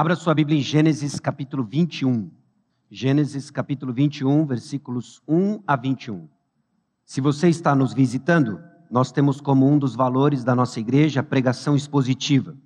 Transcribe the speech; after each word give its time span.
Abra 0.00 0.16
sua 0.16 0.34
Bíblia 0.34 0.58
em 0.58 0.62
Gênesis 0.62 1.20
capítulo 1.20 1.62
21. 1.62 2.30
Gênesis 2.90 3.50
capítulo 3.50 3.92
21, 3.92 4.46
versículos 4.46 5.20
1 5.28 5.60
a 5.66 5.76
21. 5.76 6.26
Se 7.04 7.20
você 7.20 7.50
está 7.50 7.74
nos 7.74 7.92
visitando, 7.92 8.58
nós 8.90 9.12
temos 9.12 9.42
como 9.42 9.70
um 9.70 9.78
dos 9.78 9.94
valores 9.94 10.42
da 10.42 10.54
nossa 10.54 10.80
igreja 10.80 11.20
a 11.20 11.22
pregação 11.22 11.76
expositiva. 11.76 12.56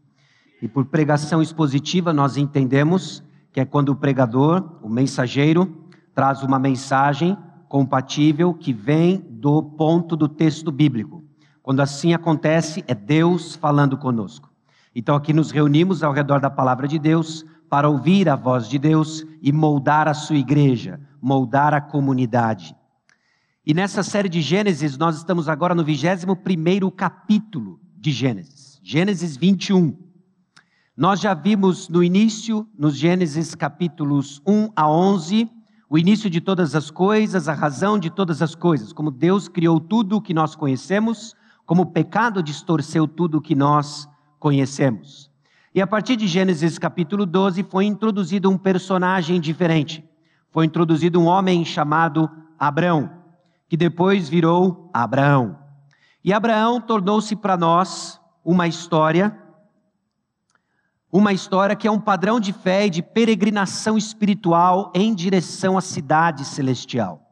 E 0.63 0.69
por 0.69 0.85
pregação 0.85 1.43
expositiva 1.43 2.13
nós 2.13 2.37
entendemos 2.37 3.21
que 3.53 3.59
é 3.59 3.65
quando 3.65 3.89
o 3.89 3.97
pregador, 3.97 4.79
o 4.81 4.89
mensageiro, 4.89 5.89
traz 6.15 6.45
uma 6.45 6.61
mensagem 6.61 7.37
compatível 7.69 8.55
que 8.55 8.73
vem 8.73 9.17
do 9.29 9.61
ponto 9.61 10.15
do 10.15 10.29
texto 10.29 10.71
bíblico. 10.71 11.25
Quando 11.65 11.81
assim 11.81 12.15
acontece, 12.15 12.85
é 12.87 12.95
Deus 12.95 13.57
falando 13.57 13.99
conosco. 13.99 14.54
Então 14.95 15.17
aqui 15.17 15.33
nos 15.33 15.51
reunimos 15.51 16.03
ao 16.03 16.13
redor 16.13 16.41
da 16.41 16.49
palavra 16.49 16.87
de 16.87 16.99
Deus 16.99 17.45
para 17.69 17.89
ouvir 17.89 18.29
a 18.29 18.37
voz 18.37 18.69
de 18.69 18.79
Deus 18.79 19.25
e 19.43 19.53
moldar 19.53 20.07
a 20.07 20.15
sua 20.15 20.37
igreja, 20.37 21.01
moldar 21.21 21.75
a 21.75 21.81
comunidade. 21.81 22.77
E 23.67 23.75
nessa 23.75 24.03
série 24.03 24.29
de 24.29 24.41
Gênesis, 24.41 24.97
nós 24.97 25.17
estamos 25.17 25.49
agora 25.49 25.75
no 25.75 25.83
21 25.83 26.91
capítulo 26.91 27.81
de 27.97 28.13
Gênesis, 28.13 28.79
Gênesis 28.83 29.37
21. 29.37 29.97
Nós 30.97 31.19
já 31.19 31.35
vimos 31.35 31.89
no 31.89 32.05
início, 32.05 32.69
nos 32.79 32.97
Gênesis 32.97 33.55
capítulos 33.55 34.41
1 34.47 34.71
a 34.77 34.89
11, 34.89 35.51
o 35.91 35.99
início 35.99 36.31
de 36.31 36.41
todas 36.41 36.77
as 36.77 36.91
coisas, 36.91 37.49
a 37.49 37.53
razão 37.53 37.99
de 37.99 38.11
todas 38.11 38.41
as 38.43 38.55
coisas, 38.55 38.93
como 38.93 39.11
Deus 39.11 39.49
criou 39.49 39.81
tudo 39.81 40.17
o 40.17 40.23
que 40.23 40.33
nós 40.33 40.55
conhecemos, 40.55 41.35
como 41.67 41.83
o 41.83 41.87
pecado 41.87 42.43
distorceu 42.43 43.09
tudo 43.09 43.39
o 43.39 43.41
que 43.41 43.57
nós 43.57 44.09
conhecemos. 44.45 45.31
E 45.75 45.81
a 45.81 45.87
partir 45.87 46.17
de 46.17 46.27
Gênesis 46.27 46.79
capítulo 46.79 47.25
12 47.25 47.63
foi 47.63 47.87
introduzido 47.87 48.51
um 48.51 48.59
personagem 48.59 49.41
diferente. 49.41 50.05
Foi 50.51 50.67
introduzido 50.67 51.19
um 51.19 51.25
homem 51.25 51.65
chamado 51.65 52.31
Abraão, 52.59 53.11
que 53.71 53.75
depois 53.75 54.29
virou 54.29 54.91
Abraão. 54.93 55.59
E 56.23 56.31
Abraão 56.31 56.79
tornou-se 56.79 57.35
para 57.35 57.57
nós 57.57 58.21
uma 58.45 58.69
história, 58.69 59.35
uma 61.11 61.33
história 61.33 61.75
que 61.75 61.89
é 61.89 61.91
um 61.91 61.99
padrão 61.99 62.39
de 62.39 62.53
fé 62.53 62.85
e 62.85 62.91
de 62.91 63.03
peregrinação 63.03 63.97
espiritual 63.97 64.93
em 64.95 65.15
direção 65.15 65.79
à 65.79 65.81
cidade 65.81 66.45
celestial. 66.45 67.24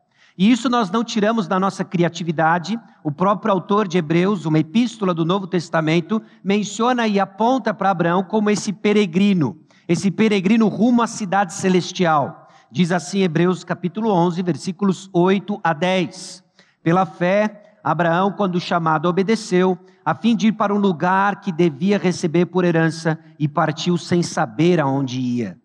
E 0.43 0.51
isso 0.51 0.69
nós 0.69 0.91
não 0.91 1.05
tiramos 1.05 1.47
da 1.47 1.61
nossa 1.61 1.85
criatividade. 1.85 2.77
O 3.05 3.13
próprio 3.13 3.53
autor 3.53 3.87
de 3.87 3.97
Hebreus, 3.97 4.45
uma 4.45 4.59
epístola 4.59 5.15
do 5.15 5.25
Novo 5.25 5.47
Testamento, 5.47 6.21
menciona 6.43 7.07
e 7.07 7.21
aponta 7.21 7.73
para 7.73 7.91
Abraão 7.91 8.25
como 8.25 8.51
esse 8.51 8.73
peregrino, 8.73 9.57
esse 9.87 10.11
peregrino 10.11 10.67
rumo 10.67 11.01
à 11.01 11.07
cidade 11.07 11.55
celestial. 11.55 12.49
Diz 12.73 12.91
assim 12.91 13.21
Hebreus 13.21 13.63
capítulo 13.63 14.11
11, 14.11 14.43
versículos 14.43 15.09
8 15.13 15.61
a 15.63 15.73
10. 15.73 16.43
Pela 16.83 17.07
fé, 17.07 17.77
Abraão, 17.85 18.33
quando 18.33 18.59
chamado, 18.59 19.09
obedeceu, 19.09 19.79
a 20.05 20.13
fim 20.13 20.35
de 20.35 20.49
ir 20.49 20.53
para 20.55 20.75
um 20.75 20.79
lugar 20.79 21.41
que 21.41 21.53
devia 21.53 21.99
receber 21.99 22.47
por 22.47 22.65
herança 22.65 23.17
e 23.39 23.47
partiu 23.47 23.97
sem 23.97 24.25
saber 24.25 24.81
aonde 24.81 25.21
ia. 25.21 25.57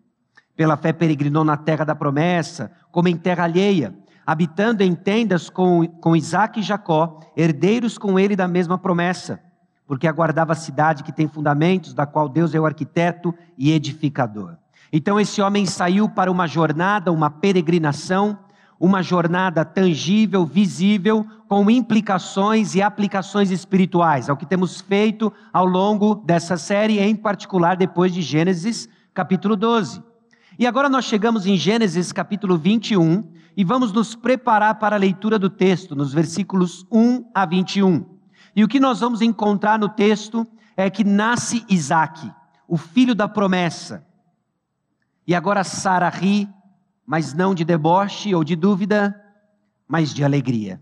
Pela 0.54 0.76
fé 0.76 0.92
peregrinou 0.92 1.42
na 1.42 1.56
terra 1.56 1.84
da 1.84 1.96
promessa, 1.96 2.70
como 2.92 3.08
em 3.08 3.16
terra 3.16 3.42
alheia 3.42 3.92
habitando 4.28 4.82
em 4.82 4.94
tendas 4.94 5.48
com, 5.48 5.86
com 6.02 6.14
Isaac 6.14 6.60
e 6.60 6.62
Jacó, 6.62 7.18
herdeiros 7.34 7.96
com 7.96 8.18
ele 8.18 8.36
da 8.36 8.46
mesma 8.46 8.76
promessa, 8.76 9.40
porque 9.86 10.06
aguardava 10.06 10.52
a 10.52 10.54
cidade 10.54 11.02
que 11.02 11.10
tem 11.10 11.26
fundamentos, 11.26 11.94
da 11.94 12.04
qual 12.04 12.28
Deus 12.28 12.54
é 12.54 12.60
o 12.60 12.66
arquiteto 12.66 13.34
e 13.56 13.72
edificador. 13.72 14.58
Então 14.92 15.18
esse 15.18 15.40
homem 15.40 15.64
saiu 15.64 16.10
para 16.10 16.30
uma 16.30 16.46
jornada, 16.46 17.10
uma 17.10 17.30
peregrinação, 17.30 18.38
uma 18.78 19.02
jornada 19.02 19.64
tangível, 19.64 20.44
visível, 20.44 21.24
com 21.48 21.70
implicações 21.70 22.74
e 22.74 22.82
aplicações 22.82 23.50
espirituais, 23.50 24.28
é 24.28 24.32
o 24.32 24.36
que 24.36 24.44
temos 24.44 24.78
feito 24.78 25.32
ao 25.50 25.64
longo 25.64 26.16
dessa 26.16 26.58
série, 26.58 27.00
em 27.00 27.16
particular 27.16 27.78
depois 27.78 28.12
de 28.12 28.20
Gênesis 28.20 28.90
capítulo 29.14 29.56
12. 29.56 30.02
E 30.58 30.66
agora 30.66 30.90
nós 30.90 31.06
chegamos 31.06 31.46
em 31.46 31.56
Gênesis 31.56 32.12
capítulo 32.12 32.58
21, 32.58 33.37
e 33.58 33.64
vamos 33.64 33.90
nos 33.90 34.14
preparar 34.14 34.76
para 34.76 34.94
a 34.94 34.98
leitura 35.00 35.36
do 35.36 35.50
texto, 35.50 35.96
nos 35.96 36.14
versículos 36.14 36.86
1 36.92 37.28
a 37.34 37.44
21. 37.44 38.06
E 38.54 38.62
o 38.62 38.68
que 38.68 38.78
nós 38.78 39.00
vamos 39.00 39.20
encontrar 39.20 39.80
no 39.80 39.88
texto 39.88 40.46
é 40.76 40.88
que 40.88 41.02
nasce 41.02 41.66
Isaac, 41.68 42.32
o 42.68 42.76
filho 42.76 43.16
da 43.16 43.26
promessa. 43.26 44.06
E 45.26 45.34
agora 45.34 45.64
Sara 45.64 46.08
ri, 46.08 46.48
mas 47.04 47.34
não 47.34 47.52
de 47.52 47.64
deboche 47.64 48.32
ou 48.32 48.44
de 48.44 48.54
dúvida, 48.54 49.20
mas 49.88 50.14
de 50.14 50.22
alegria. 50.22 50.80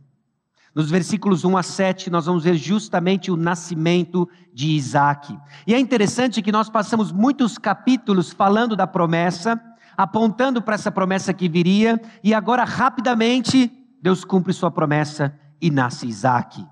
Nos 0.74 0.90
versículos 0.90 1.46
1 1.46 1.56
a 1.56 1.62
7, 1.62 2.10
nós 2.10 2.26
vamos 2.26 2.44
ver 2.44 2.56
justamente 2.56 3.30
o 3.30 3.38
nascimento 3.38 4.28
de 4.52 4.72
Isaac. 4.72 5.34
E 5.66 5.72
é 5.72 5.80
interessante 5.80 6.42
que 6.42 6.52
nós 6.52 6.68
passamos 6.68 7.10
muitos 7.10 7.56
capítulos 7.56 8.30
falando 8.30 8.76
da 8.76 8.86
promessa, 8.86 9.58
apontando 9.96 10.60
para 10.60 10.74
essa 10.74 10.90
promessa 10.90 11.32
que 11.32 11.48
viria, 11.48 12.00
e 12.22 12.34
agora 12.34 12.64
rapidamente 12.64 13.72
Deus 14.02 14.24
cumpre 14.24 14.52
sua 14.52 14.70
promessa 14.70 15.34
e 15.60 15.70
nasce 15.70 16.06
Isaac. 16.06 16.64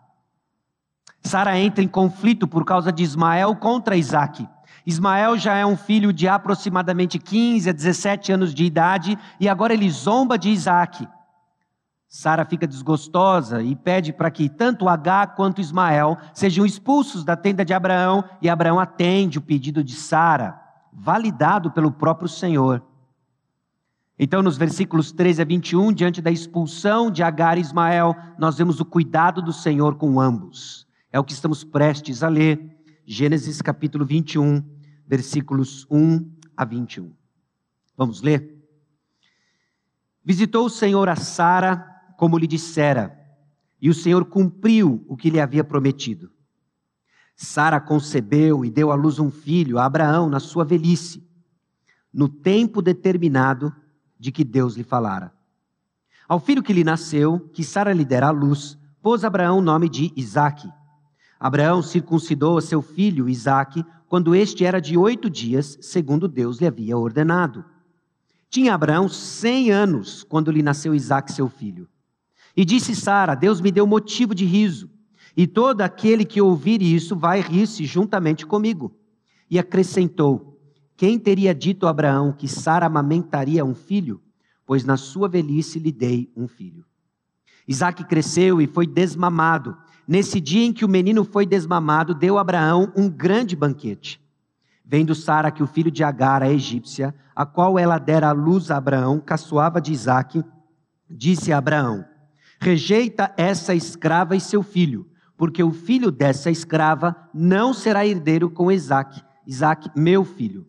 Sara 1.22 1.58
entra 1.58 1.82
em 1.82 1.88
conflito 1.88 2.46
por 2.46 2.64
causa 2.64 2.92
de 2.92 3.02
Ismael 3.02 3.56
contra 3.56 3.96
Isaac. 3.96 4.46
Ismael 4.86 5.38
já 5.38 5.54
é 5.54 5.64
um 5.64 5.76
filho 5.76 6.12
de 6.12 6.28
aproximadamente 6.28 7.18
15 7.18 7.70
a 7.70 7.72
17 7.72 8.32
anos 8.32 8.54
de 8.54 8.64
idade 8.64 9.18
e 9.40 9.48
agora 9.48 9.72
ele 9.72 9.88
zomba 9.90 10.38
de 10.38 10.50
Isaac. 10.50 11.08
Sara 12.06 12.44
fica 12.44 12.66
desgostosa 12.66 13.62
e 13.62 13.74
pede 13.74 14.12
para 14.12 14.30
que 14.30 14.48
tanto 14.48 14.88
H 14.88 15.28
quanto 15.28 15.60
Ismael 15.60 16.16
sejam 16.32 16.64
expulsos 16.64 17.24
da 17.24 17.34
tenda 17.34 17.64
de 17.64 17.72
Abraão 17.74 18.22
e 18.40 18.48
Abraão 18.48 18.78
atende 18.78 19.38
o 19.38 19.42
pedido 19.42 19.82
de 19.82 19.96
Sara, 19.96 20.60
validado 20.92 21.72
pelo 21.72 21.90
próprio 21.90 22.28
Senhor. 22.28 22.80
Então, 24.18 24.42
nos 24.42 24.56
versículos 24.56 25.10
13 25.10 25.42
a 25.42 25.44
21, 25.44 25.92
diante 25.92 26.22
da 26.22 26.30
expulsão 26.30 27.10
de 27.10 27.22
Agar 27.22 27.58
e 27.58 27.60
Ismael, 27.60 28.14
nós 28.38 28.56
vemos 28.56 28.78
o 28.78 28.84
cuidado 28.84 29.42
do 29.42 29.52
Senhor 29.52 29.96
com 29.96 30.20
ambos. 30.20 30.86
É 31.10 31.18
o 31.18 31.24
que 31.24 31.32
estamos 31.32 31.64
prestes 31.64 32.22
a 32.22 32.28
ler. 32.28 32.78
Gênesis 33.04 33.60
capítulo 33.60 34.04
21, 34.04 34.62
versículos 35.06 35.84
1 35.90 36.30
a 36.56 36.64
21. 36.64 37.12
Vamos 37.96 38.22
ler? 38.22 38.54
Visitou 40.24 40.66
o 40.66 40.70
Senhor 40.70 41.08
a 41.08 41.16
Sara, 41.16 41.84
como 42.16 42.38
lhe 42.38 42.46
dissera, 42.46 43.18
e 43.80 43.90
o 43.90 43.94
Senhor 43.94 44.24
cumpriu 44.24 45.04
o 45.08 45.16
que 45.16 45.28
lhe 45.28 45.40
havia 45.40 45.64
prometido. 45.64 46.30
Sara 47.36 47.80
concebeu 47.80 48.64
e 48.64 48.70
deu 48.70 48.92
à 48.92 48.94
luz 48.94 49.18
um 49.18 49.30
filho, 49.30 49.78
a 49.78 49.84
Abraão, 49.84 50.30
na 50.30 50.38
sua 50.38 50.64
velhice. 50.64 51.28
No 52.12 52.28
tempo 52.28 52.80
determinado, 52.80 53.74
de 54.24 54.32
que 54.32 54.42
Deus 54.42 54.74
lhe 54.74 54.82
falara. 54.82 55.30
Ao 56.26 56.40
filho 56.40 56.62
que 56.62 56.72
lhe 56.72 56.82
nasceu, 56.82 57.38
que 57.52 57.62
Sara 57.62 57.92
lhe 57.92 58.06
dera 58.06 58.28
à 58.28 58.30
luz, 58.30 58.78
pôs 59.02 59.22
Abraão 59.22 59.58
o 59.58 59.62
nome 59.62 59.86
de 59.86 60.10
Isaque. 60.16 60.66
Abraão 61.38 61.82
circuncidou 61.82 62.56
a 62.56 62.62
seu 62.62 62.80
filho 62.80 63.28
Isaque 63.28 63.84
quando 64.08 64.34
este 64.34 64.64
era 64.64 64.80
de 64.80 64.96
oito 64.96 65.28
dias, 65.28 65.76
segundo 65.82 66.26
Deus 66.26 66.58
lhe 66.58 66.66
havia 66.66 66.96
ordenado. 66.96 67.66
Tinha 68.48 68.72
Abraão 68.72 69.10
cem 69.10 69.70
anos 69.70 70.24
quando 70.24 70.50
lhe 70.50 70.62
nasceu 70.62 70.94
Isaque, 70.94 71.30
seu 71.30 71.50
filho. 71.50 71.86
E 72.56 72.64
disse 72.64 72.96
Sara: 72.96 73.34
Deus 73.34 73.60
me 73.60 73.70
deu 73.70 73.86
motivo 73.86 74.34
de 74.34 74.46
riso, 74.46 74.88
e 75.36 75.46
todo 75.46 75.82
aquele 75.82 76.24
que 76.24 76.40
ouvir 76.40 76.80
isso 76.80 77.14
vai 77.14 77.42
rir-se 77.42 77.84
juntamente 77.84 78.46
comigo. 78.46 78.96
E 79.50 79.58
acrescentou: 79.58 80.53
quem 80.96 81.18
teria 81.18 81.54
dito 81.54 81.86
a 81.86 81.90
Abraão 81.90 82.32
que 82.32 82.46
Sara 82.46 82.86
amamentaria 82.86 83.64
um 83.64 83.74
filho? 83.74 84.20
Pois 84.64 84.84
na 84.84 84.96
sua 84.96 85.28
velhice 85.28 85.78
lhe 85.78 85.90
dei 85.90 86.32
um 86.36 86.46
filho. 86.46 86.84
Isaac 87.66 88.04
cresceu 88.04 88.60
e 88.60 88.66
foi 88.66 88.86
desmamado. 88.86 89.76
Nesse 90.06 90.40
dia 90.40 90.64
em 90.64 90.72
que 90.72 90.84
o 90.84 90.88
menino 90.88 91.24
foi 91.24 91.46
desmamado, 91.46 92.14
deu 92.14 92.38
Abraão 92.38 92.92
um 92.96 93.08
grande 93.08 93.56
banquete. 93.56 94.20
Vendo 94.84 95.14
Sara 95.14 95.50
que 95.50 95.62
o 95.62 95.66
filho 95.66 95.90
de 95.90 96.04
Agar, 96.04 96.42
a 96.42 96.50
egípcia, 96.50 97.14
a 97.34 97.44
qual 97.46 97.78
ela 97.78 97.98
dera 97.98 98.28
a 98.28 98.32
luz 98.32 98.70
a 98.70 98.76
Abraão, 98.76 99.18
caçoava 99.18 99.80
de 99.80 99.92
Isaac, 99.92 100.44
disse 101.10 101.52
a 101.52 101.58
Abraão: 101.58 102.04
Rejeita 102.60 103.32
essa 103.36 103.74
escrava 103.74 104.36
e 104.36 104.40
seu 104.40 104.62
filho, 104.62 105.08
porque 105.36 105.62
o 105.62 105.72
filho 105.72 106.10
dessa 106.10 106.50
escrava 106.50 107.16
não 107.32 107.72
será 107.72 108.06
herdeiro 108.06 108.50
com 108.50 108.70
Isaac, 108.70 109.22
Isaac, 109.46 109.90
meu 109.96 110.22
filho. 110.24 110.66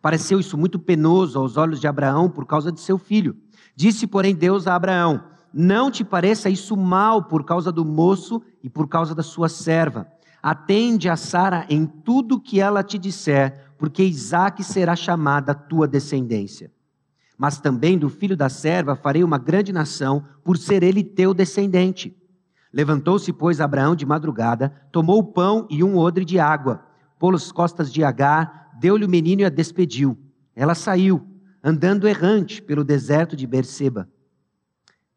Pareceu 0.00 0.38
isso 0.38 0.56
muito 0.56 0.78
penoso 0.78 1.38
aos 1.38 1.56
olhos 1.56 1.80
de 1.80 1.86
Abraão 1.86 2.30
por 2.30 2.46
causa 2.46 2.70
de 2.70 2.80
seu 2.80 2.98
filho. 2.98 3.36
Disse, 3.74 4.06
porém, 4.06 4.34
Deus 4.34 4.66
a 4.66 4.74
Abraão: 4.74 5.24
Não 5.52 5.90
te 5.90 6.04
pareça 6.04 6.48
isso 6.48 6.76
mal 6.76 7.24
por 7.24 7.44
causa 7.44 7.72
do 7.72 7.84
moço 7.84 8.42
e 8.62 8.70
por 8.70 8.88
causa 8.88 9.14
da 9.14 9.22
sua 9.22 9.48
serva. 9.48 10.06
Atende 10.42 11.08
a 11.08 11.16
Sara 11.16 11.66
em 11.68 11.86
tudo 11.86 12.40
que 12.40 12.60
ela 12.60 12.82
te 12.82 12.98
disser, 12.98 13.72
porque 13.78 14.04
Isaque 14.04 14.62
será 14.62 14.94
chamada 14.94 15.54
tua 15.54 15.88
descendência. 15.88 16.70
Mas 17.36 17.58
também 17.58 17.98
do 17.98 18.08
filho 18.08 18.36
da 18.36 18.48
serva 18.48 18.96
farei 18.96 19.22
uma 19.22 19.38
grande 19.38 19.72
nação, 19.72 20.24
por 20.44 20.56
ser 20.56 20.82
ele 20.82 21.02
teu 21.04 21.34
descendente. 21.34 22.16
Levantou-se, 22.72 23.32
pois, 23.32 23.60
Abraão 23.60 23.94
de 23.94 24.06
madrugada, 24.06 24.72
tomou 24.92 25.18
o 25.18 25.24
pão 25.24 25.66
e 25.68 25.82
um 25.82 25.96
odre 25.96 26.24
de 26.24 26.38
água, 26.38 26.82
pôs 27.18 27.50
costas 27.50 27.92
de 27.92 28.04
Agar, 28.04 28.65
deu-lhe 28.78 29.04
o 29.04 29.08
menino 29.08 29.42
e 29.42 29.44
a 29.44 29.48
despediu. 29.48 30.16
Ela 30.54 30.74
saiu, 30.74 31.26
andando 31.62 32.08
errante 32.08 32.62
pelo 32.62 32.84
deserto 32.84 33.36
de 33.36 33.46
Berseba. 33.46 34.08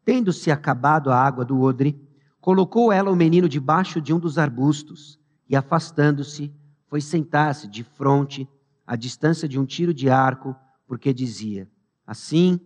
Tendo-se 0.04 0.50
acabado 0.50 1.10
a 1.10 1.16
água 1.16 1.44
do 1.44 1.60
odre, 1.60 2.00
colocou 2.40 2.92
ela 2.92 3.10
o 3.10 3.16
menino 3.16 3.48
debaixo 3.48 4.00
de 4.00 4.12
um 4.12 4.18
dos 4.18 4.38
arbustos 4.38 5.18
e, 5.48 5.54
afastando-se, 5.54 6.52
foi 6.86 7.00
sentar-se 7.00 7.68
de 7.68 7.84
frente, 7.84 8.48
à 8.86 8.96
distância 8.96 9.48
de 9.48 9.58
um 9.58 9.64
tiro 9.64 9.94
de 9.94 10.10
arco, 10.10 10.56
porque 10.86 11.14
dizia: 11.14 11.68
Assim 12.04 12.58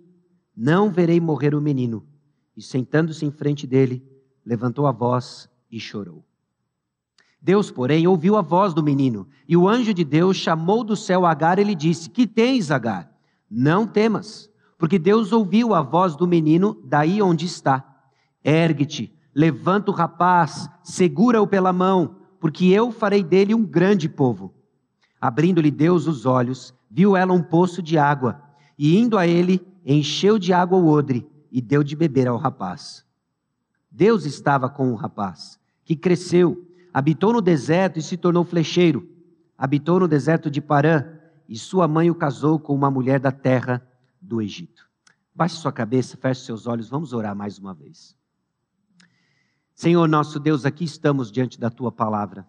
não 0.57 0.91
verei 0.91 1.21
morrer 1.21 1.55
o 1.55 1.61
menino. 1.61 2.07
E 2.57 2.63
sentando-se 2.63 3.27
em 3.27 3.31
frente 3.31 3.67
dele, 3.67 4.03
levantou 4.45 4.87
a 4.87 4.93
voz 4.93 5.51
e 5.71 5.81
chorou. 5.81 6.25
Deus, 7.45 7.71
porém, 7.71 8.07
ouviu 8.07 8.39
a 8.39 8.41
voz 8.41 8.73
do 8.73 8.83
menino, 8.83 9.29
e 9.47 9.55
o 9.55 9.69
anjo 9.69 9.93
de 9.93 10.03
Deus 10.03 10.39
chamou 10.39 10.83
do 10.83 10.97
céu 10.97 11.27
Agar 11.27 11.59
e 11.59 11.63
lhe 11.63 11.75
disse: 11.75 12.09
Que 12.09 12.27
tens, 12.27 12.71
Agar? 12.71 13.13
Não 13.51 13.87
temas, 13.87 14.51
porque 14.79 14.99
Deus 14.99 15.31
ouviu 15.31 15.75
a 15.75 15.83
voz 15.83 16.17
do 16.17 16.27
menino 16.27 16.81
daí 16.83 17.21
onde 17.21 17.45
está. 17.45 17.85
Ergue-te, 18.43 19.15
levanta 19.35 19.91
o 19.91 19.95
rapaz, 19.95 20.71
segura-o 20.83 21.47
pela 21.47 21.71
mão, 21.71 22.17
porque 22.41 22.65
eu 22.69 22.91
farei 22.91 23.23
dele 23.23 23.55
um 23.55 23.63
grande 23.63 24.09
povo. 24.09 24.55
Abrindo-lhe 25.21 25.71
Deus 25.71 26.07
os 26.07 26.25
olhos, 26.25 26.73
viu 26.91 27.15
ela 27.15 27.35
um 27.35 27.43
poço 27.43 27.83
de 27.83 27.99
água, 27.99 28.41
e 28.79 28.97
indo 28.97 29.19
a 29.19 29.27
ele, 29.27 29.61
encheu 29.85 30.39
de 30.39 30.55
água 30.55 30.79
o 30.79 30.89
odre 30.89 31.29
e 31.53 31.61
deu 31.61 31.85
de 31.85 31.95
beber 31.95 32.27
ao 32.27 32.39
rapaz. 32.39 33.05
Deus 33.91 34.25
estava 34.25 34.71
com 34.71 34.91
o 34.91 34.95
rapaz, 34.95 35.61
que 35.85 35.95
cresceu 35.95 36.71
Habitou 36.95 37.33
no 37.33 37.41
deserto 37.41 37.99
e 37.99 38.03
se 38.03 38.17
tornou 38.17 38.45
flecheiro. 38.45 39.11
Habitou 39.59 39.99
no 39.99 40.07
deserto 40.07 40.49
de 40.49 40.61
Parã 40.61 41.05
e 41.49 41.59
sua 41.59 41.89
mãe 41.89 42.09
o 42.09 42.15
casou 42.15 42.57
com 42.57 42.73
uma 42.73 42.89
mulher 42.89 43.19
da 43.19 43.33
terra 43.33 43.85
do 44.23 44.41
Egito. 44.41 44.89
Baixe 45.35 45.57
sua 45.57 45.73
cabeça, 45.73 46.17
feche 46.17 46.43
seus 46.43 46.69
olhos, 46.69 46.89
vamos 46.89 47.13
orar 47.13 47.35
mais 47.35 47.59
uma 47.59 47.75
vez. 47.75 48.17
Senhor 49.75 50.09
nosso 50.09 50.39
Deus, 50.39 50.65
aqui 50.65 50.85
estamos 50.85 51.33
diante 51.33 51.59
da 51.59 51.69
tua 51.69 51.91
palavra. 51.91 52.47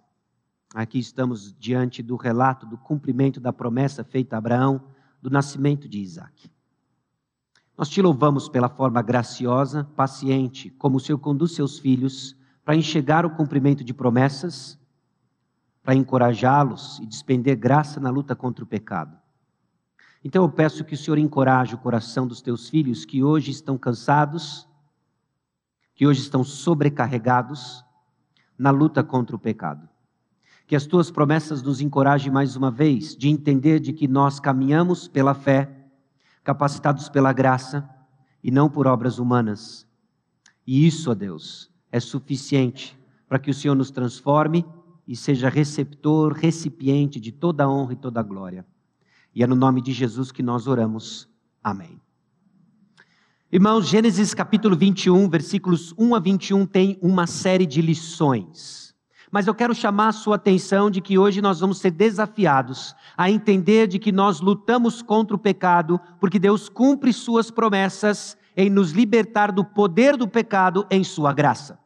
Aqui 0.75 0.99
estamos 0.99 1.51
diante 1.57 2.03
do 2.03 2.15
relato 2.15 2.67
do 2.67 2.77
cumprimento 2.77 3.39
da 3.39 3.51
promessa 3.51 4.03
feita 4.03 4.35
a 4.35 4.37
Abraão 4.37 4.79
do 5.19 5.31
nascimento 5.31 5.89
de 5.89 5.99
Isaac. 5.99 6.51
Nós 7.75 7.89
te 7.89 7.99
louvamos 7.99 8.47
pela 8.47 8.69
forma 8.69 9.01
graciosa, 9.01 9.85
paciente, 9.95 10.69
como 10.69 10.97
o 10.97 10.99
Senhor 10.99 11.17
conduz 11.17 11.53
seus 11.53 11.79
filhos 11.79 12.37
para 12.65 12.75
enxergar 12.75 13.27
o 13.27 13.29
cumprimento 13.29 13.83
de 13.83 13.93
promessas, 13.93 14.77
para 15.83 15.93
encorajá-los 15.93 16.99
e 16.99 17.05
despender 17.05 17.55
graça 17.55 17.99
na 17.99 18.09
luta 18.09 18.35
contra 18.35 18.63
o 18.63 18.67
pecado. 18.67 19.15
Então 20.23 20.43
eu 20.43 20.49
peço 20.49 20.83
que 20.83 20.95
o 20.95 20.97
Senhor 20.97 21.19
encoraje 21.19 21.75
o 21.75 21.77
coração 21.77 22.25
dos 22.25 22.41
teus 22.41 22.67
filhos 22.67 23.05
que 23.05 23.23
hoje 23.23 23.51
estão 23.51 23.77
cansados, 23.77 24.67
que 25.93 26.07
hoje 26.07 26.21
estão 26.21 26.43
sobrecarregados 26.43 27.85
na 28.57 28.71
luta 28.71 29.03
contra 29.03 29.35
o 29.35 29.39
pecado. 29.39 29.87
Que 30.65 30.75
as 30.75 30.87
tuas 30.87 31.11
promessas 31.11 31.61
nos 31.61 31.79
encorajem 31.79 32.31
mais 32.31 32.55
uma 32.55 32.71
vez 32.71 33.15
de 33.15 33.29
entender 33.29 33.79
de 33.79 33.93
que 33.93 34.07
nós 34.07 34.39
caminhamos 34.39 35.07
pela 35.07 35.35
fé, 35.35 35.69
capacitados 36.43 37.07
pela 37.07 37.31
graça 37.31 37.87
e 38.43 38.49
não 38.49 38.67
por 38.67 38.87
obras 38.87 39.19
humanas. 39.19 39.87
E 40.65 40.87
isso, 40.87 41.11
ó 41.11 41.13
Deus, 41.13 41.71
é 41.95 41.99
suficiente 42.01 42.99
para 43.25 43.39
que 43.39 43.49
o 43.49 43.53
Senhor 43.53 43.73
nos 43.73 43.89
transforme 43.89 44.65
e 45.07 45.15
seja 45.15 45.47
receptor, 45.47 46.33
recipiente 46.33 47.21
de 47.21 47.31
toda 47.31 47.63
a 47.63 47.69
honra 47.69 47.93
e 47.93 47.95
toda 47.95 48.19
a 48.19 48.23
glória. 48.23 48.65
E 49.33 49.41
é 49.41 49.47
no 49.47 49.55
nome 49.55 49.81
de 49.81 49.93
Jesus 49.93 50.29
que 50.29 50.43
nós 50.43 50.67
oramos. 50.67 51.29
Amém. 51.63 52.01
Irmãos, 53.49 53.87
Gênesis 53.87 54.33
capítulo 54.33 54.75
21, 54.75 55.29
versículos 55.29 55.95
1 55.97 56.15
a 56.15 56.19
21 56.19 56.65
tem 56.65 56.99
uma 57.01 57.25
série 57.27 57.65
de 57.65 57.81
lições. 57.81 58.93
Mas 59.31 59.47
eu 59.47 59.55
quero 59.55 59.73
chamar 59.73 60.09
a 60.09 60.13
sua 60.13 60.35
atenção 60.35 60.91
de 60.91 60.99
que 60.99 61.17
hoje 61.17 61.41
nós 61.41 61.61
vamos 61.61 61.77
ser 61.77 61.91
desafiados 61.91 62.93
a 63.15 63.31
entender 63.31 63.87
de 63.87 63.99
que 63.99 64.11
nós 64.11 64.41
lutamos 64.41 65.01
contra 65.01 65.33
o 65.33 65.39
pecado, 65.39 65.97
porque 66.19 66.39
Deus 66.39 66.67
cumpre 66.67 67.13
suas 67.13 67.49
promessas 67.49 68.37
em 68.57 68.69
nos 68.69 68.91
libertar 68.91 69.53
do 69.53 69.63
poder 69.63 70.17
do 70.17 70.27
pecado 70.27 70.85
em 70.91 71.01
sua 71.01 71.31
graça. 71.31 71.84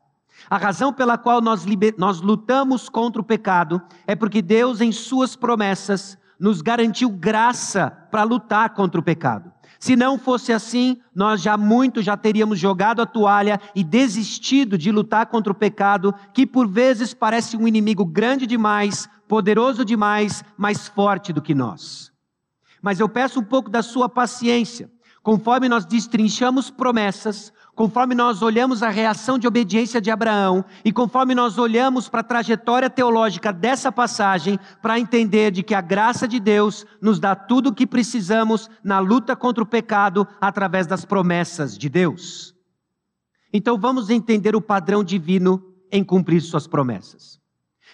A 0.49 0.57
razão 0.57 0.91
pela 0.91 1.17
qual 1.17 1.41
nós, 1.41 1.63
nós 1.97 2.21
lutamos 2.21 2.89
contra 2.89 3.21
o 3.21 3.25
pecado 3.25 3.81
é 4.07 4.15
porque 4.15 4.41
Deus, 4.41 4.81
em 4.81 4.91
Suas 4.91 5.35
promessas, 5.35 6.17
nos 6.39 6.61
garantiu 6.61 7.09
graça 7.09 7.91
para 8.09 8.23
lutar 8.23 8.73
contra 8.73 8.99
o 8.99 9.03
pecado. 9.03 9.51
Se 9.79 9.95
não 9.95 10.17
fosse 10.17 10.51
assim, 10.51 10.97
nós 11.15 11.41
já 11.41 11.55
muito 11.55 12.01
já 12.01 12.17
teríamos 12.17 12.59
jogado 12.59 13.01
a 13.01 13.05
toalha 13.05 13.61
e 13.75 13.83
desistido 13.83 14.77
de 14.77 14.91
lutar 14.91 15.27
contra 15.27 15.53
o 15.53 15.55
pecado, 15.55 16.13
que 16.33 16.45
por 16.45 16.67
vezes 16.67 17.13
parece 17.13 17.55
um 17.55 17.67
inimigo 17.67 18.03
grande 18.03 18.45
demais, 18.47 19.07
poderoso 19.27 19.85
demais, 19.85 20.43
mais 20.57 20.87
forte 20.87 21.31
do 21.31 21.41
que 21.41 21.53
nós. 21.53 22.11
Mas 22.81 22.99
eu 22.99 23.07
peço 23.07 23.39
um 23.39 23.43
pouco 23.43 23.69
da 23.69 23.81
sua 23.81 24.09
paciência. 24.09 24.89
Conforme 25.21 25.69
nós 25.69 25.85
destrinchamos 25.85 26.69
promessas, 26.69 27.53
conforme 27.79 28.13
nós 28.13 28.41
olhamos 28.41 28.83
a 28.83 28.89
reação 28.89 29.39
de 29.39 29.47
obediência 29.47 30.01
de 30.01 30.11
Abraão 30.11 30.65
e 30.83 30.91
conforme 30.91 31.33
nós 31.33 31.57
olhamos 31.57 32.09
para 32.09 32.19
a 32.19 32.23
trajetória 32.25 32.89
teológica 32.89 33.53
dessa 33.53 33.89
passagem, 33.89 34.59
para 34.81 34.99
entender 34.99 35.49
de 35.49 35.63
que 35.63 35.73
a 35.73 35.79
graça 35.79 36.27
de 36.27 36.41
Deus 36.41 36.85
nos 37.01 37.21
dá 37.21 37.37
tudo 37.37 37.69
o 37.69 37.73
que 37.73 37.87
precisamos 37.87 38.69
na 38.83 38.99
luta 38.99 39.33
contra 39.33 39.63
o 39.63 39.65
pecado 39.65 40.27
através 40.41 40.87
das 40.87 41.05
promessas 41.05 41.77
de 41.77 41.87
Deus. 41.87 42.53
Então 43.53 43.79
vamos 43.79 44.09
entender 44.09 44.57
o 44.57 44.61
padrão 44.61 45.01
divino 45.01 45.63
em 45.89 46.03
cumprir 46.03 46.41
suas 46.41 46.67
promessas. 46.67 47.39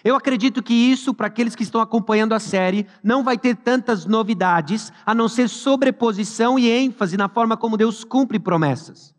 Eu 0.02 0.16
acredito 0.16 0.64
que 0.64 0.74
isso, 0.74 1.14
para 1.14 1.28
aqueles 1.28 1.54
que 1.54 1.62
estão 1.62 1.80
acompanhando 1.80 2.32
a 2.32 2.40
série, 2.40 2.88
não 3.04 3.22
vai 3.22 3.38
ter 3.38 3.54
tantas 3.54 4.04
novidades, 4.04 4.92
a 5.06 5.14
não 5.14 5.28
ser 5.28 5.48
sobreposição 5.48 6.58
e 6.58 6.68
ênfase 6.68 7.16
na 7.16 7.28
forma 7.28 7.56
como 7.56 7.76
Deus 7.76 8.02
cumpre 8.02 8.40
promessas. 8.40 9.14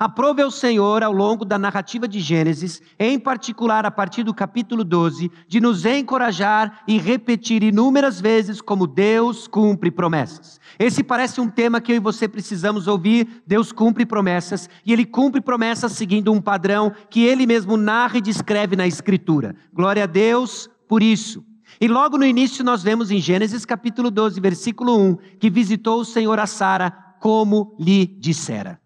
Aprove 0.00 0.40
ao 0.40 0.50
Senhor, 0.50 1.02
ao 1.02 1.12
longo 1.12 1.44
da 1.44 1.58
narrativa 1.58 2.08
de 2.08 2.20
Gênesis, 2.20 2.80
em 2.98 3.18
particular 3.18 3.84
a 3.84 3.90
partir 3.90 4.22
do 4.22 4.32
capítulo 4.32 4.82
12, 4.82 5.30
de 5.46 5.60
nos 5.60 5.84
encorajar 5.84 6.80
e 6.88 6.96
repetir 6.96 7.62
inúmeras 7.62 8.18
vezes 8.18 8.62
como 8.62 8.86
Deus 8.86 9.46
cumpre 9.46 9.90
promessas. 9.90 10.58
Esse 10.78 11.04
parece 11.04 11.38
um 11.38 11.50
tema 11.50 11.82
que 11.82 11.92
eu 11.92 11.96
e 11.96 12.00
você 12.00 12.26
precisamos 12.26 12.88
ouvir. 12.88 13.42
Deus 13.46 13.72
cumpre 13.72 14.06
promessas, 14.06 14.70
e 14.86 14.90
Ele 14.94 15.04
cumpre 15.04 15.42
promessas 15.42 15.92
seguindo 15.92 16.32
um 16.32 16.40
padrão 16.40 16.90
que 17.10 17.26
Ele 17.26 17.46
mesmo 17.46 17.76
narra 17.76 18.16
e 18.16 18.22
descreve 18.22 18.76
na 18.76 18.86
Escritura. 18.86 19.54
Glória 19.70 20.04
a 20.04 20.06
Deus 20.06 20.66
por 20.88 21.02
isso. 21.02 21.44
E 21.78 21.86
logo 21.86 22.16
no 22.16 22.24
início 22.24 22.64
nós 22.64 22.82
vemos 22.82 23.10
em 23.10 23.20
Gênesis 23.20 23.66
capítulo 23.66 24.10
12, 24.10 24.40
versículo 24.40 24.98
1, 24.98 25.16
que 25.38 25.50
visitou 25.50 26.00
o 26.00 26.06
Senhor 26.06 26.40
a 26.40 26.46
Sara 26.46 26.90
como 27.20 27.76
lhe 27.78 28.06
dissera. 28.06 28.79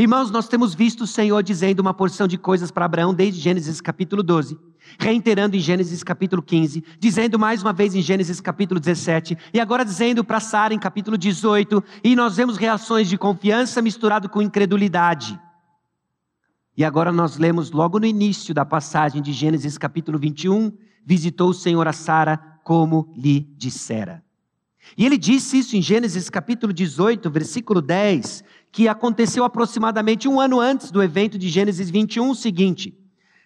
Irmãos, 0.00 0.30
nós 0.30 0.46
temos 0.46 0.76
visto 0.76 1.00
o 1.00 1.06
Senhor 1.08 1.42
dizendo 1.42 1.80
uma 1.80 1.92
porção 1.92 2.28
de 2.28 2.38
coisas 2.38 2.70
para 2.70 2.84
Abraão 2.84 3.12
desde 3.12 3.40
Gênesis 3.40 3.80
capítulo 3.80 4.22
12, 4.22 4.56
reiterando 4.96 5.56
em 5.56 5.58
Gênesis 5.58 6.04
capítulo 6.04 6.40
15, 6.40 6.84
dizendo 7.00 7.36
mais 7.36 7.62
uma 7.64 7.72
vez 7.72 7.96
em 7.96 8.00
Gênesis 8.00 8.40
capítulo 8.40 8.78
17, 8.78 9.36
e 9.52 9.58
agora 9.58 9.84
dizendo 9.84 10.22
para 10.22 10.38
Sara 10.38 10.72
em 10.72 10.78
capítulo 10.78 11.18
18, 11.18 11.82
e 12.04 12.14
nós 12.14 12.36
vemos 12.36 12.56
reações 12.56 13.08
de 13.08 13.18
confiança 13.18 13.82
misturado 13.82 14.28
com 14.28 14.40
incredulidade. 14.40 15.36
E 16.76 16.84
agora 16.84 17.10
nós 17.10 17.36
lemos 17.36 17.72
logo 17.72 17.98
no 17.98 18.06
início 18.06 18.54
da 18.54 18.64
passagem 18.64 19.20
de 19.20 19.32
Gênesis 19.32 19.76
capítulo 19.76 20.16
21, 20.16 20.72
visitou 21.04 21.50
o 21.50 21.54
Senhor 21.54 21.88
a 21.88 21.92
Sara 21.92 22.36
como 22.62 23.12
lhe 23.16 23.52
dissera. 23.56 24.22
E 24.96 25.04
ele 25.04 25.18
disse 25.18 25.58
isso 25.58 25.76
em 25.76 25.82
Gênesis 25.82 26.30
capítulo 26.30 26.72
18, 26.72 27.30
versículo 27.30 27.82
10, 27.82 28.44
que 28.70 28.88
aconteceu 28.88 29.44
aproximadamente 29.44 30.28
um 30.28 30.40
ano 30.40 30.60
antes 30.60 30.90
do 30.90 31.02
evento 31.02 31.38
de 31.38 31.48
Gênesis 31.48 31.90
21, 31.90 32.30
o 32.30 32.34
seguinte: 32.34 32.96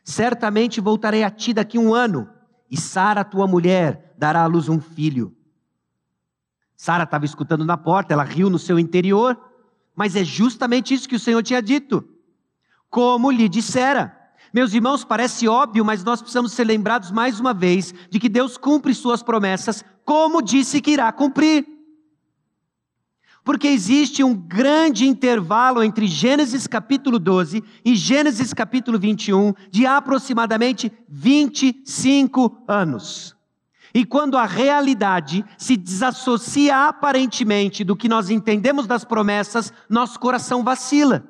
Certamente 0.05 0.81
voltarei 0.81 1.23
a 1.25 1.31
ti 1.31 1.53
daqui 1.53 1.79
um 1.79 1.95
ano, 1.95 2.29
e 2.71 2.77
Sara, 2.77 3.25
tua 3.25 3.47
mulher, 3.47 4.15
dará 4.19 4.43
à 4.43 4.47
luz 4.47 4.69
um 4.69 4.81
filho. 4.81 5.35
Sara 6.77 7.05
estava 7.05 7.25
escutando 7.25 7.65
na 7.65 7.77
porta, 7.77 8.13
ela 8.13 8.25
riu 8.25 8.51
no 8.51 8.59
seu 8.59 8.79
interior, 8.79 9.39
mas 9.95 10.17
é 10.17 10.25
justamente 10.25 10.93
isso 10.93 11.09
que 11.09 11.17
o 11.17 11.21
Senhor 11.21 11.43
tinha 11.43 11.63
dito. 11.63 12.05
Como 12.91 13.31
lhe 13.31 13.49
dissera, 13.49 14.19
Meus 14.53 14.75
irmãos, 14.75 15.03
parece 15.03 15.49
óbvio, 15.49 15.83
mas 15.83 16.05
nós 16.05 16.21
precisamos 16.21 16.53
ser 16.53 16.65
lembrados 16.65 17.11
mais 17.11 17.41
uma 17.41 17.55
vez 17.55 17.95
de 18.11 18.21
que 18.21 18.29
Deus 18.29 18.59
cumpre 18.59 18.93
suas 18.93 19.23
promessas 19.23 19.83
como 20.05 20.43
disse 20.43 20.81
que 20.81 20.91
irá 20.91 21.11
cumprir. 21.11 21.67
Porque 23.45 23.67
existe 23.67 24.23
um 24.23 24.35
grande 24.35 25.07
intervalo 25.07 25.83
entre 25.83 26.07
Gênesis 26.07 26.67
capítulo 26.67 27.19
12 27.19 27.63
e 27.85 27.97
Gênesis 27.97 28.55
capítulo 28.55 28.99
21 28.99 29.53
de 29.71 29.85
aproximadamente 29.85 30.93
25 31.09 32.65
anos. 32.69 33.37
E 33.93 34.05
quando 34.05 34.39
a 34.39 34.47
realidade 34.47 35.45
se 35.59 35.77
desassocia 35.77 36.89
aparentemente 36.89 37.85
do 37.85 37.97
que 37.97 38.09
nós 38.09 38.31
entendemos 38.31 38.87
das 38.87 39.05
promessas, 39.05 39.73
nosso 39.89 40.19
coração 40.19 40.63
vacila. 40.63 41.25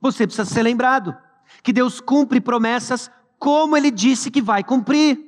Você 0.00 0.26
precisa 0.26 0.44
ser 0.44 0.62
lembrado 0.62 1.16
que 1.62 1.72
Deus 1.72 2.00
cumpre 2.00 2.40
promessas 2.40 3.10
como 3.38 3.76
ele 3.76 3.90
disse 3.90 4.30
que 4.30 4.42
vai 4.42 4.62
cumprir. 4.62 5.18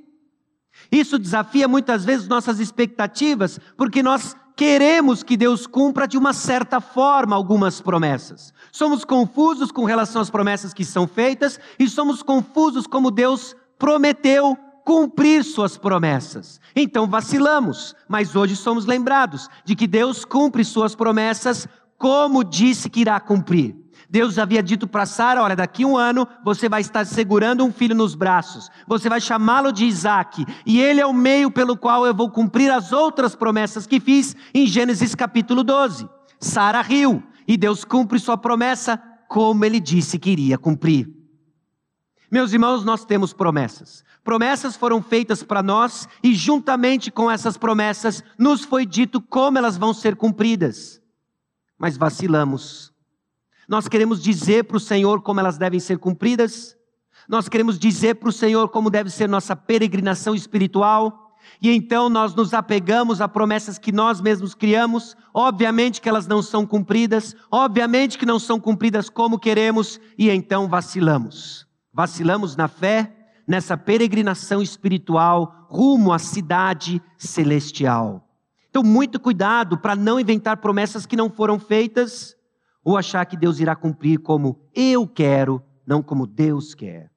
Isso 0.92 1.18
desafia 1.18 1.66
muitas 1.66 2.04
vezes 2.04 2.28
nossas 2.28 2.60
expectativas, 2.60 3.58
porque 3.76 4.02
nós 4.02 4.36
queremos 4.56 5.22
que 5.22 5.36
Deus 5.36 5.66
cumpra 5.66 6.08
de 6.08 6.16
uma 6.16 6.32
certa 6.32 6.80
forma 6.80 7.36
algumas 7.36 7.80
promessas. 7.80 8.54
Somos 8.72 9.04
confusos 9.04 9.70
com 9.70 9.84
relação 9.84 10.22
às 10.22 10.30
promessas 10.30 10.72
que 10.72 10.84
são 10.84 11.06
feitas 11.06 11.60
e 11.78 11.86
somos 11.86 12.22
confusos 12.22 12.86
como 12.86 13.10
Deus 13.10 13.54
prometeu 13.78 14.56
cumprir 14.82 15.44
suas 15.44 15.76
promessas. 15.76 16.58
Então 16.74 17.06
vacilamos, 17.06 17.94
mas 18.08 18.34
hoje 18.34 18.56
somos 18.56 18.86
lembrados 18.86 19.48
de 19.64 19.76
que 19.76 19.86
Deus 19.86 20.24
cumpre 20.24 20.64
suas 20.64 20.94
promessas 20.94 21.68
como 21.98 22.42
disse 22.42 22.88
que 22.88 23.00
irá 23.00 23.20
cumprir. 23.20 23.85
Deus 24.08 24.38
havia 24.38 24.62
dito 24.62 24.86
para 24.86 25.06
Sara: 25.06 25.42
olha, 25.42 25.56
daqui 25.56 25.84
um 25.84 25.96
ano 25.96 26.26
você 26.44 26.68
vai 26.68 26.80
estar 26.80 27.04
segurando 27.04 27.64
um 27.64 27.72
filho 27.72 27.94
nos 27.94 28.14
braços, 28.14 28.70
você 28.86 29.08
vai 29.08 29.20
chamá-lo 29.20 29.72
de 29.72 29.84
Isaac, 29.84 30.44
e 30.64 30.80
ele 30.80 31.00
é 31.00 31.06
o 31.06 31.12
meio 31.12 31.50
pelo 31.50 31.76
qual 31.76 32.06
eu 32.06 32.14
vou 32.14 32.30
cumprir 32.30 32.70
as 32.70 32.92
outras 32.92 33.34
promessas 33.34 33.86
que 33.86 34.00
fiz 34.00 34.36
em 34.54 34.66
Gênesis 34.66 35.14
capítulo 35.14 35.62
12. 35.64 36.08
Sara 36.38 36.80
riu, 36.82 37.22
e 37.46 37.56
Deus 37.56 37.84
cumpre 37.84 38.18
sua 38.18 38.36
promessa 38.36 39.00
como 39.28 39.64
ele 39.64 39.80
disse 39.80 40.18
que 40.18 40.30
iria 40.30 40.58
cumprir. 40.58 41.08
Meus 42.30 42.52
irmãos, 42.52 42.84
nós 42.84 43.04
temos 43.04 43.32
promessas. 43.32 44.04
Promessas 44.22 44.74
foram 44.74 45.00
feitas 45.00 45.42
para 45.42 45.62
nós, 45.62 46.08
e 46.22 46.34
juntamente 46.34 47.10
com 47.10 47.30
essas 47.30 47.56
promessas, 47.56 48.22
nos 48.36 48.64
foi 48.64 48.84
dito 48.84 49.20
como 49.20 49.58
elas 49.58 49.76
vão 49.76 49.94
ser 49.94 50.16
cumpridas. 50.16 51.00
Mas 51.78 51.96
vacilamos 51.96 52.92
nós 53.68 53.88
queremos 53.88 54.22
dizer 54.22 54.64
para 54.64 54.76
o 54.76 54.80
Senhor 54.80 55.20
como 55.22 55.40
elas 55.40 55.58
devem 55.58 55.80
ser 55.80 55.98
cumpridas. 55.98 56.76
Nós 57.28 57.48
queremos 57.48 57.78
dizer 57.78 58.14
para 58.14 58.28
o 58.28 58.32
Senhor 58.32 58.68
como 58.68 58.90
deve 58.90 59.10
ser 59.10 59.28
nossa 59.28 59.56
peregrinação 59.56 60.34
espiritual. 60.34 61.34
E 61.60 61.70
então 61.70 62.08
nós 62.08 62.34
nos 62.34 62.54
apegamos 62.54 63.20
a 63.20 63.28
promessas 63.28 63.78
que 63.78 63.90
nós 63.90 64.20
mesmos 64.20 64.54
criamos. 64.54 65.16
Obviamente 65.34 66.00
que 66.00 66.08
elas 66.08 66.28
não 66.28 66.40
são 66.42 66.64
cumpridas. 66.64 67.34
Obviamente 67.50 68.18
que 68.18 68.26
não 68.26 68.38
são 68.38 68.60
cumpridas 68.60 69.08
como 69.10 69.38
queremos. 69.38 70.00
E 70.16 70.30
então 70.30 70.68
vacilamos. 70.68 71.66
Vacilamos 71.92 72.54
na 72.54 72.68
fé, 72.68 73.12
nessa 73.48 73.76
peregrinação 73.76 74.62
espiritual 74.62 75.66
rumo 75.68 76.12
à 76.12 76.18
cidade 76.18 77.02
celestial. 77.18 78.22
Então, 78.70 78.82
muito 78.82 79.18
cuidado 79.18 79.78
para 79.78 79.96
não 79.96 80.20
inventar 80.20 80.58
promessas 80.58 81.06
que 81.06 81.16
não 81.16 81.30
foram 81.30 81.58
feitas 81.58 82.36
ou 82.86 82.96
achar 82.96 83.26
que 83.26 83.36
Deus 83.36 83.58
irá 83.58 83.74
cumprir 83.74 84.20
como 84.20 84.60
eu 84.72 85.08
quero, 85.08 85.60
não 85.84 86.00
como 86.00 86.24
Deus 86.24 86.72
quer. 86.72 87.10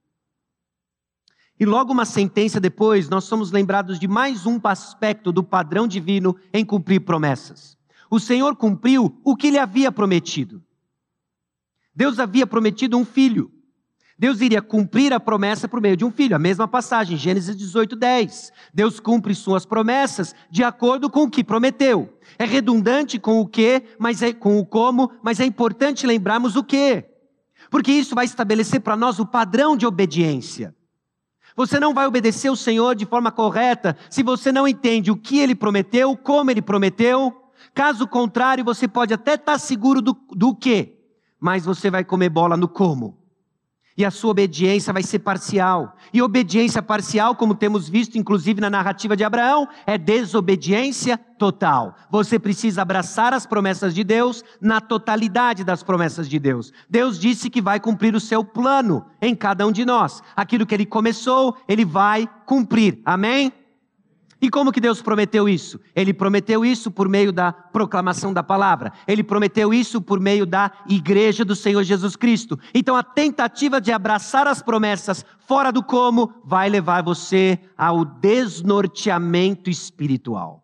E 1.59 1.63
logo 1.63 1.93
uma 1.93 2.05
sentença 2.05 2.59
depois, 2.59 3.07
nós 3.07 3.25
somos 3.25 3.51
lembrados 3.51 3.99
de 3.99 4.07
mais 4.07 4.47
um 4.47 4.59
aspecto 4.63 5.31
do 5.31 5.43
padrão 5.43 5.87
divino 5.87 6.35
em 6.51 6.65
cumprir 6.65 7.01
promessas. 7.01 7.77
O 8.09 8.19
Senhor 8.19 8.55
cumpriu 8.55 9.21
o 9.23 9.35
que 9.35 9.51
lhe 9.51 9.59
havia 9.59 9.91
prometido. 9.91 10.63
Deus 11.93 12.17
havia 12.17 12.47
prometido 12.47 12.97
um 12.97 13.05
filho. 13.05 13.51
Deus 14.19 14.41
iria 14.41 14.61
cumprir 14.61 15.13
a 15.13 15.19
promessa 15.19 15.65
por 15.65 15.79
meio 15.79 15.95
de 15.95 16.03
um 16.03 16.11
filho. 16.11 16.35
A 16.35 16.39
mesma 16.39 16.67
passagem, 16.67 17.15
Gênesis 17.15 17.55
18, 17.55 17.95
10. 17.95 18.51
Deus 18.73 18.99
cumpre 18.99 19.33
suas 19.33 19.65
promessas 19.65 20.35
de 20.51 20.61
acordo 20.61 21.09
com 21.09 21.23
o 21.23 21.31
que 21.31 21.41
prometeu. 21.41 22.19
É 22.37 22.43
redundante 22.43 23.17
com 23.17 23.39
o 23.39 23.47
que, 23.47 23.81
mas 23.97 24.21
é 24.21 24.33
com 24.33 24.59
o 24.59 24.65
como, 24.65 25.09
mas 25.23 25.39
é 25.39 25.45
importante 25.45 26.05
lembrarmos 26.05 26.57
o 26.57 26.63
que. 26.65 27.05
Porque 27.71 27.93
isso 27.93 28.13
vai 28.13 28.25
estabelecer 28.25 28.81
para 28.81 28.97
nós 28.97 29.19
o 29.19 29.25
padrão 29.25 29.77
de 29.77 29.85
obediência. 29.85 30.75
Você 31.55 31.79
não 31.79 31.93
vai 31.93 32.05
obedecer 32.05 32.49
o 32.49 32.57
Senhor 32.57 32.95
de 32.95 33.05
forma 33.05 33.31
correta 33.31 33.95
se 34.09 34.21
você 34.21 34.51
não 34.51 34.67
entende 34.67 35.11
o 35.11 35.15
que 35.15 35.39
ele 35.39 35.55
prometeu, 35.55 36.17
como 36.17 36.51
ele 36.51 36.61
prometeu. 36.61 37.33
Caso 37.73 38.05
contrário, 38.05 38.65
você 38.65 38.85
pode 38.85 39.13
até 39.13 39.35
estar 39.35 39.57
seguro 39.57 40.01
do, 40.01 40.17
do 40.31 40.53
que, 40.53 40.97
mas 41.39 41.63
você 41.63 41.89
vai 41.89 42.03
comer 42.03 42.27
bola 42.27 42.57
no 42.57 42.67
como 42.67 43.18
e 43.99 44.05
a 44.05 44.09
sua 44.09 44.31
obediência 44.31 44.93
vai 44.93 45.03
ser 45.03 45.19
parcial. 45.19 45.93
E 46.13 46.21
obediência 46.21 46.81
parcial, 46.81 47.35
como 47.35 47.53
temos 47.53 47.89
visto 47.89 48.17
inclusive 48.17 48.61
na 48.61 48.69
narrativa 48.69 49.13
de 49.13 49.25
Abraão, 49.25 49.67
é 49.85 49.97
desobediência 49.97 51.17
total. 51.37 51.93
Você 52.09 52.39
precisa 52.39 52.81
abraçar 52.81 53.33
as 53.33 53.45
promessas 53.45 53.93
de 53.93 54.05
Deus 54.05 54.41
na 54.61 54.79
totalidade 54.79 55.65
das 55.65 55.83
promessas 55.83 56.29
de 56.29 56.39
Deus. 56.39 56.71
Deus 56.89 57.19
disse 57.19 57.49
que 57.49 57.61
vai 57.61 57.77
cumprir 57.77 58.15
o 58.15 58.21
seu 58.21 58.41
plano 58.41 59.05
em 59.21 59.35
cada 59.35 59.67
um 59.67 59.71
de 59.71 59.83
nós. 59.83 60.23
Aquilo 60.33 60.65
que 60.65 60.73
ele 60.73 60.85
começou, 60.85 61.57
ele 61.67 61.83
vai 61.83 62.25
cumprir. 62.45 63.01
Amém? 63.03 63.51
E 64.41 64.49
como 64.49 64.71
que 64.71 64.79
Deus 64.79 65.01
prometeu 65.01 65.49
isso? 65.49 65.79
Ele 65.93 66.13
prometeu 66.13 66.63
isso 66.63 66.89
por 66.89 67.09
meio 67.09 67.31
da 67.31 67.51
proclamação 67.51 68.31
da 68.31 68.41
palavra. 68.41 68.93
Ele 69.05 69.21
prometeu 69.21 69.73
isso 69.73 70.01
por 70.01 70.19
meio 70.19 70.45
da 70.45 70.71
igreja 70.87 71.43
do 71.43 71.55
Senhor 71.55 71.83
Jesus 71.83 72.15
Cristo. 72.15 72.57
Então 72.73 72.95
a 72.95 73.03
tentativa 73.03 73.81
de 73.81 73.91
abraçar 73.91 74.47
as 74.47 74.61
promessas 74.61 75.25
fora 75.39 75.71
do 75.71 75.83
como 75.83 76.33
vai 76.45 76.69
levar 76.69 77.03
você 77.03 77.59
ao 77.77 78.05
desnorteamento 78.05 79.69
espiritual. 79.69 80.63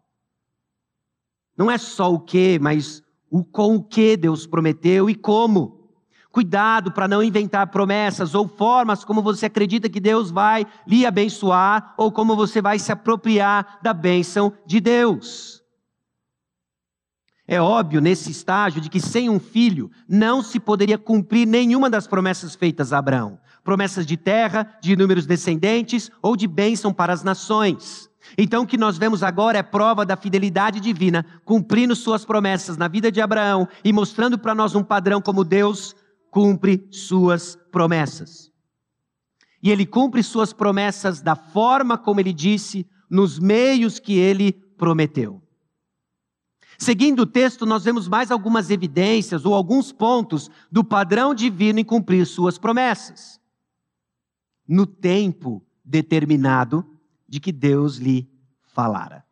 Não 1.58 1.70
é 1.70 1.78
só 1.78 2.14
o 2.14 2.20
que, 2.20 2.58
mas 2.60 3.04
o 3.30 3.44
com 3.44 3.76
o 3.76 3.84
que 3.84 4.16
Deus 4.16 4.48
prometeu 4.48 5.10
e 5.10 5.16
como. 5.16 5.75
Cuidado 6.36 6.92
para 6.92 7.08
não 7.08 7.24
inventar 7.24 7.66
promessas 7.68 8.36
ou 8.36 8.46
formas 8.46 9.06
como 9.06 9.22
você 9.22 9.46
acredita 9.46 9.88
que 9.88 10.02
Deus 10.02 10.30
vai 10.30 10.68
lhe 10.86 11.06
abençoar 11.06 11.94
ou 11.96 12.12
como 12.12 12.36
você 12.36 12.62
vai 12.62 12.78
se 12.78 12.92
apropriar 12.92 13.80
da 13.82 13.94
bênção 13.94 14.52
de 14.66 14.82
Deus. 14.82 15.64
É 17.48 17.62
óbvio 17.62 18.02
nesse 18.02 18.32
estágio 18.32 18.82
de 18.82 18.90
que 18.90 19.00
sem 19.00 19.30
um 19.30 19.40
filho 19.40 19.90
não 20.10 20.44
se 20.44 20.60
poderia 20.60 20.98
cumprir 20.98 21.48
nenhuma 21.48 21.90
das 21.90 22.06
promessas 22.06 22.54
feitas 22.54 22.92
a 22.92 22.98
Abraão 22.98 23.40
promessas 23.64 24.06
de 24.06 24.18
terra, 24.18 24.78
de 24.82 24.92
inúmeros 24.92 25.26
descendentes 25.26 26.12
ou 26.22 26.36
de 26.36 26.48
bênção 26.48 26.94
para 26.94 27.14
as 27.14 27.24
nações. 27.24 28.10
Então, 28.38 28.64
o 28.64 28.68
que 28.68 28.78
nós 28.78 28.98
vemos 28.98 29.24
agora 29.24 29.58
é 29.58 29.64
prova 29.64 30.06
da 30.06 30.18
fidelidade 30.18 30.82
divina, 30.82 31.26
cumprindo 31.46 31.96
suas 31.96 32.26
promessas 32.26 32.76
na 32.76 32.88
vida 32.88 33.10
de 33.12 33.22
Abraão 33.22 33.68
e 33.84 33.94
mostrando 33.94 34.38
para 34.38 34.54
nós 34.54 34.76
um 34.76 34.84
padrão 34.84 35.22
como 35.22 35.44
Deus 35.44 35.96
cumpre 36.36 36.86
suas 36.92 37.58
promessas. 37.72 38.52
E 39.64 39.72
ele 39.72 39.86
cumpre 39.86 40.22
suas 40.22 40.52
promessas 40.52 41.22
da 41.22 41.34
forma 41.34 41.98
como 41.98 42.20
ele 42.20 42.34
disse, 42.34 42.86
nos 43.10 43.40
meios 43.40 44.00
que 44.00 44.18
ele 44.18 44.52
prometeu. 44.52 45.42
Seguindo 46.78 47.22
o 47.22 47.26
texto, 47.26 47.66
nós 47.66 47.86
vemos 47.86 48.10
mais 48.10 48.32
algumas 48.32 48.70
evidências 48.70 49.46
ou 49.46 49.54
alguns 49.54 49.94
pontos 49.94 50.52
do 50.70 50.84
padrão 50.84 51.34
divino 51.34 51.80
em 51.80 51.86
cumprir 51.86 52.26
suas 52.26 52.58
promessas. 52.58 53.40
No 54.68 54.86
tempo 54.86 55.66
determinado 55.86 56.86
de 57.26 57.40
que 57.40 57.54
Deus 57.54 57.96
lhe 57.96 58.30
falara. 58.74 59.25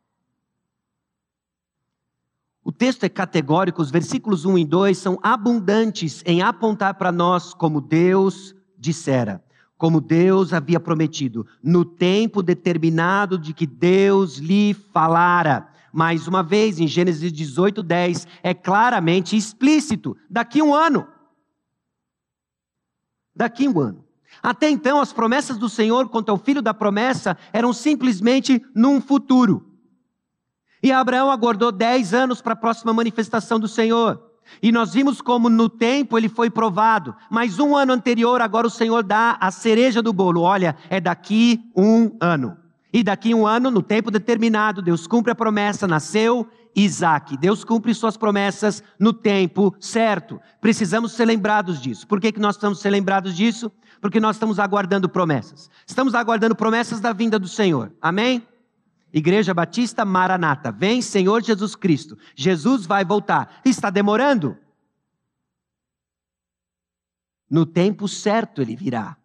O 2.64 2.72
texto 2.72 3.04
é 3.04 3.10
categórico, 3.10 3.82
os 3.82 3.92
versículos 3.92 4.46
1 4.46 4.58
e 4.60 4.66
2 4.66 4.98
são 4.98 5.20
abundantes 5.22 6.24
em 6.26 6.42
apontar 6.42 6.94
para 6.94 7.12
nós 7.12 7.54
como 7.54 7.82
Deus 7.82 8.56
dissera, 8.78 9.44
como 9.78 10.00
Deus 10.00 10.54
havia 10.54 10.80
prometido, 10.80 11.46
no 11.62 11.84
tempo 11.84 12.42
determinado 12.42 13.38
de 13.38 13.54
que 13.54 13.68
Deus 13.68 14.38
lhe 14.38 14.74
falara. 14.74 15.68
Mais 15.92 16.26
uma 16.26 16.42
vez, 16.42 16.80
em 16.80 16.88
Gênesis 16.88 17.34
18, 17.34 17.84
10, 17.84 18.28
é 18.42 18.54
claramente 18.54 19.36
explícito: 19.36 20.16
daqui 20.30 20.62
um 20.62 20.74
ano. 20.74 21.06
Daqui 23.36 23.68
um 23.68 23.78
ano. 23.78 24.06
Até 24.42 24.70
então, 24.70 25.02
as 25.02 25.12
promessas 25.12 25.58
do 25.58 25.68
Senhor 25.68 26.08
quanto 26.08 26.30
ao 26.30 26.38
filho 26.38 26.62
da 26.62 26.74
promessa 26.74 27.38
eram 27.52 27.74
simplesmente 27.74 28.64
num 28.74 29.02
futuro. 29.02 29.73
E 30.84 30.92
Abraão 30.92 31.32
aguardou 31.32 31.72
dez 31.72 32.14
anos 32.14 32.42
para 32.42 32.52
a 32.52 32.58
próxima 32.58 32.94
manifestação 32.94 33.58
do 33.58 33.70
Senhor. 33.70 34.22
E 34.62 34.70
nós 34.70 34.94
vimos 34.94 35.22
como 35.22 35.50
no 35.50 35.70
tempo 35.70 36.18
ele 36.18 36.28
foi 36.28 36.50
provado. 36.50 37.16
Mas 37.32 37.58
um 37.58 37.74
ano 37.74 37.94
anterior, 37.94 38.42
agora 38.42 38.68
o 38.68 38.70
Senhor 38.70 39.02
dá 39.02 39.38
a 39.40 39.50
cereja 39.50 40.02
do 40.02 40.12
bolo. 40.12 40.42
Olha, 40.42 40.76
é 40.90 41.00
daqui 41.00 41.72
um 41.74 42.18
ano. 42.20 42.58
E 42.92 43.02
daqui 43.02 43.34
um 43.34 43.48
ano, 43.48 43.72
no 43.72 43.82
tempo 43.82 44.12
determinado, 44.12 44.82
Deus 44.82 45.08
cumpre 45.08 45.32
a 45.32 45.36
promessa, 45.36 45.88
nasceu 45.88 46.48
Isaac. 46.76 47.38
Deus 47.38 47.64
cumpre 47.64 47.94
suas 47.94 48.18
promessas 48.18 48.84
no 49.00 49.14
tempo 49.14 49.74
certo. 49.80 50.40
Precisamos 50.60 51.14
ser 51.14 51.26
lembrados 51.26 51.82
disso. 51.82 52.06
Por 52.06 52.20
que, 52.20 52.32
que 52.32 52.42
nós 52.42 52.56
estamos 52.56 52.80
ser 52.80 52.90
lembrados 52.90 53.36
disso? 53.36 53.72
Porque 54.02 54.20
nós 54.20 54.36
estamos 54.36 54.60
aguardando 54.60 55.08
promessas. 55.08 55.70
Estamos 55.88 56.14
aguardando 56.14 56.56
promessas 56.56 57.00
da 57.00 57.14
vinda 57.14 57.40
do 57.40 57.48
Senhor. 57.48 57.92
Amém? 58.02 58.46
Igreja 59.14 59.54
Batista 59.54 60.04
Maranata, 60.04 60.72
vem 60.72 61.00
Senhor 61.00 61.44
Jesus 61.44 61.76
Cristo. 61.76 62.18
Jesus 62.36 62.88
vai 62.88 63.06
voltar. 63.06 63.62
Está 63.64 63.92
demorando? 63.92 64.58
No 67.48 67.64
tempo 67.64 68.08
certo 68.08 68.60
ele 68.60 68.76
virá. 68.76 69.16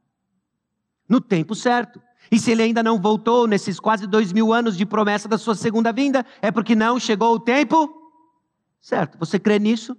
No 1.09 1.23
tempo 1.23 1.55
certo. 1.55 2.03
E 2.31 2.39
se 2.39 2.51
ele 2.51 2.63
ainda 2.63 2.83
não 2.83 3.01
voltou 3.01 3.47
nesses 3.47 3.81
quase 3.81 4.07
dois 4.07 4.31
mil 4.31 4.53
anos 4.53 4.77
de 4.77 4.85
promessa 4.85 5.27
da 5.27 5.39
sua 5.39 5.55
segunda 5.55 5.91
vinda, 5.91 6.27
é 6.43 6.51
porque 6.53 6.75
não 6.75 7.01
chegou 7.01 7.35
o 7.35 7.41
tempo 7.41 8.13
certo. 8.83 9.17
Você 9.19 9.39
crê 9.39 9.59
nisso? 9.59 9.97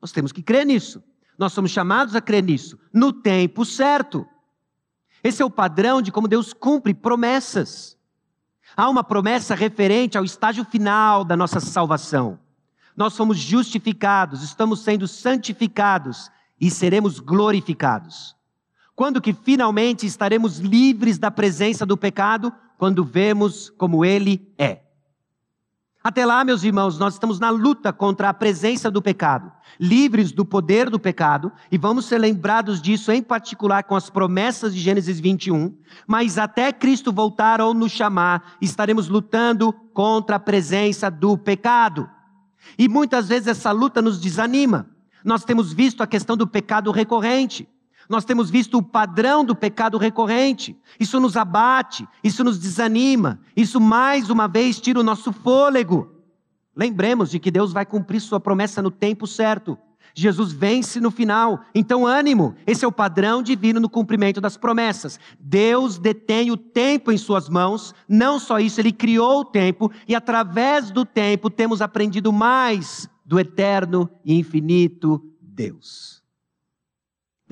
Nós 0.00 0.12
temos 0.12 0.32
que 0.32 0.42
crer 0.42 0.64
nisso. 0.64 1.04
Nós 1.38 1.52
somos 1.52 1.70
chamados 1.70 2.14
a 2.14 2.20
crer 2.22 2.42
nisso, 2.42 2.78
no 2.90 3.12
tempo 3.12 3.66
certo. 3.66 4.26
Esse 5.22 5.42
é 5.42 5.44
o 5.44 5.50
padrão 5.50 6.00
de 6.00 6.10
como 6.10 6.26
Deus 6.26 6.54
cumpre 6.54 6.94
promessas. 6.94 7.98
Há 8.76 8.88
uma 8.88 9.04
promessa 9.04 9.54
referente 9.54 10.16
ao 10.16 10.24
estágio 10.24 10.64
final 10.64 11.24
da 11.24 11.36
nossa 11.36 11.60
salvação. 11.60 12.38
Nós 12.96 13.14
somos 13.14 13.38
justificados, 13.38 14.42
estamos 14.42 14.80
sendo 14.80 15.08
santificados 15.08 16.30
e 16.60 16.70
seremos 16.70 17.18
glorificados. 17.18 18.36
Quando 18.94 19.20
que 19.20 19.32
finalmente 19.32 20.06
estaremos 20.06 20.58
livres 20.58 21.18
da 21.18 21.30
presença 21.30 21.86
do 21.86 21.96
pecado? 21.96 22.52
Quando 22.78 23.04
vemos 23.04 23.70
como 23.70 24.04
ele 24.04 24.52
é. 24.58 24.81
Até 26.04 26.26
lá, 26.26 26.44
meus 26.44 26.64
irmãos, 26.64 26.98
nós 26.98 27.14
estamos 27.14 27.38
na 27.38 27.48
luta 27.50 27.92
contra 27.92 28.28
a 28.28 28.34
presença 28.34 28.90
do 28.90 29.00
pecado, 29.00 29.52
livres 29.78 30.32
do 30.32 30.44
poder 30.44 30.90
do 30.90 30.98
pecado, 30.98 31.52
e 31.70 31.78
vamos 31.78 32.06
ser 32.06 32.18
lembrados 32.18 32.82
disso 32.82 33.12
em 33.12 33.22
particular 33.22 33.84
com 33.84 33.94
as 33.94 34.10
promessas 34.10 34.74
de 34.74 34.80
Gênesis 34.80 35.20
21. 35.20 35.72
Mas 36.04 36.38
até 36.38 36.72
Cristo 36.72 37.12
voltar 37.12 37.60
ou 37.60 37.72
nos 37.72 37.92
chamar, 37.92 38.56
estaremos 38.60 39.08
lutando 39.08 39.72
contra 39.94 40.36
a 40.36 40.40
presença 40.40 41.08
do 41.08 41.38
pecado. 41.38 42.10
E 42.76 42.88
muitas 42.88 43.28
vezes 43.28 43.46
essa 43.46 43.70
luta 43.70 44.02
nos 44.02 44.20
desanima. 44.20 44.88
Nós 45.24 45.44
temos 45.44 45.72
visto 45.72 46.02
a 46.02 46.06
questão 46.06 46.36
do 46.36 46.48
pecado 46.48 46.90
recorrente. 46.90 47.68
Nós 48.08 48.24
temos 48.24 48.50
visto 48.50 48.78
o 48.78 48.82
padrão 48.82 49.44
do 49.44 49.54
pecado 49.54 49.98
recorrente. 49.98 50.76
Isso 50.98 51.20
nos 51.20 51.36
abate, 51.36 52.06
isso 52.22 52.42
nos 52.42 52.58
desanima, 52.58 53.40
isso 53.56 53.80
mais 53.80 54.30
uma 54.30 54.46
vez 54.46 54.80
tira 54.80 55.00
o 55.00 55.04
nosso 55.04 55.32
fôlego. 55.32 56.10
Lembremos 56.74 57.30
de 57.30 57.38
que 57.38 57.50
Deus 57.50 57.72
vai 57.72 57.84
cumprir 57.84 58.20
sua 58.20 58.40
promessa 58.40 58.80
no 58.80 58.90
tempo 58.90 59.26
certo. 59.26 59.78
Jesus 60.14 60.52
vence 60.52 61.00
no 61.00 61.10
final. 61.10 61.60
Então, 61.74 62.06
ânimo, 62.06 62.54
esse 62.66 62.84
é 62.84 62.88
o 62.88 62.92
padrão 62.92 63.42
divino 63.42 63.80
no 63.80 63.88
cumprimento 63.88 64.40
das 64.40 64.56
promessas. 64.56 65.18
Deus 65.38 65.98
detém 65.98 66.50
o 66.50 66.56
tempo 66.56 67.10
em 67.10 67.18
suas 67.18 67.48
mãos, 67.48 67.94
não 68.08 68.38
só 68.38 68.58
isso, 68.58 68.80
ele 68.80 68.92
criou 68.92 69.40
o 69.40 69.44
tempo 69.44 69.90
e 70.06 70.14
através 70.14 70.90
do 70.90 71.04
tempo 71.04 71.48
temos 71.48 71.80
aprendido 71.80 72.32
mais 72.32 73.08
do 73.24 73.38
eterno 73.38 74.08
e 74.24 74.34
infinito 74.34 75.22
Deus. 75.40 76.21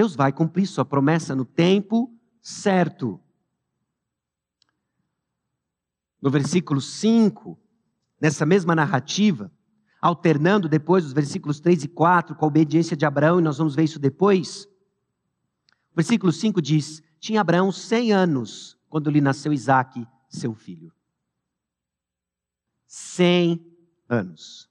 Deus 0.00 0.16
vai 0.16 0.32
cumprir 0.32 0.66
sua 0.66 0.82
promessa 0.82 1.36
no 1.36 1.44
tempo 1.44 2.10
certo. 2.40 3.20
No 6.22 6.30
versículo 6.30 6.80
5, 6.80 7.60
nessa 8.18 8.46
mesma 8.46 8.74
narrativa, 8.74 9.52
alternando 10.00 10.70
depois 10.70 11.04
os 11.04 11.12
versículos 11.12 11.60
3 11.60 11.84
e 11.84 11.88
4 11.88 12.34
com 12.34 12.46
a 12.46 12.48
obediência 12.48 12.96
de 12.96 13.04
Abraão, 13.04 13.40
e 13.40 13.42
nós 13.42 13.58
vamos 13.58 13.74
ver 13.74 13.84
isso 13.84 13.98
depois. 13.98 14.64
O 15.92 15.96
versículo 15.96 16.32
5 16.32 16.62
diz: 16.62 17.02
Tinha 17.18 17.42
Abraão 17.42 17.70
100 17.70 18.10
anos 18.10 18.78
quando 18.88 19.10
lhe 19.10 19.20
nasceu 19.20 19.52
Isaque, 19.52 20.08
seu 20.30 20.54
filho. 20.54 20.90
100 22.86 23.62
anos. 24.08 24.69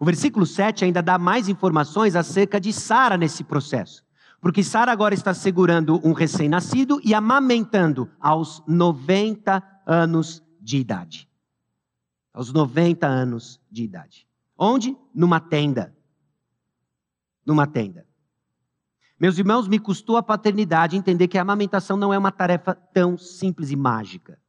O 0.00 0.04
versículo 0.06 0.46
7 0.46 0.86
ainda 0.86 1.02
dá 1.02 1.18
mais 1.18 1.46
informações 1.46 2.16
acerca 2.16 2.58
de 2.58 2.72
Sara 2.72 3.18
nesse 3.18 3.44
processo. 3.44 4.02
Porque 4.40 4.64
Sara 4.64 4.90
agora 4.90 5.14
está 5.14 5.34
segurando 5.34 6.00
um 6.02 6.14
recém-nascido 6.14 6.98
e 7.04 7.12
amamentando 7.12 8.10
aos 8.18 8.62
90 8.66 9.62
anos 9.86 10.42
de 10.58 10.78
idade. 10.78 11.28
Aos 12.32 12.50
90 12.50 13.06
anos 13.06 13.60
de 13.70 13.84
idade. 13.84 14.26
Onde? 14.56 14.96
Numa 15.14 15.38
tenda. 15.38 15.94
Numa 17.44 17.66
tenda. 17.66 18.06
Meus 19.20 19.36
irmãos, 19.36 19.68
me 19.68 19.78
custou 19.78 20.16
a 20.16 20.22
paternidade 20.22 20.96
entender 20.96 21.28
que 21.28 21.36
a 21.36 21.42
amamentação 21.42 21.98
não 21.98 22.14
é 22.14 22.16
uma 22.16 22.32
tarefa 22.32 22.74
tão 22.74 23.18
simples 23.18 23.70
e 23.70 23.76
mágica. 23.76 24.40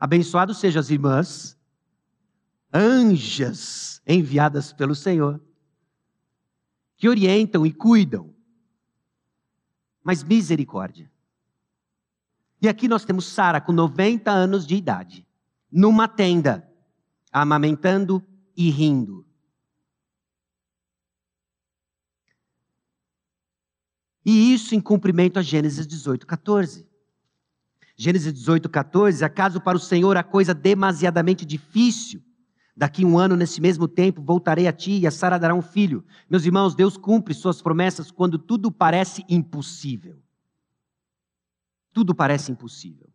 Abençoados 0.00 0.56
sejam 0.56 0.80
as 0.80 0.88
irmãs 0.88 1.55
anjas 2.72 4.00
enviadas 4.06 4.72
pelo 4.72 4.94
Senhor, 4.94 5.40
que 6.96 7.08
orientam 7.08 7.66
e 7.66 7.72
cuidam. 7.72 8.34
Mas 10.02 10.22
misericórdia. 10.22 11.10
E 12.60 12.68
aqui 12.68 12.88
nós 12.88 13.04
temos 13.04 13.26
Sara 13.26 13.60
com 13.60 13.72
90 13.72 14.30
anos 14.30 14.66
de 14.66 14.76
idade, 14.76 15.26
numa 15.70 16.08
tenda, 16.08 16.68
amamentando 17.30 18.24
e 18.56 18.70
rindo. 18.70 19.26
E 24.24 24.52
isso 24.52 24.74
em 24.74 24.80
cumprimento 24.80 25.38
a 25.38 25.42
Gênesis 25.42 25.86
18, 25.86 26.26
14. 26.26 26.86
Gênesis 27.94 28.32
18, 28.32 28.68
14, 28.68 29.24
acaso 29.24 29.60
para 29.60 29.76
o 29.76 29.80
Senhor 29.80 30.16
a 30.16 30.22
coisa 30.22 30.52
demasiadamente 30.52 31.46
difícil 31.46 32.25
Daqui 32.76 33.06
um 33.06 33.18
ano, 33.18 33.36
nesse 33.36 33.58
mesmo 33.58 33.88
tempo, 33.88 34.20
voltarei 34.20 34.66
a 34.66 34.72
ti 34.72 34.98
e 34.98 35.06
a 35.06 35.10
Sara 35.10 35.38
dará 35.38 35.54
um 35.54 35.62
filho. 35.62 36.04
Meus 36.28 36.44
irmãos, 36.44 36.74
Deus 36.74 36.98
cumpre 36.98 37.32
suas 37.32 37.62
promessas 37.62 38.10
quando 38.10 38.38
tudo 38.38 38.70
parece 38.70 39.24
impossível. 39.30 40.18
Tudo 41.90 42.14
parece 42.14 42.52
impossível. 42.52 43.08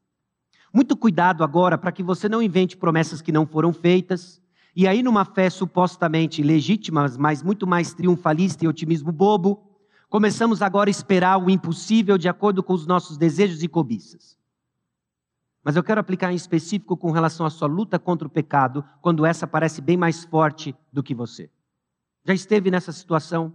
Muito 0.74 0.98
cuidado 0.98 1.44
agora 1.44 1.78
para 1.78 1.92
que 1.92 2.02
você 2.02 2.28
não 2.28 2.42
invente 2.42 2.76
promessas 2.76 3.22
que 3.22 3.32
não 3.32 3.46
foram 3.46 3.72
feitas. 3.72 4.42
E 4.76 4.88
aí, 4.88 5.04
numa 5.04 5.26
fé 5.26 5.48
supostamente 5.48 6.42
legítima, 6.42 7.06
mas 7.20 7.44
muito 7.44 7.68
mais 7.68 7.94
triunfalista 7.94 8.66
e 8.66 8.68
otimismo 8.68 9.12
bobo, 9.12 9.62
começamos 10.10 10.64
agora 10.64 10.90
a 10.90 10.92
esperar 10.92 11.38
o 11.38 11.52
impossível 11.52 12.18
de 12.18 12.28
acordo 12.28 12.64
com 12.64 12.74
os 12.74 12.88
nossos 12.88 13.16
desejos 13.16 13.62
e 13.62 13.68
cobiças. 13.68 14.41
Mas 15.64 15.76
eu 15.76 15.84
quero 15.84 16.02
aplicar 16.02 16.32
em 16.32 16.36
específico 16.36 16.98
com 16.98 17.12
relação 17.12 17.46
à 17.46 17.50
sua 17.50 17.68
luta 17.68 18.00
contra 18.00 18.28
o 18.28 18.32
pecado, 18.32 18.84
quando 19.00 19.26
essa 19.26 19.46
parece 19.46 19.82
bem 19.82 19.96
mais 19.96 20.24
forte 20.24 20.76
do 20.92 21.04
que 21.04 21.14
você. 21.14 21.50
Já 22.26 22.34
esteve 22.34 22.72
nessa 22.72 22.92
situação? 22.92 23.54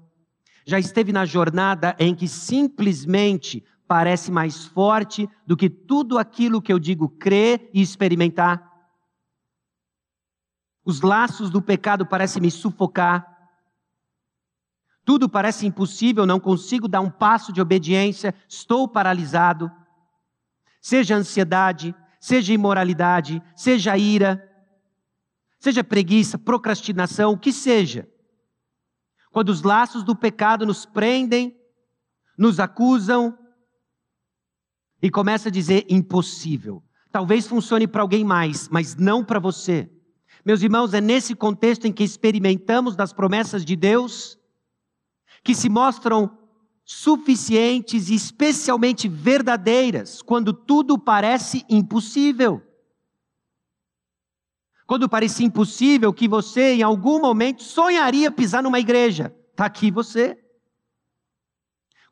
Já 0.64 0.78
esteve 0.78 1.12
na 1.12 1.24
jornada 1.24 1.96
em 1.98 2.14
que 2.14 2.28
simplesmente 2.28 3.64
parece 3.86 4.30
mais 4.30 4.66
forte 4.66 5.28
do 5.46 5.56
que 5.56 5.68
tudo 5.70 6.18
aquilo 6.18 6.62
que 6.62 6.72
eu 6.72 6.78
digo 6.78 7.08
crer 7.08 7.70
e 7.72 7.80
experimentar? 7.80 8.72
Os 10.84 11.00
laços 11.00 11.50
do 11.50 11.60
pecado 11.60 12.06
parecem 12.06 12.40
me 12.40 12.50
sufocar. 12.50 13.34
Tudo 15.04 15.28
parece 15.28 15.66
impossível, 15.66 16.26
não 16.26 16.38
consigo 16.38 16.86
dar 16.86 17.00
um 17.00 17.10
passo 17.10 17.52
de 17.52 17.60
obediência, 17.60 18.34
estou 18.48 18.88
paralisado 18.88 19.70
seja 20.86 21.16
ansiedade, 21.16 21.92
seja 22.20 22.52
imoralidade, 22.52 23.42
seja 23.56 23.98
ira, 23.98 24.40
seja 25.58 25.82
preguiça, 25.82 26.38
procrastinação, 26.38 27.32
o 27.32 27.36
que 27.36 27.52
seja. 27.52 28.08
Quando 29.32 29.48
os 29.48 29.62
laços 29.62 30.04
do 30.04 30.14
pecado 30.14 30.64
nos 30.64 30.86
prendem, 30.86 31.60
nos 32.38 32.60
acusam 32.60 33.36
e 35.02 35.10
começa 35.10 35.48
a 35.48 35.52
dizer 35.52 35.84
impossível. 35.88 36.84
Talvez 37.10 37.48
funcione 37.48 37.88
para 37.88 38.02
alguém 38.02 38.22
mais, 38.22 38.68
mas 38.68 38.94
não 38.94 39.24
para 39.24 39.40
você. 39.40 39.90
Meus 40.44 40.62
irmãos, 40.62 40.94
é 40.94 41.00
nesse 41.00 41.34
contexto 41.34 41.86
em 41.86 41.92
que 41.92 42.04
experimentamos 42.04 42.94
das 42.94 43.12
promessas 43.12 43.64
de 43.64 43.74
Deus 43.74 44.38
que 45.42 45.52
se 45.52 45.68
mostram 45.68 46.45
suficientes 46.88 48.08
e 48.08 48.14
especialmente 48.14 49.08
verdadeiras 49.08 50.22
quando 50.22 50.52
tudo 50.52 50.96
parece 50.96 51.66
impossível. 51.68 52.62
Quando 54.86 55.08
parecia 55.08 55.44
impossível 55.44 56.12
que 56.12 56.28
você, 56.28 56.74
em 56.74 56.82
algum 56.84 57.20
momento, 57.20 57.64
sonharia 57.64 58.30
pisar 58.30 58.62
numa 58.62 58.78
igreja, 58.78 59.34
está 59.50 59.66
aqui 59.66 59.90
você. 59.90 60.38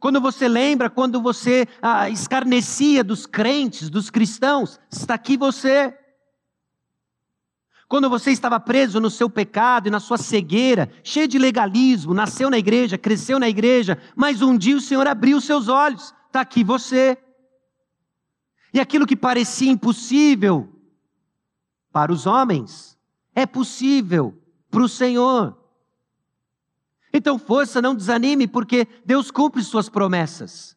Quando 0.01 0.21
você 0.21 0.49
lembra, 0.49 0.91
quando 0.91 1.23
você 1.23 1.69
ah, 1.81 2.11
escarnecia 2.11 3.05
dos 3.05 3.27
crentes, 3.27 3.89
dos 3.89 4.11
cristãos, 4.11 4.81
está 4.91 5.15
aqui 5.15 5.37
você. 5.37 5.97
Quando 7.95 8.11
você 8.11 8.33
estava 8.33 8.59
preso 8.59 8.99
no 8.99 9.09
seu 9.09 9.31
pecado 9.31 9.87
e 9.87 9.91
na 9.91 10.01
sua 10.01 10.19
cegueira, 10.19 10.91
cheio 11.05 11.29
de 11.29 11.39
legalismo, 11.39 12.13
nasceu 12.13 12.51
na 12.51 12.59
igreja, 12.59 12.99
cresceu 12.99 13.39
na 13.39 13.49
igreja, 13.49 14.03
mas 14.17 14.43
um 14.43 14.59
dia 14.59 14.77
o 14.77 14.81
Senhor 14.81 15.07
abriu 15.07 15.37
os 15.37 15.45
seus 15.45 15.69
olhos, 15.69 16.13
está 16.27 16.41
aqui 16.41 16.65
você. 16.65 17.17
E 18.73 18.81
aquilo 18.81 19.07
que 19.07 19.15
parecia 19.15 19.71
impossível 19.71 20.69
para 21.93 22.13
os 22.13 22.27
homens, 22.27 22.99
é 23.33 23.47
possível 23.47 24.37
para 24.73 24.83
o 24.83 24.89
Senhor. 24.89 25.57
Então, 27.13 27.39
força, 27.39 27.81
não 27.81 27.95
desanime, 27.95 28.49
porque 28.49 28.89
Deus 29.07 29.31
cumpre 29.31 29.63
suas 29.63 29.89
promessas. 29.89 30.77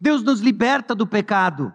Deus 0.00 0.22
nos 0.22 0.38
liberta 0.38 0.94
do 0.94 1.04
pecado. 1.04 1.74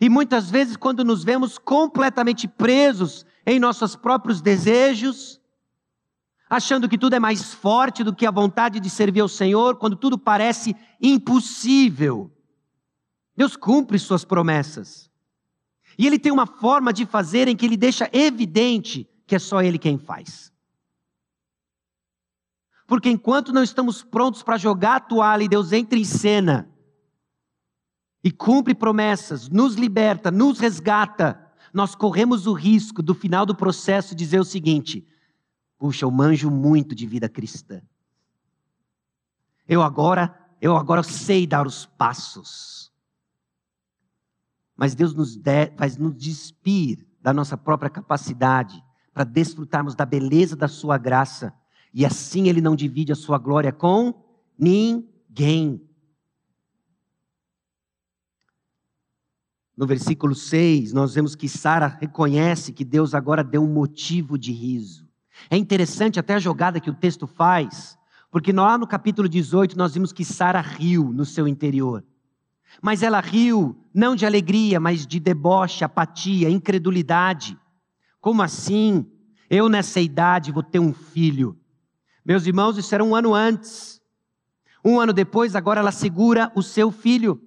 E 0.00 0.08
muitas 0.08 0.50
vezes, 0.50 0.76
quando 0.76 1.04
nos 1.04 1.22
vemos 1.22 1.58
completamente 1.58 2.48
presos 2.48 3.24
em 3.46 3.58
nossos 3.58 3.94
próprios 3.94 4.40
desejos, 4.40 5.40
achando 6.48 6.88
que 6.88 6.98
tudo 6.98 7.14
é 7.14 7.20
mais 7.20 7.54
forte 7.54 8.02
do 8.02 8.14
que 8.14 8.26
a 8.26 8.30
vontade 8.30 8.80
de 8.80 8.90
servir 8.90 9.20
ao 9.20 9.28
Senhor, 9.28 9.76
quando 9.76 9.96
tudo 9.96 10.18
parece 10.18 10.74
impossível, 11.00 12.30
Deus 13.36 13.56
cumpre 13.56 13.98
suas 13.98 14.24
promessas. 14.24 15.10
E 15.98 16.06
Ele 16.06 16.18
tem 16.18 16.32
uma 16.32 16.46
forma 16.46 16.92
de 16.92 17.06
fazer 17.06 17.48
em 17.48 17.56
que 17.56 17.64
Ele 17.64 17.76
deixa 17.76 18.08
evidente 18.12 19.08
que 19.26 19.34
é 19.34 19.38
só 19.38 19.62
Ele 19.62 19.78
quem 19.78 19.96
faz. 19.96 20.52
Porque 22.86 23.08
enquanto 23.08 23.52
não 23.52 23.62
estamos 23.62 24.02
prontos 24.02 24.42
para 24.42 24.58
jogar 24.58 24.96
a 24.96 25.00
toalha 25.00 25.44
e 25.44 25.48
Deus 25.48 25.72
entra 25.72 25.98
em 25.98 26.04
cena 26.04 26.68
e 28.24 28.30
cumpre 28.30 28.74
promessas, 28.74 29.50
nos 29.50 29.74
liberta, 29.74 30.30
nos 30.30 30.58
resgata, 30.58 31.38
nós 31.74 31.94
corremos 31.94 32.46
o 32.46 32.54
risco 32.54 33.02
do 33.02 33.14
final 33.14 33.44
do 33.44 33.54
processo 33.54 34.14
dizer 34.14 34.40
o 34.40 34.44
seguinte: 34.44 35.06
puxa, 35.78 36.06
eu 36.06 36.10
manjo 36.10 36.50
muito 36.50 36.94
de 36.94 37.06
vida 37.06 37.28
cristã. 37.28 37.82
Eu 39.68 39.82
agora, 39.82 40.34
eu 40.60 40.74
agora 40.74 41.02
sei 41.02 41.46
dar 41.46 41.66
os 41.66 41.84
passos. 41.84 42.90
Mas 44.74 44.94
Deus 44.94 45.14
nos 45.14 45.36
de, 45.36 45.70
faz 45.76 45.98
nos 45.98 46.16
despir 46.16 47.06
da 47.20 47.32
nossa 47.32 47.56
própria 47.56 47.90
capacidade 47.90 48.82
para 49.12 49.24
desfrutarmos 49.24 49.94
da 49.94 50.06
beleza 50.06 50.56
da 50.56 50.66
sua 50.66 50.96
graça. 50.96 51.52
E 51.92 52.04
assim 52.04 52.48
ele 52.48 52.60
não 52.60 52.74
divide 52.74 53.12
a 53.12 53.16
sua 53.16 53.38
glória 53.38 53.72
com 53.72 54.14
ninguém. 54.58 55.80
No 59.76 59.86
versículo 59.86 60.34
6, 60.34 60.92
nós 60.92 61.14
vemos 61.14 61.34
que 61.34 61.48
Sara 61.48 61.98
reconhece 62.00 62.72
que 62.72 62.84
Deus 62.84 63.14
agora 63.14 63.42
deu 63.42 63.62
um 63.62 63.72
motivo 63.72 64.38
de 64.38 64.52
riso. 64.52 65.04
É 65.50 65.56
interessante 65.56 66.20
até 66.20 66.34
a 66.34 66.38
jogada 66.38 66.78
que 66.78 66.90
o 66.90 66.94
texto 66.94 67.26
faz, 67.26 67.98
porque 68.30 68.52
lá 68.52 68.78
no 68.78 68.86
capítulo 68.86 69.28
18 69.28 69.76
nós 69.76 69.94
vimos 69.94 70.12
que 70.12 70.24
Sara 70.24 70.60
riu 70.60 71.12
no 71.12 71.24
seu 71.24 71.48
interior. 71.48 72.04
Mas 72.80 73.02
ela 73.02 73.20
riu 73.20 73.76
não 73.92 74.14
de 74.14 74.24
alegria, 74.24 74.78
mas 74.78 75.06
de 75.06 75.18
deboche, 75.18 75.84
apatia, 75.84 76.48
incredulidade. 76.48 77.58
Como 78.20 78.42
assim? 78.42 79.06
Eu 79.50 79.68
nessa 79.68 80.00
idade 80.00 80.52
vou 80.52 80.62
ter 80.62 80.78
um 80.78 80.92
filho. 80.92 81.58
Meus 82.24 82.46
irmãos, 82.46 82.78
isso 82.78 82.94
era 82.94 83.04
um 83.04 83.14
ano 83.14 83.34
antes. 83.34 84.00
Um 84.84 85.00
ano 85.00 85.12
depois, 85.12 85.54
agora 85.54 85.80
ela 85.80 85.92
segura 85.92 86.50
o 86.54 86.62
seu 86.62 86.90
filho. 86.90 87.40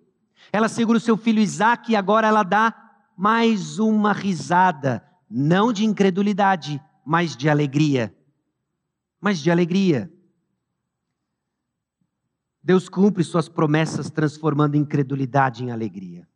Ela 0.51 0.69
segura 0.69 0.97
o 0.97 1.01
seu 1.01 1.17
filho 1.17 1.41
Isaac 1.41 1.91
e 1.91 1.95
agora 1.95 2.27
ela 2.27 2.43
dá 2.43 2.73
mais 3.17 3.79
uma 3.79 4.13
risada, 4.13 5.03
não 5.29 5.73
de 5.73 5.83
incredulidade, 5.86 6.81
mas 7.05 7.36
de 7.36 7.49
alegria. 7.49 8.15
Mas 9.19 9.39
de 9.39 9.49
alegria. 9.49 10.12
Deus 12.62 12.89
cumpre 12.89 13.23
suas 13.23 13.47
promessas 13.47 14.10
transformando 14.10 14.75
incredulidade 14.75 15.63
em 15.63 15.71
alegria. 15.71 16.27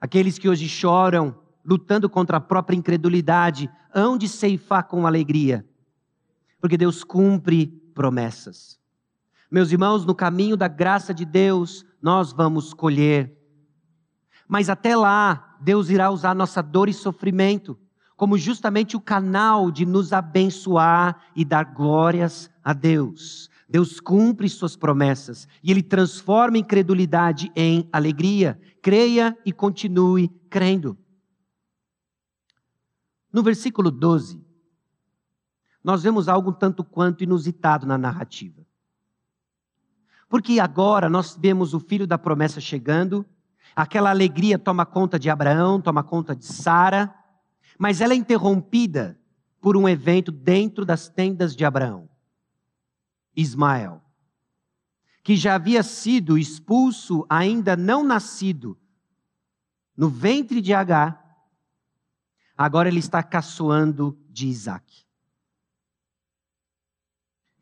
Aqueles 0.00 0.38
que 0.38 0.48
hoje 0.48 0.68
choram, 0.68 1.40
lutando 1.64 2.10
contra 2.10 2.36
a 2.36 2.40
própria 2.40 2.76
incredulidade, 2.76 3.70
hão 3.94 4.18
de 4.18 4.28
ceifar 4.28 4.84
com 4.86 5.06
alegria, 5.06 5.66
porque 6.60 6.76
Deus 6.76 7.02
cumpre 7.02 7.68
promessas. 7.94 8.78
Meus 9.50 9.70
irmãos, 9.70 10.04
no 10.04 10.14
caminho 10.14 10.56
da 10.56 10.68
graça 10.68 11.14
de 11.14 11.24
Deus, 11.24 11.84
nós 12.06 12.32
vamos 12.32 12.72
colher. 12.72 13.36
Mas 14.46 14.70
até 14.70 14.94
lá, 14.94 15.56
Deus 15.60 15.90
irá 15.90 16.08
usar 16.08 16.36
nossa 16.36 16.62
dor 16.62 16.88
e 16.88 16.92
sofrimento 16.92 17.76
como 18.16 18.38
justamente 18.38 18.96
o 18.96 19.00
canal 19.00 19.72
de 19.72 19.84
nos 19.84 20.12
abençoar 20.12 21.20
e 21.34 21.44
dar 21.44 21.64
glórias 21.64 22.48
a 22.62 22.72
Deus. 22.72 23.50
Deus 23.68 23.98
cumpre 23.98 24.48
suas 24.48 24.76
promessas 24.76 25.48
e 25.64 25.72
Ele 25.72 25.82
transforma 25.82 26.56
incredulidade 26.56 27.50
em 27.56 27.88
alegria. 27.92 28.56
Creia 28.80 29.36
e 29.44 29.52
continue 29.52 30.28
crendo. 30.48 30.96
No 33.32 33.42
versículo 33.42 33.90
12, 33.90 34.40
nós 35.82 36.04
vemos 36.04 36.28
algo 36.28 36.52
tanto 36.52 36.84
quanto 36.84 37.24
inusitado 37.24 37.84
na 37.84 37.98
narrativa. 37.98 38.65
Porque 40.28 40.58
agora 40.58 41.08
nós 41.08 41.36
vemos 41.36 41.72
o 41.72 41.80
filho 41.80 42.06
da 42.06 42.18
promessa 42.18 42.60
chegando, 42.60 43.24
aquela 43.74 44.10
alegria 44.10 44.58
toma 44.58 44.84
conta 44.84 45.18
de 45.18 45.30
Abraão, 45.30 45.80
toma 45.80 46.02
conta 46.02 46.34
de 46.34 46.44
Sara, 46.44 47.14
mas 47.78 48.00
ela 48.00 48.12
é 48.12 48.16
interrompida 48.16 49.18
por 49.60 49.76
um 49.76 49.88
evento 49.88 50.32
dentro 50.32 50.84
das 50.84 51.08
tendas 51.08 51.54
de 51.54 51.64
Abraão. 51.64 52.08
Ismael, 53.36 54.02
que 55.22 55.36
já 55.36 55.54
havia 55.54 55.82
sido 55.82 56.38
expulso, 56.38 57.26
ainda 57.28 57.76
não 57.76 58.02
nascido, 58.02 58.78
no 59.96 60.08
ventre 60.08 60.60
de 60.60 60.72
Agar, 60.72 61.22
agora 62.56 62.88
ele 62.88 62.98
está 62.98 63.22
caçoando 63.22 64.18
de 64.28 64.46
Isaac. 64.46 65.04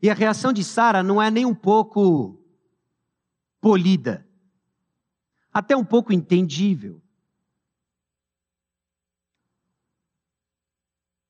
E 0.01 0.09
a 0.09 0.13
reação 0.13 0.53
de 0.53 0.63
Sara 0.63 1.01
não 1.01 1.21
é 1.21 1.31
nem 1.31 1.45
um 1.45 1.55
pouco 1.55 2.44
polida, 3.65 4.23
até 5.51 5.75
um 5.75 5.83
pouco 5.83 6.13
entendível. 6.13 7.01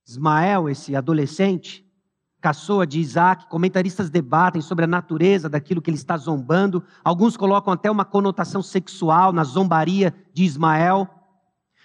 Ismael, 0.06 0.68
esse 0.68 0.94
adolescente, 0.94 1.90
caçoa 2.38 2.86
de 2.86 3.00
Isaac, 3.00 3.48
comentaristas 3.48 4.10
debatem 4.10 4.60
sobre 4.60 4.84
a 4.84 4.86
natureza 4.86 5.48
daquilo 5.48 5.80
que 5.80 5.88
ele 5.88 5.96
está 5.96 6.14
zombando. 6.18 6.84
Alguns 7.02 7.38
colocam 7.38 7.72
até 7.72 7.90
uma 7.90 8.04
conotação 8.04 8.62
sexual 8.62 9.32
na 9.32 9.42
zombaria 9.42 10.14
de 10.34 10.44
Ismael. 10.44 11.08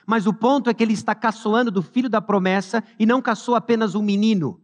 Mas 0.05 0.27
o 0.27 0.33
ponto 0.33 0.69
é 0.69 0.73
que 0.73 0.83
ele 0.83 0.91
está 0.91 1.15
caçoando 1.15 1.71
do 1.71 1.81
filho 1.81 2.09
da 2.09 2.19
promessa 2.19 2.83
e 2.99 3.05
não 3.05 3.21
caçou 3.21 3.55
apenas 3.55 3.95
um 3.95 4.03
menino, 4.03 4.61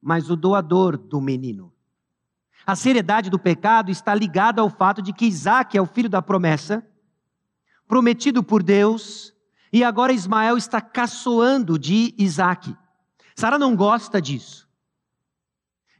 mas 0.00 0.30
o 0.30 0.36
doador 0.36 0.96
do 0.96 1.20
menino. 1.20 1.75
A 2.64 2.74
seriedade 2.74 3.30
do 3.30 3.38
pecado 3.38 3.90
está 3.90 4.14
ligada 4.14 4.60
ao 4.60 4.70
fato 4.70 5.02
de 5.02 5.12
que 5.12 5.26
Isaac 5.26 5.76
é 5.76 5.80
o 5.80 5.86
filho 5.86 6.08
da 6.08 6.22
promessa, 6.22 6.84
prometido 7.86 8.42
por 8.42 8.62
Deus, 8.62 9.32
e 9.72 9.84
agora 9.84 10.12
Ismael 10.12 10.56
está 10.56 10.80
caçoando 10.80 11.78
de 11.78 12.14
Isaac. 12.18 12.76
Sara 13.34 13.58
não 13.58 13.76
gosta 13.76 14.20
disso. 14.20 14.66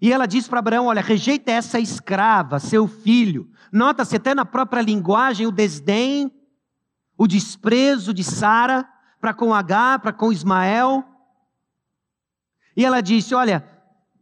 E 0.01 0.13
ela 0.13 0.27
diz 0.27 0.49
para 0.49 0.59
Abraão: 0.59 0.87
Olha, 0.87 1.03
rejeita 1.03 1.53
essa 1.53 1.79
escrava, 1.79 2.59
seu 2.59 2.87
filho. 2.89 3.51
Nota-se 3.73 4.17
até 4.17 4.35
na 4.35 4.45
própria 4.45 4.81
linguagem 4.83 5.47
o 5.47 5.53
desdém, 5.53 6.33
o 7.17 7.27
desprezo 7.27 8.13
de 8.13 8.25
Sara 8.25 8.89
para 9.21 9.35
com 9.35 9.55
Agar, 9.55 10.01
para 10.01 10.13
com 10.13 10.33
Ismael. 10.33 11.05
E 12.77 12.85
ela 12.85 13.01
disse: 13.01 13.35
Olha, 13.35 13.67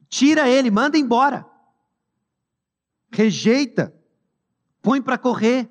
tira 0.08 0.48
ele, 0.48 0.70
manda 0.70 0.98
embora 0.98 1.53
rejeita, 3.14 3.94
põe 4.82 5.00
para 5.00 5.16
correr. 5.16 5.70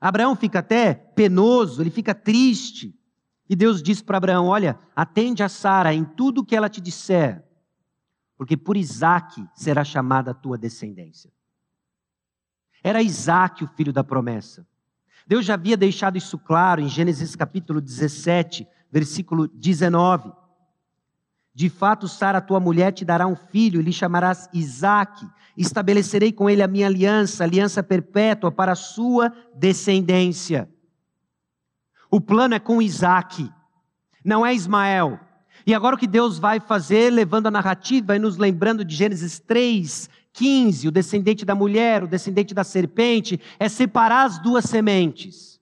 Abraão 0.00 0.34
fica 0.34 0.60
até 0.60 0.94
penoso, 0.94 1.82
ele 1.82 1.90
fica 1.90 2.14
triste. 2.14 2.98
E 3.48 3.54
Deus 3.54 3.82
diz 3.82 4.00
para 4.00 4.16
Abraão: 4.16 4.46
Olha, 4.46 4.78
atende 4.96 5.42
a 5.42 5.48
Sara 5.48 5.92
em 5.92 6.04
tudo 6.04 6.44
que 6.44 6.56
ela 6.56 6.68
te 6.68 6.80
disser, 6.80 7.44
porque 8.36 8.56
por 8.56 8.76
Isaac 8.76 9.46
será 9.54 9.84
chamada 9.84 10.30
a 10.30 10.34
tua 10.34 10.56
descendência. 10.56 11.30
Era 12.82 13.02
Isaac 13.02 13.62
o 13.62 13.68
filho 13.68 13.92
da 13.92 14.02
promessa. 14.02 14.66
Deus 15.26 15.44
já 15.44 15.54
havia 15.54 15.76
deixado 15.76 16.16
isso 16.16 16.38
claro 16.38 16.80
em 16.80 16.88
Gênesis 16.88 17.36
capítulo 17.36 17.80
17, 17.80 18.66
versículo 18.90 19.46
19. 19.48 20.32
De 21.54 21.68
fato, 21.68 22.08
Sara, 22.08 22.40
tua 22.40 22.58
mulher, 22.58 22.92
te 22.92 23.04
dará 23.04 23.26
um 23.26 23.36
filho, 23.36 23.80
e 23.80 23.84
lhe 23.84 23.92
chamarás 23.92 24.48
Isaque. 24.52 25.28
Estabelecerei 25.56 26.32
com 26.32 26.48
ele 26.48 26.62
a 26.62 26.68
minha 26.68 26.86
aliança, 26.86 27.44
aliança 27.44 27.82
perpétua 27.82 28.50
para 28.50 28.72
a 28.72 28.76
sua 28.76 29.32
descendência. 29.54 30.68
O 32.10 32.20
plano 32.20 32.54
é 32.54 32.58
com 32.58 32.82
Isaque, 32.82 33.50
não 34.24 34.44
é 34.44 34.54
Ismael. 34.54 35.18
E 35.66 35.74
agora 35.74 35.94
o 35.94 35.98
que 35.98 36.06
Deus 36.06 36.38
vai 36.38 36.58
fazer, 36.58 37.10
levando 37.10 37.46
a 37.46 37.50
narrativa 37.50 38.16
e 38.16 38.18
nos 38.18 38.36
lembrando 38.36 38.84
de 38.84 38.94
Gênesis 38.94 39.38
3, 39.38 40.10
15, 40.32 40.88
o 40.88 40.90
descendente 40.90 41.44
da 41.44 41.54
mulher, 41.54 42.02
o 42.02 42.08
descendente 42.08 42.54
da 42.54 42.64
serpente, 42.64 43.40
é 43.58 43.68
separar 43.68 44.24
as 44.24 44.38
duas 44.38 44.64
sementes. 44.64 45.60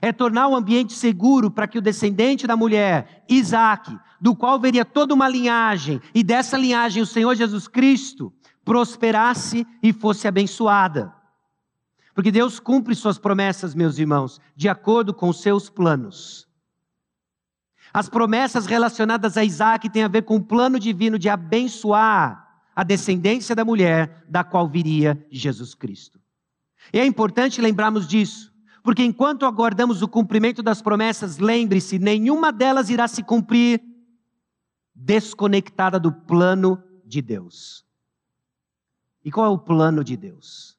É 0.00 0.12
tornar 0.12 0.48
o 0.48 0.56
ambiente 0.56 0.94
seguro 0.94 1.50
para 1.50 1.68
que 1.68 1.78
o 1.78 1.82
descendente 1.82 2.46
da 2.46 2.56
mulher, 2.56 3.24
Isaac, 3.28 3.96
do 4.20 4.34
qual 4.34 4.58
veria 4.58 4.84
toda 4.84 5.14
uma 5.14 5.28
linhagem, 5.28 6.00
e 6.14 6.24
dessa 6.24 6.56
linhagem 6.56 7.02
o 7.02 7.06
Senhor 7.06 7.34
Jesus 7.34 7.68
Cristo, 7.68 8.32
prosperasse 8.64 9.66
e 9.82 9.92
fosse 9.92 10.28
abençoada. 10.28 11.14
Porque 12.14 12.30
Deus 12.30 12.60
cumpre 12.60 12.94
suas 12.94 13.18
promessas, 13.18 13.74
meus 13.74 13.98
irmãos, 13.98 14.40
de 14.54 14.68
acordo 14.68 15.14
com 15.14 15.32
seus 15.32 15.70
planos. 15.70 16.46
As 17.92 18.08
promessas 18.08 18.66
relacionadas 18.66 19.36
a 19.36 19.44
Isaac 19.44 19.88
têm 19.90 20.04
a 20.04 20.08
ver 20.08 20.22
com 20.22 20.36
o 20.36 20.42
plano 20.42 20.78
divino 20.78 21.18
de 21.18 21.28
abençoar 21.28 22.62
a 22.74 22.82
descendência 22.82 23.54
da 23.54 23.64
mulher, 23.64 24.24
da 24.28 24.42
qual 24.42 24.66
viria 24.66 25.26
Jesus 25.30 25.74
Cristo. 25.74 26.18
E 26.92 26.98
é 26.98 27.04
importante 27.04 27.60
lembrarmos 27.60 28.06
disso, 28.06 28.52
porque 28.82 29.04
enquanto 29.04 29.46
aguardamos 29.46 30.02
o 30.02 30.08
cumprimento 30.08 30.62
das 30.62 30.80
promessas, 30.80 31.38
lembre-se, 31.38 31.98
nenhuma 31.98 32.50
delas 32.50 32.90
irá 32.90 33.06
se 33.06 33.22
cumprir 33.22 33.80
desconectada 34.94 36.00
do 36.00 36.12
plano 36.12 36.82
de 37.04 37.20
Deus. 37.20 37.84
E 39.24 39.30
qual 39.30 39.46
é 39.46 39.48
o 39.48 39.58
plano 39.58 40.02
de 40.02 40.16
Deus? 40.16 40.76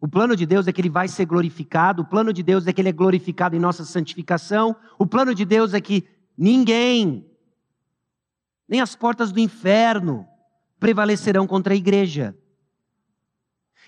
O 0.00 0.08
plano 0.08 0.34
de 0.34 0.46
Deus 0.46 0.66
é 0.66 0.72
que 0.72 0.80
ele 0.80 0.88
vai 0.88 1.06
ser 1.08 1.26
glorificado, 1.26 2.02
o 2.02 2.06
plano 2.06 2.32
de 2.32 2.42
Deus 2.42 2.66
é 2.66 2.72
que 2.72 2.80
ele 2.80 2.88
é 2.88 2.92
glorificado 2.92 3.54
em 3.54 3.58
nossa 3.58 3.84
santificação, 3.84 4.74
o 4.98 5.06
plano 5.06 5.34
de 5.34 5.44
Deus 5.44 5.74
é 5.74 5.80
que 5.80 6.08
ninguém, 6.36 7.26
nem 8.66 8.80
as 8.80 8.96
portas 8.96 9.30
do 9.30 9.38
inferno, 9.38 10.26
prevalecerão 10.78 11.46
contra 11.46 11.74
a 11.74 11.76
igreja. 11.76 12.34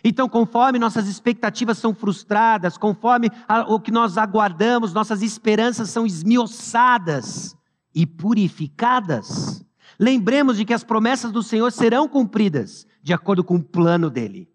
Então, 0.05 0.29
conforme 0.29 0.79
nossas 0.79 1.09
expectativas 1.09 1.79
são 1.79 1.95
frustradas, 1.95 2.77
conforme 2.77 3.31
o 3.69 3.81
que 3.81 3.91
nós 3.91 4.19
aguardamos, 4.19 4.93
nossas 4.93 5.23
esperanças 5.23 5.89
são 5.89 6.05
esmiuçadas 6.05 7.57
e 7.95 8.05
purificadas, 8.05 9.65
lembremos 9.99 10.59
de 10.59 10.67
que 10.67 10.75
as 10.75 10.85
promessas 10.85 11.33
do 11.33 11.43
Senhor 11.43 11.73
serão 11.73 12.07
cumpridas 12.07 12.87
de 13.03 13.13
acordo 13.13 13.43
com 13.43 13.57
o 13.57 13.63
plano 13.63 14.09
dele. 14.09 14.49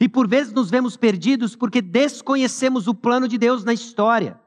E 0.00 0.08
por 0.08 0.28
vezes 0.28 0.52
nos 0.52 0.70
vemos 0.70 0.96
perdidos 0.96 1.54
porque 1.54 1.80
desconhecemos 1.80 2.88
o 2.88 2.94
plano 2.94 3.28
de 3.28 3.38
Deus 3.38 3.64
na 3.64 3.72
história. 3.72 4.40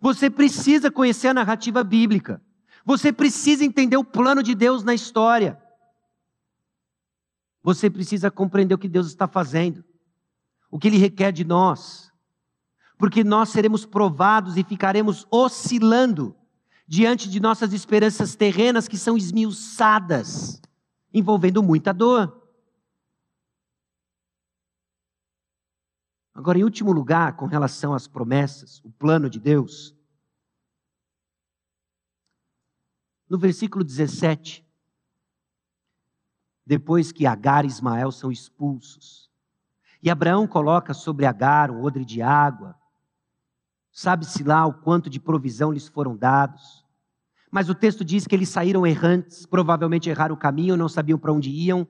Você 0.00 0.28
precisa 0.28 0.90
conhecer 0.90 1.28
a 1.28 1.34
narrativa 1.34 1.82
bíblica. 1.82 2.42
Você 2.84 3.12
precisa 3.12 3.64
entender 3.64 3.96
o 3.96 4.04
plano 4.04 4.42
de 4.42 4.54
Deus 4.54 4.84
na 4.84 4.92
história. 4.92 5.58
Você 7.62 7.88
precisa 7.88 8.30
compreender 8.30 8.74
o 8.74 8.78
que 8.78 8.88
Deus 8.88 9.06
está 9.06 9.26
fazendo, 9.26 9.82
o 10.70 10.78
que 10.78 10.88
Ele 10.88 10.98
requer 10.98 11.32
de 11.32 11.44
nós, 11.44 12.12
porque 12.98 13.24
nós 13.24 13.48
seremos 13.48 13.86
provados 13.86 14.58
e 14.58 14.62
ficaremos 14.62 15.26
oscilando 15.30 16.36
diante 16.86 17.30
de 17.30 17.40
nossas 17.40 17.72
esperanças 17.72 18.36
terrenas 18.36 18.86
que 18.86 18.98
são 18.98 19.16
esmiuçadas, 19.16 20.60
envolvendo 21.14 21.62
muita 21.62 21.94
dor. 21.94 22.42
Agora, 26.34 26.58
em 26.58 26.64
último 26.64 26.90
lugar, 26.90 27.36
com 27.36 27.46
relação 27.46 27.94
às 27.94 28.08
promessas, 28.08 28.80
o 28.84 28.90
plano 28.90 29.30
de 29.30 29.38
Deus, 29.38 29.94
no 33.30 33.38
versículo 33.38 33.84
17, 33.84 34.66
depois 36.66 37.12
que 37.12 37.24
Agar 37.24 37.64
e 37.64 37.68
Ismael 37.68 38.10
são 38.10 38.32
expulsos. 38.32 39.30
E 40.02 40.10
Abraão 40.10 40.48
coloca 40.48 40.92
sobre 40.92 41.24
Agar 41.24 41.70
um 41.70 41.82
odre 41.82 42.04
de 42.04 42.20
água. 42.20 42.76
Sabe-se 43.92 44.42
lá 44.42 44.66
o 44.66 44.74
quanto 44.74 45.08
de 45.08 45.20
provisão 45.20 45.70
lhes 45.70 45.86
foram 45.86 46.16
dados. 46.16 46.83
Mas 47.54 47.68
o 47.70 47.74
texto 47.74 48.04
diz 48.04 48.26
que 48.26 48.34
eles 48.34 48.48
saíram 48.48 48.84
errantes, 48.84 49.46
provavelmente 49.46 50.10
erraram 50.10 50.34
o 50.34 50.36
caminho, 50.36 50.76
não 50.76 50.88
sabiam 50.88 51.16
para 51.16 51.32
onde 51.32 51.50
iam. 51.50 51.86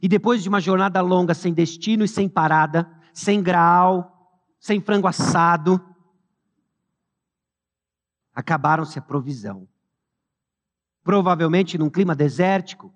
E 0.00 0.08
depois 0.08 0.42
de 0.42 0.48
uma 0.48 0.58
jornada 0.58 1.02
longa, 1.02 1.34
sem 1.34 1.52
destino 1.52 2.02
e 2.02 2.08
sem 2.08 2.30
parada, 2.30 2.90
sem 3.12 3.42
graal, 3.42 4.40
sem 4.58 4.80
frango 4.80 5.06
assado, 5.06 5.78
acabaram-se 8.34 8.98
a 8.98 9.02
provisão. 9.02 9.68
Provavelmente 11.04 11.76
num 11.76 11.90
clima 11.90 12.14
desértico, 12.14 12.90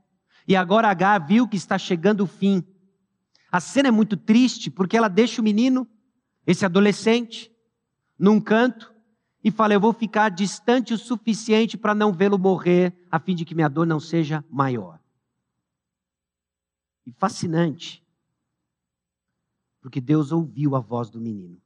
e 0.49 0.57
agora 0.57 0.89
Agar 0.89 1.19
viu 1.27 1.47
que 1.47 1.59
está 1.59 1.77
chegando 1.77 2.23
o 2.23 2.27
fim. 2.27 2.65
A 3.53 3.61
cena 3.61 3.89
é 3.89 3.93
muito 3.93 4.17
triste 4.17 4.71
porque 4.71 4.97
ela 4.97 5.09
deixa 5.09 5.43
o 5.43 5.45
menino, 5.45 5.87
esse 6.47 6.65
adolescente, 6.65 7.53
num 8.19 8.41
canto 8.41 8.90
e 9.43 9.51
fala: 9.51 9.75
Eu 9.75 9.81
vou 9.81 9.93
ficar 9.93 10.29
distante 10.29 10.93
o 10.93 10.99
suficiente 10.99 11.77
para 11.77 11.95
não 11.95 12.13
vê-lo 12.13 12.39
morrer, 12.39 12.95
a 13.11 13.19
fim 13.19 13.35
de 13.35 13.45
que 13.45 13.55
minha 13.55 13.69
dor 13.69 13.87
não 13.87 14.01
seja 14.01 14.45
maior. 14.51 15.01
E 17.07 17.13
fascinante, 17.13 18.05
porque 19.81 20.01
Deus 20.01 20.33
ouviu 20.33 20.77
a 20.77 20.81
voz 20.81 21.11
do 21.11 21.21
menino. 21.21 21.61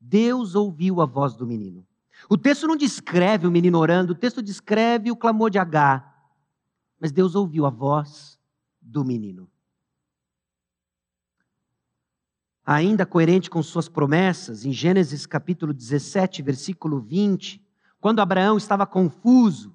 Deus 0.00 0.54
ouviu 0.54 1.00
a 1.00 1.06
voz 1.06 1.34
do 1.34 1.46
menino. 1.46 1.86
O 2.30 2.38
texto 2.38 2.66
não 2.66 2.76
descreve 2.76 3.46
o 3.46 3.50
menino 3.50 3.78
orando, 3.78 4.12
o 4.12 4.16
texto 4.16 4.40
descreve 4.40 5.10
o 5.10 5.16
clamor 5.16 5.50
de 5.50 5.58
Agar. 5.58 6.14
Mas 6.98 7.12
Deus 7.12 7.34
ouviu 7.34 7.66
a 7.66 7.70
voz 7.70 8.38
do 8.80 9.04
menino. 9.04 9.50
Ainda 12.66 13.06
coerente 13.06 13.48
com 13.48 13.62
suas 13.62 13.88
promessas, 13.88 14.64
em 14.64 14.72
Gênesis 14.72 15.24
capítulo 15.24 15.72
17, 15.72 16.42
versículo 16.42 17.00
20, 17.00 17.62
quando 18.00 18.20
Abraão 18.20 18.56
estava 18.56 18.84
confuso, 18.84 19.72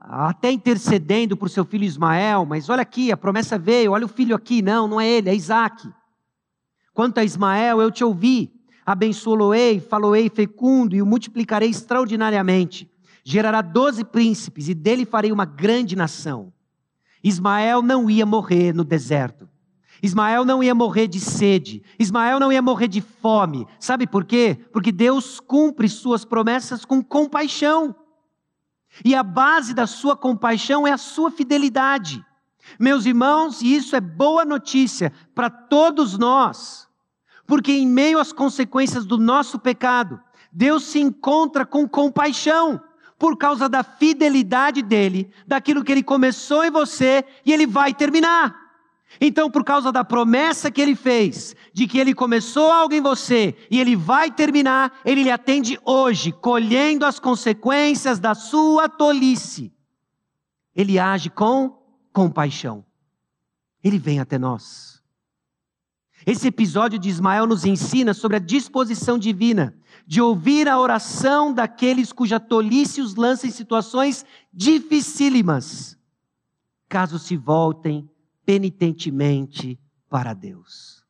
até 0.00 0.50
intercedendo 0.50 1.36
por 1.36 1.48
seu 1.48 1.64
filho 1.64 1.84
Ismael, 1.84 2.44
mas 2.44 2.68
olha 2.68 2.82
aqui, 2.82 3.12
a 3.12 3.16
promessa 3.16 3.56
veio, 3.56 3.92
olha 3.92 4.04
o 4.04 4.08
filho 4.08 4.34
aqui, 4.34 4.60
não, 4.60 4.88
não 4.88 5.00
é 5.00 5.08
ele, 5.08 5.30
é 5.30 5.34
Isaac. 5.34 5.88
Quanto 6.92 7.18
a 7.18 7.24
Ismael, 7.24 7.80
eu 7.80 7.90
te 7.90 8.02
ouvi, 8.02 8.52
abençoá-lo-ei, 8.84 9.78
faloei 9.78 10.28
fecundo 10.28 10.96
e 10.96 11.02
o 11.02 11.06
multiplicarei 11.06 11.70
extraordinariamente 11.70 12.90
gerará 13.28 13.60
doze 13.60 14.04
príncipes, 14.04 14.70
e 14.70 14.74
dele 14.74 15.04
farei 15.04 15.30
uma 15.30 15.44
grande 15.44 15.94
nação. 15.94 16.50
Ismael 17.22 17.82
não 17.82 18.08
ia 18.08 18.24
morrer 18.24 18.72
no 18.72 18.82
deserto. 18.82 19.46
Ismael 20.02 20.44
não 20.44 20.62
ia 20.62 20.74
morrer 20.74 21.08
de 21.08 21.20
sede. 21.20 21.82
Ismael 21.98 22.38
não 22.38 22.52
ia 22.52 22.62
morrer 22.62 22.88
de 22.88 23.00
fome. 23.00 23.66
Sabe 23.80 24.06
por 24.06 24.24
quê? 24.24 24.58
Porque 24.72 24.92
Deus 24.92 25.40
cumpre 25.40 25.88
suas 25.88 26.24
promessas 26.24 26.84
com 26.84 27.02
compaixão. 27.02 27.94
E 29.04 29.14
a 29.14 29.22
base 29.22 29.74
da 29.74 29.86
sua 29.86 30.16
compaixão 30.16 30.86
é 30.86 30.92
a 30.92 30.98
sua 30.98 31.30
fidelidade. 31.30 32.24
Meus 32.78 33.06
irmãos, 33.06 33.62
e 33.62 33.74
isso 33.74 33.96
é 33.96 34.00
boa 34.00 34.44
notícia 34.44 35.12
para 35.34 35.48
todos 35.48 36.18
nós, 36.18 36.88
porque 37.46 37.72
em 37.72 37.86
meio 37.86 38.18
às 38.18 38.32
consequências 38.32 39.06
do 39.06 39.16
nosso 39.16 39.58
pecado, 39.58 40.20
Deus 40.52 40.84
se 40.84 40.98
encontra 40.98 41.64
com 41.64 41.88
compaixão 41.88 42.80
por 43.18 43.36
causa 43.36 43.68
da 43.68 43.82
fidelidade 43.82 44.82
dele, 44.82 45.30
daquilo 45.46 45.82
que 45.82 45.90
ele 45.90 46.02
começou 46.02 46.64
em 46.64 46.70
você 46.70 47.24
e 47.44 47.52
ele 47.52 47.66
vai 47.66 47.92
terminar. 47.94 48.67
Então, 49.20 49.50
por 49.50 49.64
causa 49.64 49.90
da 49.90 50.04
promessa 50.04 50.70
que 50.70 50.80
ele 50.80 50.94
fez, 50.94 51.56
de 51.72 51.86
que 51.86 51.98
ele 51.98 52.14
começou 52.14 52.70
algo 52.70 52.94
em 52.94 53.00
você 53.00 53.56
e 53.70 53.80
ele 53.80 53.96
vai 53.96 54.30
terminar, 54.30 55.00
ele 55.04 55.22
lhe 55.22 55.30
atende 55.30 55.78
hoje, 55.84 56.30
colhendo 56.30 57.06
as 57.06 57.18
consequências 57.18 58.18
da 58.18 58.34
sua 58.34 58.88
tolice. 58.88 59.72
Ele 60.74 60.98
age 60.98 61.30
com 61.30 61.82
compaixão. 62.12 62.84
Ele 63.82 63.98
vem 63.98 64.20
até 64.20 64.38
nós. 64.38 65.02
Esse 66.26 66.48
episódio 66.48 66.98
de 66.98 67.08
Ismael 67.08 67.46
nos 67.46 67.64
ensina 67.64 68.12
sobre 68.12 68.36
a 68.36 68.40
disposição 68.40 69.18
divina 69.18 69.74
de 70.06 70.20
ouvir 70.20 70.68
a 70.68 70.78
oração 70.78 71.52
daqueles 71.52 72.12
cuja 72.12 72.38
tolice 72.38 73.00
os 73.00 73.14
lança 73.14 73.46
em 73.46 73.50
situações 73.50 74.24
dificílimas, 74.52 75.98
caso 76.88 77.18
se 77.18 77.36
voltem 77.36 78.08
penitentemente 78.48 79.78
para 80.08 80.32
Deus. 80.32 81.04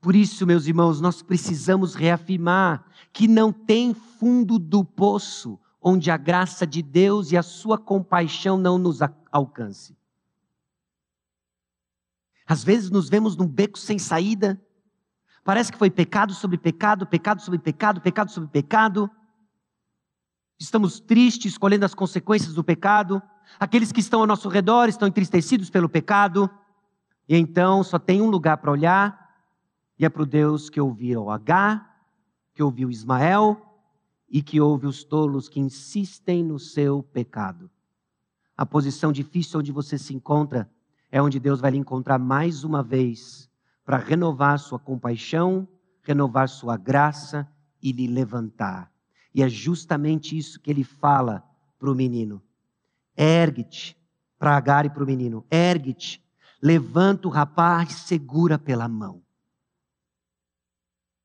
Por 0.00 0.16
isso, 0.16 0.44
meus 0.44 0.66
irmãos, 0.66 1.00
nós 1.00 1.22
precisamos 1.22 1.94
reafirmar 1.94 2.84
que 3.12 3.28
não 3.28 3.52
tem 3.52 3.94
fundo 3.94 4.58
do 4.58 4.84
poço 4.84 5.56
onde 5.80 6.10
a 6.10 6.16
graça 6.16 6.66
de 6.66 6.82
Deus 6.82 7.30
e 7.30 7.36
a 7.36 7.44
sua 7.44 7.78
compaixão 7.78 8.58
não 8.58 8.76
nos 8.76 8.98
alcance. 9.30 9.96
Às 12.44 12.64
vezes 12.64 12.90
nos 12.90 13.08
vemos 13.08 13.36
num 13.36 13.46
beco 13.46 13.78
sem 13.78 13.96
saída. 13.96 14.60
Parece 15.44 15.70
que 15.70 15.78
foi 15.78 15.92
pecado 15.92 16.34
sobre 16.34 16.58
pecado, 16.58 17.06
pecado 17.06 17.40
sobre 17.40 17.60
pecado, 17.60 18.00
pecado 18.00 18.32
sobre 18.32 18.48
pecado. 18.48 19.08
Estamos 20.58 20.98
tristes, 20.98 21.52
escolhendo 21.52 21.84
as 21.84 21.94
consequências 21.94 22.52
do 22.52 22.64
pecado. 22.64 23.22
Aqueles 23.58 23.92
que 23.92 24.00
estão 24.00 24.20
ao 24.20 24.26
nosso 24.26 24.48
redor 24.48 24.88
estão 24.88 25.08
entristecidos 25.08 25.70
pelo 25.70 25.88
pecado. 25.88 26.48
E 27.28 27.36
então 27.36 27.82
só 27.82 27.98
tem 27.98 28.20
um 28.20 28.30
lugar 28.30 28.56
para 28.58 28.70
olhar, 28.70 29.30
e 29.98 30.04
é 30.04 30.08
para 30.08 30.22
o 30.22 30.26
Deus 30.26 30.70
que 30.70 30.80
ouviu 30.80 31.30
H, 31.30 31.86
que 32.54 32.62
ouviu 32.62 32.90
Ismael 32.90 33.60
e 34.28 34.42
que 34.42 34.60
ouve 34.60 34.86
os 34.86 35.04
tolos 35.04 35.48
que 35.48 35.60
insistem 35.60 36.42
no 36.42 36.58
seu 36.58 37.02
pecado. 37.02 37.70
A 38.56 38.64
posição 38.64 39.12
difícil 39.12 39.60
onde 39.60 39.72
você 39.72 39.98
se 39.98 40.14
encontra 40.14 40.70
é 41.10 41.20
onde 41.20 41.40
Deus 41.40 41.60
vai 41.60 41.72
lhe 41.72 41.78
encontrar 41.78 42.18
mais 42.18 42.62
uma 42.64 42.82
vez 42.82 43.50
para 43.84 43.96
renovar 43.96 44.58
sua 44.58 44.78
compaixão, 44.78 45.66
renovar 46.02 46.48
sua 46.48 46.76
graça 46.76 47.48
e 47.82 47.92
lhe 47.92 48.06
levantar. 48.06 48.92
E 49.34 49.42
é 49.42 49.48
justamente 49.48 50.36
isso 50.36 50.60
que 50.60 50.70
ele 50.70 50.84
fala 50.84 51.42
para 51.78 51.90
o 51.90 51.94
menino. 51.94 52.42
Ergue-te, 53.22 53.94
para 54.38 54.56
Agar 54.56 54.86
e 54.86 54.90
para 54.90 55.04
o 55.04 55.06
menino, 55.06 55.46
ergue-te, 55.50 56.24
levanta 56.62 57.28
o 57.28 57.30
rapaz, 57.30 57.92
segura 57.92 58.58
pela 58.58 58.88
mão. 58.88 59.22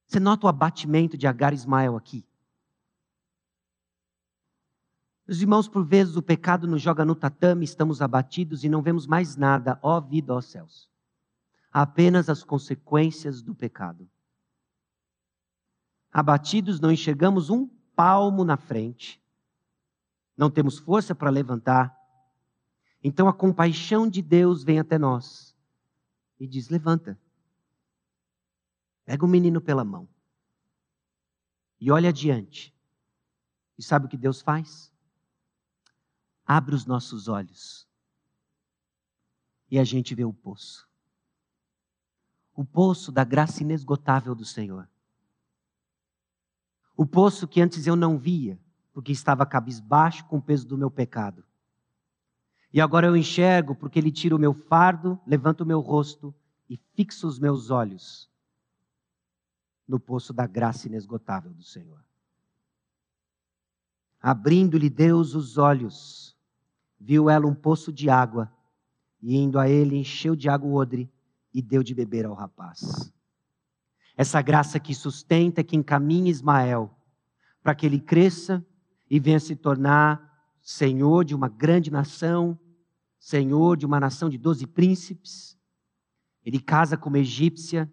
Você 0.06 0.20
nota 0.20 0.46
o 0.46 0.50
abatimento 0.50 1.18
de 1.18 1.26
Agar 1.26 1.54
e 1.54 1.56
Ismael 1.56 1.96
aqui? 1.96 2.28
Meus 5.26 5.40
irmãos, 5.40 5.70
por 5.70 5.86
vezes 5.86 6.18
o 6.18 6.22
pecado 6.22 6.68
nos 6.68 6.82
joga 6.82 7.06
no 7.06 7.16
tatame, 7.16 7.64
estamos 7.64 8.02
abatidos 8.02 8.66
e 8.66 8.70
não 8.70 8.82
vemos 8.82 9.08
mais 9.08 9.38
nada, 9.38 9.80
ó 9.82 10.02
vida, 10.02 10.34
ó 10.34 10.42
céus. 10.42 10.90
Apenas 11.72 12.30
as 12.30 12.44
consequências 12.44 13.42
do 13.42 13.56
pecado. 13.56 14.10
Abatidos, 16.12 16.82
não 16.82 16.92
enxergamos 16.92 17.50
um 17.50 17.66
palmo 17.96 18.44
na 18.44 18.58
frente, 18.58 19.24
não 20.38 20.50
temos 20.50 20.78
força 20.78 21.14
para 21.16 21.30
levantar. 21.30 21.96
Então 23.04 23.28
a 23.28 23.34
compaixão 23.34 24.10
de 24.10 24.22
Deus 24.22 24.64
vem 24.64 24.80
até 24.80 24.98
nós 24.98 25.56
e 26.40 26.48
diz: 26.48 26.70
levanta. 26.70 27.20
Pega 29.06 29.24
o 29.24 29.28
menino 29.28 29.62
pela 29.62 29.86
mão 29.86 30.08
e 31.80 31.92
olha 31.92 32.10
adiante. 32.10 32.74
E 33.78 33.84
sabe 33.84 34.06
o 34.06 34.10
que 34.10 34.18
Deus 34.18 34.42
faz? 34.42 34.92
abre 36.46 36.76
os 36.76 36.86
nossos 36.86 37.28
olhos 37.28 37.88
e 39.70 39.80
a 39.80 39.84
gente 39.84 40.14
vê 40.14 40.24
o 40.24 40.32
poço. 40.32 40.88
O 42.54 42.64
poço 42.64 43.12
da 43.12 43.24
graça 43.24 43.64
inesgotável 43.64 44.36
do 44.36 44.46
Senhor. 44.46 44.88
O 46.96 47.06
poço 47.06 47.48
que 47.48 47.60
antes 47.60 47.88
eu 47.88 47.96
não 47.96 48.18
via, 48.18 48.60
porque 48.96 49.12
estava 49.12 49.46
cabisbaixo 49.46 50.24
com 50.24 50.38
o 50.38 50.42
peso 50.42 50.66
do 50.66 50.78
meu 50.78 50.90
pecado. 50.90 51.44
E 52.72 52.80
agora 52.80 53.08
eu 53.08 53.18
enxergo 53.18 53.76
porque 53.76 54.00
Ele 54.00 54.10
tira 54.10 54.34
o 54.34 54.40
meu 54.40 54.54
fardo, 54.54 55.20
levanta 55.28 55.66
o 55.66 55.68
meu 55.68 55.82
rosto 55.82 56.34
e 56.70 56.80
fixa 56.94 57.28
os 57.28 57.38
meus 57.38 57.70
olhos 57.70 58.32
no 59.86 60.00
poço 60.00 60.32
da 60.32 60.48
graça 60.48 60.88
inesgotável 60.88 61.54
do 61.54 61.62
Senhor. 61.62 62.02
Abrindo-lhe 64.22 64.90
Deus 64.90 65.36
os 65.36 65.58
olhos, 65.58 66.34
viu 66.98 67.30
ela 67.30 67.46
um 67.46 67.54
poço 67.54 67.92
de 67.92 68.10
água, 68.10 68.50
e 69.22 69.36
indo 69.36 69.60
a 69.60 69.68
ele, 69.68 69.98
encheu 69.98 70.38
de 70.38 70.48
água 70.48 70.70
o 70.70 70.74
odre 70.74 71.12
e 71.54 71.62
deu 71.62 71.84
de 71.84 71.94
beber 71.94 72.26
ao 72.26 72.34
rapaz. 72.34 73.14
Essa 74.16 74.42
graça 74.42 74.80
que 74.80 74.96
sustenta, 74.96 75.66
que 75.66 75.76
encaminha 75.76 76.32
Ismael 76.32 76.98
para 77.62 77.76
que 77.76 77.86
ele 77.86 78.00
cresça 78.00 78.66
e 79.10 79.20
venha 79.20 79.40
se 79.40 79.56
tornar 79.56 80.34
senhor 80.62 81.24
de 81.24 81.36
uma 81.36 81.48
grande 81.48 81.92
nação, 81.92 82.58
senhor 83.20 83.78
de 83.78 83.86
uma 83.86 84.00
nação 84.00 84.30
de 84.30 84.38
doze 84.38 84.66
príncipes. 84.66 85.58
Ele 86.44 86.60
casa 86.60 86.98
com 86.98 87.10
uma 87.10 87.20
egípcia. 87.20 87.92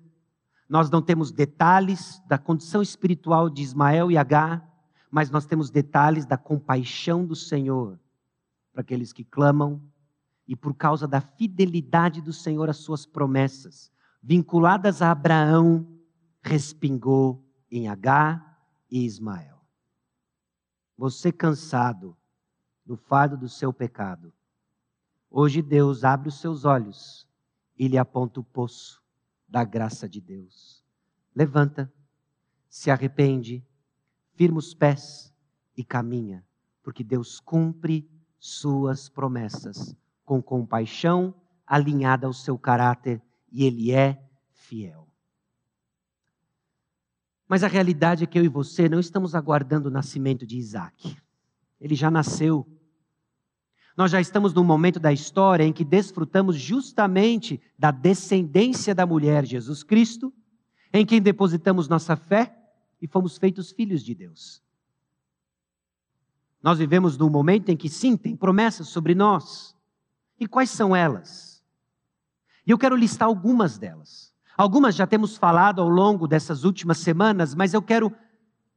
Nós 0.69 0.91
não 0.91 1.03
temos 1.03 1.31
detalhes 1.31 2.23
da 2.27 2.39
condição 2.39 2.83
espiritual 2.83 3.49
de 3.49 3.63
Ismael 3.63 4.11
e 4.11 4.17
Agar, 4.17 4.67
mas 5.11 5.31
nós 5.31 5.45
temos 5.45 5.71
detalhes 5.71 6.25
da 6.25 6.39
compaixão 6.39 7.27
do 7.27 7.37
Senhor 7.37 7.99
para 8.73 8.81
aqueles 8.81 9.13
que 9.13 9.23
clamam, 9.23 9.83
e 10.49 10.57
por 10.57 10.75
causa 10.75 11.07
da 11.07 11.21
fidelidade 11.21 12.21
do 12.21 12.33
Senhor 12.33 12.69
às 12.69 12.79
suas 12.79 13.07
promessas, 13.07 13.93
vinculadas 14.23 15.01
a 15.01 15.11
Abraão, 15.11 15.87
respingou 16.43 17.45
em 17.71 17.89
Agar 17.89 18.59
e 18.91 19.05
Ismael. 19.05 19.52
Você 21.03 21.33
cansado 21.33 22.17
do 22.87 22.97
fardo 22.97 23.37
do 23.37 23.49
seu 23.49 23.73
pecado, 23.73 24.33
hoje 25.29 25.61
Deus 25.61 26.05
abre 26.05 26.29
os 26.29 26.39
seus 26.39 26.65
olhos 26.65 27.27
e 27.77 27.89
lhe 27.89 27.99
aponta 27.99 28.39
o 28.39 28.45
poço 28.45 29.03
da 29.49 29.65
graça 29.65 30.09
de 30.09 30.21
Deus. 30.21 30.85
Levanta, 31.35 31.93
se 32.69 32.89
arrepende, 32.89 33.67
firma 34.35 34.61
os 34.61 34.75
pés 34.75 35.35
e 35.77 35.83
caminha, 35.83 36.47
porque 36.85 37.03
Deus 37.03 37.41
cumpre 37.41 38.09
suas 38.39 39.09
promessas, 39.09 39.97
com 40.25 40.41
compaixão 40.41 41.35
alinhada 41.67 42.29
ao 42.29 42.33
seu 42.33 42.57
caráter, 42.57 43.21
e 43.51 43.65
ele 43.65 43.91
é 43.91 44.25
fiel. 44.53 45.12
Mas 47.53 47.63
a 47.63 47.69
realidade 47.69 48.25
é 48.25 48.27
que 48.27 48.39
eu 48.39 48.45
e 48.47 48.49
você 48.49 48.89
não 48.89 48.99
estamos 48.99 49.35
aguardando 49.35 49.91
o 49.91 49.93
nascimento 49.93 50.47
de 50.47 50.57
Isaac. 50.57 51.19
Ele 51.79 51.95
já 51.95 52.11
nasceu. 52.11 52.67
Nós 53.95 54.11
já 54.11 54.19
estamos 54.23 54.55
num 54.55 54.65
momento 54.65 54.99
da 54.99 55.13
história 55.13 55.63
em 55.63 55.71
que 55.71 55.85
desfrutamos 55.85 56.57
justamente 56.57 57.61
da 57.79 57.91
descendência 57.91 58.95
da 58.95 59.05
mulher, 59.05 59.45
Jesus 59.45 59.83
Cristo, 59.83 60.33
em 60.95 61.05
quem 61.05 61.21
depositamos 61.21 61.89
nossa 61.89 62.17
fé 62.17 62.57
e 63.03 63.07
fomos 63.07 63.37
feitos 63.37 63.71
filhos 63.71 64.03
de 64.03 64.15
Deus. 64.15 64.63
Nós 66.63 66.79
vivemos 66.79 67.19
num 67.19 67.29
momento 67.29 67.69
em 67.69 67.77
que 67.77 67.91
sim, 67.91 68.17
tem 68.17 68.35
promessas 68.35 68.89
sobre 68.89 69.15
nós. 69.15 69.77
E 70.41 70.49
quais 70.49 70.71
são 70.71 70.97
elas? 70.97 71.63
E 72.67 72.71
eu 72.71 72.79
quero 72.79 72.97
listar 72.97 73.29
algumas 73.29 73.77
delas. 73.77 74.32
Algumas 74.63 74.95
já 74.95 75.09
temos 75.09 75.37
falado 75.37 75.83
ao 75.83 75.89
longo 75.89 76.29
dessas 76.29 76.63
últimas 76.63 76.99
semanas, 76.99 77.53
mas 77.53 77.75
eu 77.75 77.83
quero 77.83 78.13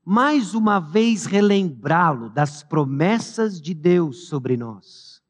mais 0.04 0.56
uma 0.56 0.80
vez 0.80 1.28
relembrá-lo 1.28 2.28
das 2.28 2.64
promessas 2.64 3.62
de 3.62 3.76
Deus 3.76 4.28
sobre 4.28 4.58
nós. 4.58 5.22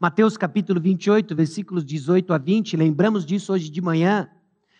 Mateus 0.00 0.38
capítulo 0.38 0.80
28, 0.80 1.36
versículos 1.36 1.84
18 1.84 2.32
a 2.32 2.38
20, 2.38 2.78
lembramos 2.78 3.26
disso 3.26 3.52
hoje 3.52 3.68
de 3.68 3.82
manhã. 3.82 4.26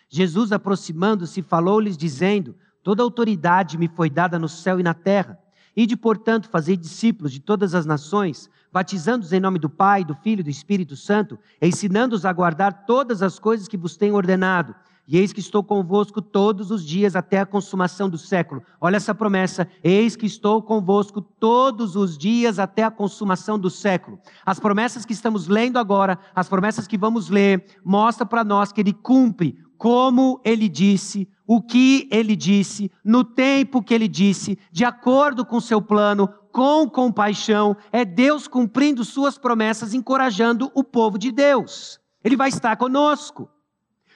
Jesus, 0.09 0.51
aproximando-se, 0.51 1.43
falou-lhes, 1.43 1.95
dizendo: 1.95 2.55
Toda 2.81 3.03
autoridade 3.03 3.77
me 3.77 3.87
foi 3.87 4.09
dada 4.09 4.39
no 4.39 4.49
céu 4.49 4.79
e 4.79 4.83
na 4.83 4.95
terra. 4.95 5.37
Ide, 5.75 5.95
portanto, 5.95 6.49
fazer 6.49 6.77
discípulos 6.77 7.31
de 7.31 7.39
todas 7.39 7.75
as 7.75 7.85
nações, 7.85 8.49
batizando-os 8.77 9.33
em 9.33 9.39
nome 9.39 9.57
do 9.57 9.67
Pai, 9.67 10.05
do 10.05 10.13
Filho 10.13 10.41
e 10.41 10.43
do 10.43 10.51
Espírito 10.51 10.95
Santo, 10.95 11.39
ensinando-os 11.59 12.25
a 12.25 12.31
guardar 12.31 12.85
todas 12.85 13.23
as 13.23 13.39
coisas 13.39 13.67
que 13.67 13.75
vos 13.75 13.97
tenho 13.97 14.13
ordenado. 14.13 14.75
E 15.07 15.17
eis 15.17 15.33
que 15.33 15.39
estou 15.39 15.63
convosco 15.63 16.21
todos 16.21 16.69
os 16.69 16.85
dias 16.85 17.15
até 17.15 17.39
a 17.39 17.45
consumação 17.45 18.07
do 18.07 18.19
século. 18.19 18.61
Olha 18.79 18.97
essa 18.97 19.15
promessa. 19.15 19.67
Eis 19.83 20.15
que 20.15 20.27
estou 20.27 20.61
convosco 20.61 21.21
todos 21.21 21.95
os 21.95 22.15
dias 22.15 22.59
até 22.59 22.83
a 22.83 22.91
consumação 22.91 23.57
do 23.57 23.71
século. 23.71 24.19
As 24.45 24.59
promessas 24.59 25.05
que 25.05 25.13
estamos 25.13 25.47
lendo 25.47 25.79
agora, 25.79 26.19
as 26.35 26.47
promessas 26.47 26.85
que 26.85 26.99
vamos 26.99 27.29
ler, 27.29 27.65
mostra 27.83 28.27
para 28.27 28.43
nós 28.43 28.71
que 28.71 28.81
ele 28.81 28.93
cumpre 28.93 29.57
como 29.77 30.41
ele 30.43 30.67
disse, 30.67 31.27
o 31.45 31.61
que 31.61 32.07
ele 32.11 32.35
disse, 32.35 32.91
no 33.03 33.23
tempo 33.23 33.81
que 33.81 33.93
ele 33.93 34.07
disse, 34.07 34.57
de 34.71 34.83
acordo 34.83 35.45
com 35.45 35.61
seu 35.61 35.81
plano, 35.81 36.27
com 36.57 36.89
compaixão, 36.89 37.77
é 37.91 38.03
Deus 38.03 38.47
cumprindo 38.47 39.05
suas 39.05 39.37
promessas, 39.37 39.93
encorajando 39.93 40.71
o 40.73 40.83
povo 40.83 41.15
de 41.15 41.31
Deus. 41.31 41.99
Ele 42.23 42.35
vai 42.35 42.49
estar 42.49 42.75
conosco. 42.77 43.47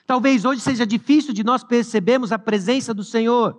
Talvez 0.08 0.44
hoje 0.44 0.60
seja 0.60 0.84
difícil 0.84 1.36
de 1.36 1.44
nós 1.44 1.64
percebermos 1.64 2.32
a 2.32 2.39
presença 2.39 2.96
do 2.96 3.04
Senhor. 3.04 3.56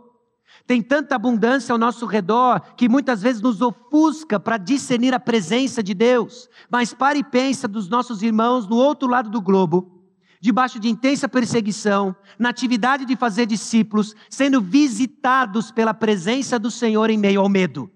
Tem 0.67 0.83
tanta 0.83 1.15
abundância 1.15 1.73
ao 1.73 1.79
nosso 1.79 2.07
redor 2.07 2.61
que 2.77 2.89
muitas 2.89 3.23
vezes 3.23 3.41
nos 3.41 3.63
ofusca 3.63 4.41
para 4.41 4.57
discernir 4.57 5.15
a 5.15 5.21
presença 5.21 5.81
de 5.81 5.95
Deus. 5.95 6.49
Mas 6.69 6.93
pare 6.93 7.21
e 7.21 7.25
pensa 7.25 7.69
dos 7.69 7.89
nossos 7.89 8.21
irmãos 8.21 8.67
no 8.67 8.75
outro 8.75 9.07
lado 9.09 9.31
do 9.31 9.41
globo 9.41 10.03
debaixo 10.41 10.81
de 10.81 10.89
intensa 10.89 11.29
perseguição, 11.29 12.17
na 12.37 12.49
atividade 12.49 13.05
de 13.05 13.15
fazer 13.15 13.47
discípulos, 13.47 14.13
sendo 14.29 14.61
visitados 14.61 15.71
pela 15.71 15.95
presença 15.95 16.59
do 16.59 16.69
Senhor 16.69 17.09
em 17.11 17.17
meio 17.17 17.41
ao 17.41 17.49
medo. 17.49 17.89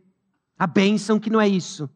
A 0.58 0.66
bênção 0.66 1.18
que 1.18 1.30
não 1.30 1.40
é 1.40 1.48
isso. 1.48 1.88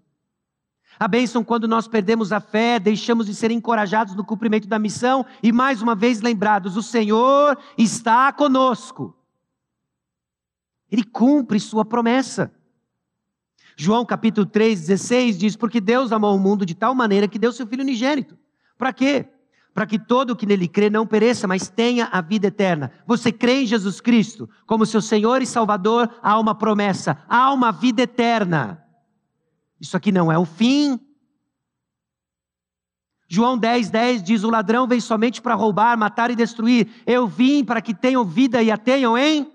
A 0.98 1.08
bênção 1.08 1.42
quando 1.42 1.66
nós 1.66 1.88
perdemos 1.88 2.30
a 2.30 2.40
fé, 2.40 2.78
deixamos 2.78 3.26
de 3.26 3.34
ser 3.34 3.50
encorajados 3.50 4.14
no 4.14 4.24
cumprimento 4.24 4.68
da 4.68 4.78
missão 4.78 5.24
e 5.42 5.50
mais 5.50 5.80
uma 5.80 5.94
vez 5.94 6.20
lembrados: 6.20 6.76
o 6.76 6.82
Senhor 6.82 7.58
está 7.78 8.30
conosco. 8.32 9.16
Ele 10.90 11.04
cumpre 11.04 11.58
sua 11.58 11.84
promessa. 11.84 12.52
João 13.76 14.04
capítulo 14.04 14.44
3, 14.44 14.80
16 14.80 15.38
diz: 15.38 15.56
Porque 15.56 15.80
Deus 15.80 16.12
amou 16.12 16.36
o 16.36 16.38
mundo 16.38 16.66
de 16.66 16.74
tal 16.74 16.94
maneira 16.94 17.26
que 17.26 17.38
deu 17.38 17.52
seu 17.52 17.66
Filho 17.66 17.82
unigênito. 17.82 18.36
Para 18.76 18.92
quê? 18.92 19.26
Para 19.72 19.86
que 19.86 19.98
todo 19.98 20.30
o 20.30 20.36
que 20.36 20.46
nele 20.46 20.66
crê 20.66 20.90
não 20.90 21.06
pereça, 21.06 21.46
mas 21.46 21.68
tenha 21.68 22.06
a 22.06 22.20
vida 22.20 22.48
eterna. 22.48 22.92
Você 23.06 23.30
crê 23.30 23.62
em 23.62 23.66
Jesus 23.66 24.00
Cristo 24.00 24.48
como 24.66 24.84
seu 24.84 25.00
Senhor 25.00 25.40
e 25.42 25.46
Salvador, 25.46 26.10
há 26.22 26.38
uma 26.38 26.54
promessa, 26.54 27.22
há 27.28 27.52
uma 27.52 27.70
vida 27.70 28.02
eterna. 28.02 28.84
Isso 29.80 29.96
aqui 29.96 30.10
não 30.12 30.30
é 30.30 30.38
o 30.38 30.44
fim. 30.44 31.00
João 33.28 33.56
10, 33.56 33.90
10 33.90 34.22
diz: 34.22 34.42
O 34.42 34.50
ladrão 34.50 34.88
vem 34.88 35.00
somente 35.00 35.40
para 35.40 35.54
roubar, 35.54 35.96
matar 35.96 36.30
e 36.30 36.36
destruir. 36.36 36.90
Eu 37.06 37.28
vim 37.28 37.64
para 37.64 37.80
que 37.80 37.94
tenham 37.94 38.24
vida 38.24 38.60
e 38.62 38.70
a 38.70 38.76
tenham 38.76 39.16
em 39.16 39.50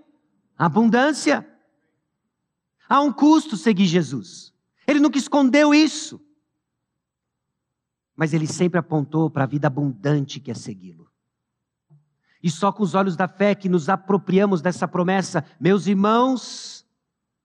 abundância. 0.58 1.46
Há 2.88 3.02
um 3.02 3.12
custo 3.12 3.58
seguir 3.58 3.86
Jesus. 3.86 4.54
Ele 4.88 5.00
nunca 5.00 5.18
escondeu 5.18 5.74
isso. 5.74 6.25
Mas 8.16 8.34
ele 8.34 8.48
sempre 8.48 8.80
apontou 8.80 9.30
para 9.30 9.44
a 9.44 9.48
vida 9.48 9.68
abundante 9.68 10.40
que 10.40 10.52
é 10.52 10.54
segui-lo. 10.54 11.10
E 12.42 12.50
só 12.50 12.72
com 12.72 12.84
os 12.84 12.94
olhos 12.94 13.16
da 13.16 13.28
fé 13.28 13.56
que 13.56 13.68
nos 13.68 13.90
apropriamos 13.90 14.62
dessa 14.62 14.88
promessa, 14.88 15.44
meus 15.60 15.88
irmãos, 15.88 16.86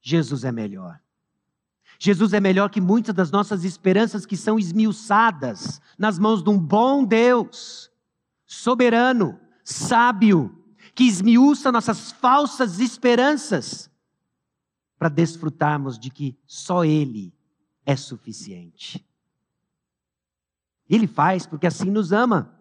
Jesus 0.00 0.44
é 0.44 0.52
melhor. 0.52 1.00
Jesus 1.98 2.32
é 2.32 2.40
melhor 2.40 2.70
que 2.70 2.80
muitas 2.80 3.14
das 3.14 3.30
nossas 3.30 3.64
esperanças 3.64 4.24
que 4.24 4.36
são 4.36 4.58
esmiuçadas 4.58 5.80
nas 5.98 6.18
mãos 6.18 6.42
de 6.42 6.48
um 6.48 6.58
bom 6.58 7.04
Deus, 7.04 7.90
soberano, 8.46 9.38
sábio, 9.64 10.56
que 10.94 11.04
esmiuça 11.04 11.70
nossas 11.70 12.12
falsas 12.12 12.80
esperanças 12.80 13.90
para 14.98 15.08
desfrutarmos 15.08 15.98
de 15.98 16.10
que 16.10 16.38
só 16.46 16.84
Ele 16.84 17.34
é 17.86 17.96
suficiente. 17.96 19.06
Ele 20.90 21.06
faz 21.06 21.46
porque 21.46 21.66
assim 21.66 21.90
nos 21.90 22.12
ama. 22.12 22.54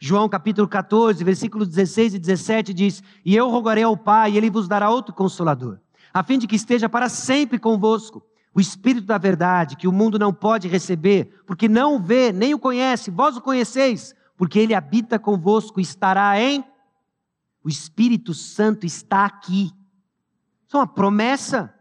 João 0.00 0.28
capítulo 0.28 0.66
14, 0.66 1.22
versículos 1.22 1.68
16 1.68 2.14
e 2.14 2.18
17 2.18 2.74
diz: 2.74 3.02
E 3.24 3.36
eu 3.36 3.50
rogarei 3.50 3.84
ao 3.84 3.96
Pai, 3.96 4.32
e 4.32 4.36
Ele 4.38 4.50
vos 4.50 4.66
dará 4.66 4.90
outro 4.90 5.14
consolador 5.14 5.78
a 6.12 6.22
fim 6.22 6.38
de 6.38 6.46
que 6.46 6.56
esteja 6.56 6.88
para 6.88 7.08
sempre 7.08 7.58
convosco. 7.58 8.22
O 8.52 8.60
Espírito 8.60 9.06
da 9.06 9.16
verdade, 9.16 9.76
que 9.76 9.86
o 9.86 9.92
mundo 9.92 10.18
não 10.18 10.34
pode 10.34 10.66
receber, 10.66 11.42
porque 11.46 11.68
não 11.68 11.96
o 11.96 12.00
vê, 12.00 12.32
nem 12.32 12.52
o 12.52 12.58
conhece, 12.58 13.10
vós 13.10 13.36
o 13.36 13.40
conheceis, 13.40 14.14
porque 14.36 14.58
ele 14.58 14.74
habita 14.74 15.18
convosco, 15.18 15.80
estará 15.80 16.38
em. 16.40 16.64
O 17.62 17.68
Espírito 17.68 18.34
Santo 18.34 18.86
está 18.86 19.24
aqui. 19.24 19.70
Isso 20.66 20.76
é 20.76 20.80
uma 20.80 20.86
promessa. 20.86 21.72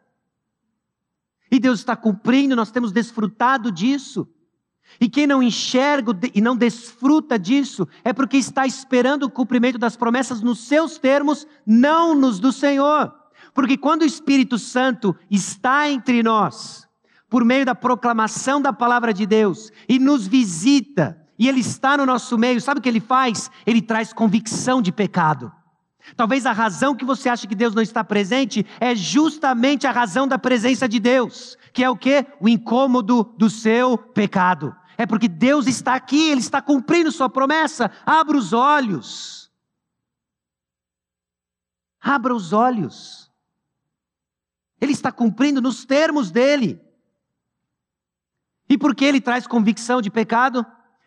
E 1.52 1.60
Deus 1.60 1.80
está 1.80 1.96
cumprindo, 1.96 2.56
nós 2.56 2.70
temos 2.70 2.92
desfrutado 2.92 3.72
disso. 3.72 4.28
E 5.00 5.08
quem 5.08 5.26
não 5.26 5.42
enxerga 5.42 6.18
e 6.34 6.42
não 6.42 6.56
desfruta 6.56 7.38
disso 7.38 7.88
é 8.04 8.14
porque 8.14 8.38
está 8.38 8.66
esperando 8.66 9.24
o 9.24 9.30
cumprimento 9.30 9.78
das 9.78 9.96
promessas 9.96 10.42
nos 10.42 10.60
seus 10.60 10.98
termos, 10.98 11.48
não 11.66 12.16
nos 12.16 12.40
do 12.40 12.52
Senhor. 12.52 13.14
Porque 13.54 13.78
quando 13.78 14.02
o 14.02 14.06
Espírito 14.06 14.58
Santo 14.58 15.16
está 15.30 15.90
entre 15.90 16.22
nós, 16.24 16.88
por 17.30 17.46
meio 17.46 17.66
da 17.66 17.76
proclamação 17.76 18.62
da 18.62 18.74
palavra 18.74 19.14
de 19.14 19.26
Deus, 19.26 19.72
e 19.88 20.00
nos 20.00 20.28
visita, 20.28 21.20
e 21.38 21.48
Ele 21.48 21.62
está 21.62 21.96
no 21.96 22.06
nosso 22.06 22.38
meio, 22.38 22.60
sabe 22.60 22.80
o 22.80 22.84
que 22.84 22.90
Ele 22.90 23.00
faz? 23.00 23.50
Ele 23.66 23.82
traz 23.82 24.12
convicção 24.12 24.82
de 24.82 24.92
pecado. 24.92 25.52
Talvez 26.16 26.46
a 26.46 26.52
razão 26.52 26.96
que 26.96 27.06
você 27.06 27.30
acha 27.30 27.48
que 27.48 27.56
Deus 27.56 27.76
não 27.76 27.84
está 27.84 28.04
presente 28.04 28.66
é 28.80 28.96
justamente 28.96 29.86
a 29.86 29.92
razão 29.92 30.28
da 30.28 30.40
presença 30.40 30.88
de 30.88 31.00
Deus, 31.00 31.58
que 31.72 31.84
é 31.84 31.90
o 31.90 31.96
que? 31.96 32.26
O 32.40 32.50
incômodo 32.50 33.24
do 33.38 33.50
seu 33.50 33.98
pecado. 33.98 34.76
É 35.00 35.06
porque 35.06 35.30
Deus 35.30 35.66
está 35.66 35.96
aqui, 35.96 36.30
Ele 36.30 36.42
está 36.42 36.62
cumprindo 36.62 37.10
Sua 37.10 37.30
promessa. 37.30 37.90
Abra 38.06 38.36
os 38.36 38.52
olhos. 38.52 39.50
Abra 42.02 42.36
os 42.36 42.52
olhos. 42.52 43.32
Ele 44.82 44.92
está 44.92 45.10
cumprindo 45.10 45.62
nos 45.62 45.86
termos 45.86 46.32
dele. 46.32 46.82
E 48.68 48.78
por 48.78 48.94
que 48.94 49.06
ele 49.06 49.22
traz 49.22 49.48
convicção 49.48 50.02
de 50.02 50.12
pecado? 50.12 50.66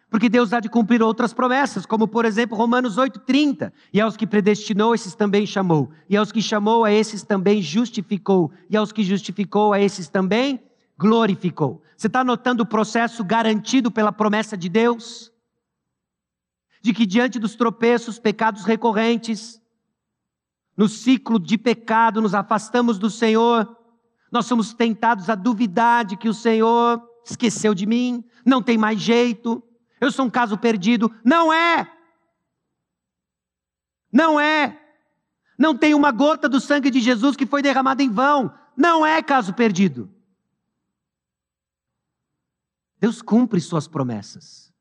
Porque 0.08 0.28
Deus 0.28 0.54
há 0.54 0.60
de 0.60 0.70
cumprir 0.70 1.02
outras 1.02 1.34
promessas, 1.34 1.84
como 1.84 2.08
por 2.08 2.24
exemplo 2.24 2.56
Romanos 2.56 2.96
8,30. 2.96 3.72
E 3.92 4.00
aos 4.00 4.16
que 4.16 4.26
predestinou, 4.26 4.94
esses 4.94 5.14
também 5.14 5.44
chamou. 5.44 5.90
E 6.08 6.16
aos 6.16 6.32
que 6.32 6.40
chamou, 6.40 6.84
a 6.84 6.92
esses 6.92 7.22
também 7.22 7.60
justificou. 7.60 8.50
E 8.70 8.76
aos 8.76 8.90
que 8.90 9.02
justificou, 9.02 9.74
a 9.74 9.80
esses 9.80 10.08
também 10.08 10.62
glorificou. 11.02 11.82
Você 11.96 12.06
está 12.06 12.22
notando 12.22 12.62
o 12.62 12.66
processo 12.66 13.24
garantido 13.24 13.90
pela 13.90 14.12
promessa 14.12 14.56
de 14.56 14.68
Deus? 14.68 15.32
De 16.80 16.94
que 16.94 17.04
diante 17.04 17.40
dos 17.40 17.56
tropeços, 17.56 18.20
pecados 18.20 18.64
recorrentes, 18.64 19.60
no 20.76 20.88
ciclo 20.88 21.40
de 21.40 21.58
pecado, 21.58 22.22
nos 22.22 22.34
afastamos 22.34 23.00
do 23.00 23.10
Senhor, 23.10 23.76
nós 24.30 24.46
somos 24.46 24.72
tentados 24.72 25.28
a 25.28 25.34
duvidar 25.34 26.04
de 26.04 26.16
que 26.16 26.28
o 26.28 26.34
Senhor 26.34 27.02
esqueceu 27.24 27.74
de 27.74 27.84
mim, 27.84 28.24
não 28.46 28.62
tem 28.62 28.78
mais 28.78 29.00
jeito, 29.00 29.60
eu 30.00 30.12
sou 30.12 30.26
um 30.26 30.30
caso 30.30 30.56
perdido. 30.56 31.12
Não 31.24 31.52
é! 31.52 31.90
Não 34.12 34.38
é! 34.38 34.80
Não 35.58 35.76
tem 35.76 35.94
uma 35.94 36.12
gota 36.12 36.48
do 36.48 36.60
sangue 36.60 36.90
de 36.90 37.00
Jesus 37.00 37.36
que 37.36 37.46
foi 37.46 37.60
derramada 37.60 38.02
em 38.02 38.10
vão. 38.10 38.52
Não 38.76 39.04
é 39.04 39.20
caso 39.20 39.52
perdido. 39.52 40.08
Deus 43.02 43.20
cumpre 43.20 43.60
suas 43.60 43.88
promessas. 43.88 44.72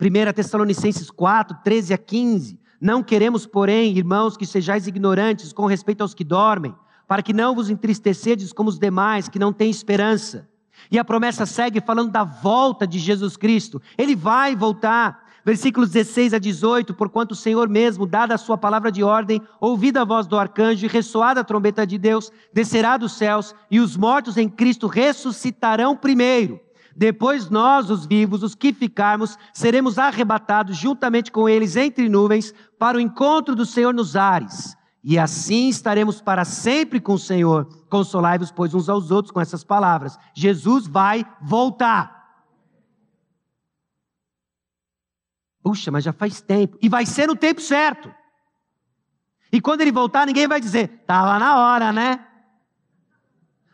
1 0.00 0.32
Tessalonicenses 0.32 1.08
4, 1.08 1.56
13 1.62 1.94
a 1.94 1.98
15. 1.98 2.60
Não 2.80 3.00
queremos, 3.00 3.46
porém, 3.46 3.96
irmãos, 3.96 4.36
que 4.36 4.44
sejais 4.44 4.88
ignorantes 4.88 5.52
com 5.52 5.66
respeito 5.66 6.00
aos 6.00 6.14
que 6.14 6.24
dormem, 6.24 6.74
para 7.06 7.22
que 7.22 7.32
não 7.32 7.54
vos 7.54 7.70
entristecedes 7.70 8.52
como 8.52 8.68
os 8.68 8.76
demais, 8.76 9.28
que 9.28 9.38
não 9.38 9.52
têm 9.52 9.70
esperança. 9.70 10.48
E 10.90 10.98
a 10.98 11.04
promessa 11.04 11.46
segue 11.46 11.80
falando 11.80 12.10
da 12.10 12.24
volta 12.24 12.84
de 12.84 12.98
Jesus 12.98 13.36
Cristo. 13.36 13.80
Ele 13.96 14.16
vai 14.16 14.56
voltar. 14.56 15.27
Versículos 15.48 15.88
16 15.88 16.34
a 16.34 16.38
18: 16.38 16.92
Porquanto 16.92 17.32
o 17.32 17.34
Senhor 17.34 17.70
mesmo, 17.70 18.06
dada 18.06 18.34
a 18.34 18.38
sua 18.38 18.58
palavra 18.58 18.92
de 18.92 19.02
ordem, 19.02 19.40
ouvida 19.58 20.02
a 20.02 20.04
voz 20.04 20.26
do 20.26 20.38
arcanjo 20.38 20.84
e 20.84 20.88
ressoada 20.90 21.40
a 21.40 21.44
trombeta 21.44 21.86
de 21.86 21.96
Deus, 21.96 22.30
descerá 22.52 22.98
dos 22.98 23.12
céus, 23.12 23.54
e 23.70 23.80
os 23.80 23.96
mortos 23.96 24.36
em 24.36 24.46
Cristo 24.46 24.86
ressuscitarão 24.86 25.96
primeiro. 25.96 26.60
Depois 26.94 27.48
nós, 27.48 27.88
os 27.88 28.04
vivos, 28.04 28.42
os 28.42 28.54
que 28.54 28.74
ficarmos, 28.74 29.38
seremos 29.54 29.98
arrebatados 29.98 30.76
juntamente 30.76 31.32
com 31.32 31.48
eles 31.48 31.76
entre 31.76 32.10
nuvens 32.10 32.52
para 32.78 32.98
o 32.98 33.00
encontro 33.00 33.56
do 33.56 33.64
Senhor 33.64 33.94
nos 33.94 34.16
ares. 34.16 34.76
E 35.02 35.18
assim 35.18 35.70
estaremos 35.70 36.20
para 36.20 36.44
sempre 36.44 37.00
com 37.00 37.14
o 37.14 37.18
Senhor. 37.18 37.66
Consolai-vos, 37.88 38.50
pois, 38.50 38.74
uns 38.74 38.90
aos 38.90 39.10
outros 39.10 39.32
com 39.32 39.40
essas 39.40 39.64
palavras. 39.64 40.18
Jesus 40.34 40.86
vai 40.86 41.24
voltar. 41.40 42.17
Puxa, 45.68 45.90
mas 45.90 46.02
já 46.02 46.14
faz 46.14 46.40
tempo. 46.40 46.78
E 46.80 46.88
vai 46.88 47.04
ser 47.04 47.26
no 47.26 47.36
tempo 47.36 47.60
certo. 47.60 48.10
E 49.52 49.60
quando 49.60 49.82
ele 49.82 49.92
voltar, 49.92 50.26
ninguém 50.26 50.48
vai 50.48 50.58
dizer, 50.58 50.90
estava 51.02 51.38
na 51.38 51.58
hora, 51.58 51.92
né? 51.92 52.26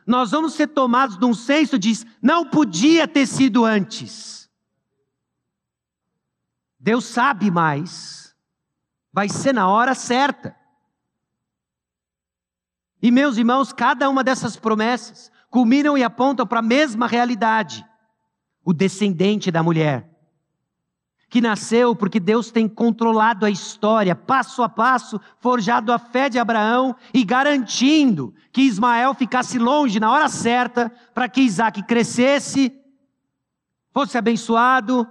nós 0.04 0.32
vamos 0.32 0.54
ser 0.54 0.66
tomados 0.66 1.16
de 1.16 1.24
um 1.24 1.32
senso 1.32 1.78
de 1.78 1.92
não 2.20 2.50
podia 2.50 3.06
ter 3.06 3.28
sido 3.28 3.64
antes. 3.64 4.50
Deus 6.80 7.04
sabe 7.04 7.48
mais, 7.48 8.34
vai 9.12 9.28
ser 9.28 9.52
na 9.54 9.68
hora 9.68 9.94
certa. 9.94 10.56
E 13.00 13.08
meus 13.12 13.36
irmãos, 13.36 13.72
cada 13.72 14.10
uma 14.10 14.24
dessas 14.24 14.56
promessas 14.56 15.30
culminam 15.48 15.96
e 15.96 16.02
apontam 16.02 16.44
para 16.44 16.58
a 16.58 16.62
mesma 16.62 17.06
realidade: 17.06 17.86
o 18.64 18.72
descendente 18.72 19.52
da 19.52 19.62
mulher 19.62 20.12
que 21.34 21.40
nasceu 21.40 21.96
porque 21.96 22.20
Deus 22.20 22.52
tem 22.52 22.68
controlado 22.68 23.44
a 23.44 23.50
história, 23.50 24.14
passo 24.14 24.62
a 24.62 24.68
passo, 24.68 25.20
forjado 25.40 25.90
a 25.90 25.98
fé 25.98 26.28
de 26.28 26.38
Abraão 26.38 26.94
e 27.12 27.24
garantindo 27.24 28.32
que 28.52 28.62
Ismael 28.62 29.14
ficasse 29.14 29.58
longe 29.58 29.98
na 29.98 30.12
hora 30.12 30.28
certa, 30.28 30.92
para 31.12 31.28
que 31.28 31.40
Isaac 31.40 31.82
crescesse, 31.88 32.72
fosse 33.92 34.16
abençoado 34.16 35.08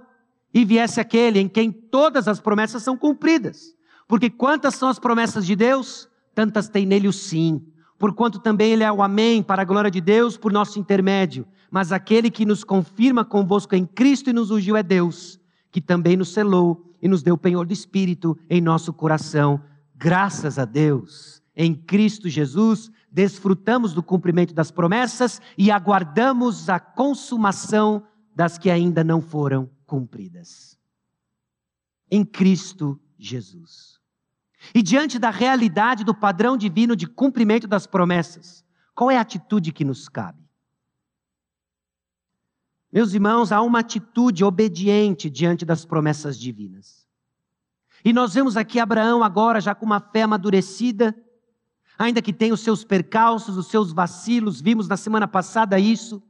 e 0.54 0.64
viesse 0.64 0.98
aquele 0.98 1.40
em 1.40 1.46
quem 1.46 1.70
todas 1.70 2.26
as 2.26 2.40
promessas 2.40 2.82
são 2.82 2.96
cumpridas. 2.96 3.74
Porque 4.08 4.30
quantas 4.30 4.76
são 4.76 4.88
as 4.88 4.98
promessas 4.98 5.44
de 5.44 5.54
Deus? 5.54 6.08
Tantas 6.34 6.70
tem 6.70 6.86
nele 6.86 7.06
o 7.06 7.12
sim. 7.12 7.62
Porquanto 7.98 8.38
também 8.38 8.72
ele 8.72 8.82
é 8.82 8.90
o 8.90 9.02
amém 9.02 9.42
para 9.42 9.60
a 9.60 9.66
glória 9.66 9.90
de 9.90 10.00
Deus 10.00 10.38
por 10.38 10.50
nosso 10.50 10.80
intermédio. 10.80 11.46
Mas 11.70 11.92
aquele 11.92 12.30
que 12.30 12.46
nos 12.46 12.64
confirma 12.64 13.26
convosco 13.26 13.74
em 13.74 13.84
Cristo 13.84 14.30
e 14.30 14.32
nos 14.32 14.50
ungiu 14.50 14.74
é 14.74 14.82
Deus, 14.82 15.38
que 15.74 15.80
também 15.80 16.16
nos 16.16 16.32
selou 16.32 16.88
e 17.02 17.08
nos 17.08 17.20
deu 17.20 17.36
penhor 17.36 17.66
do 17.66 17.72
Espírito 17.72 18.38
em 18.48 18.60
nosso 18.60 18.92
coração. 18.92 19.60
Graças 19.92 20.56
a 20.56 20.64
Deus, 20.64 21.42
em 21.56 21.74
Cristo 21.74 22.28
Jesus, 22.28 22.92
desfrutamos 23.10 23.92
do 23.92 24.00
cumprimento 24.00 24.54
das 24.54 24.70
promessas 24.70 25.42
e 25.58 25.72
aguardamos 25.72 26.68
a 26.68 26.78
consumação 26.78 28.06
das 28.36 28.56
que 28.56 28.70
ainda 28.70 29.02
não 29.02 29.20
foram 29.20 29.68
cumpridas. 29.84 30.78
Em 32.08 32.24
Cristo 32.24 32.96
Jesus. 33.18 33.98
E 34.72 34.80
diante 34.80 35.18
da 35.18 35.30
realidade 35.30 36.04
do 36.04 36.14
padrão 36.14 36.56
divino 36.56 36.94
de 36.94 37.08
cumprimento 37.08 37.66
das 37.66 37.84
promessas, 37.84 38.64
qual 38.94 39.10
é 39.10 39.18
a 39.18 39.22
atitude 39.22 39.72
que 39.72 39.84
nos 39.84 40.08
cabe? 40.08 40.43
Meus 42.94 43.12
irmãos, 43.12 43.52
há 43.52 43.60
uma 43.60 43.80
atitude 43.80 44.44
obediente 44.44 45.28
diante 45.28 45.66
das 45.66 45.84
promessas 45.84 46.38
divinas. 46.38 47.06
E 48.04 48.12
nós 48.12 48.32
vemos 48.32 48.56
aqui 48.56 48.78
Abraão 48.78 49.22
agora 49.22 49.60
já 49.60 49.74
com 49.74 49.84
uma 49.84 50.00
fé 50.00 50.22
amadurecida, 50.22 51.14
ainda 51.98 52.22
que 52.22 52.32
tenha 52.32 52.54
os 52.54 52.60
seus 52.60 52.84
percalços, 52.84 53.58
os 53.58 53.66
seus 53.66 53.92
vacilos, 53.92 54.60
vimos 54.60 54.88
na 54.88 54.96
semana 54.96 55.28
passada 55.28 55.78
isso 55.78 56.22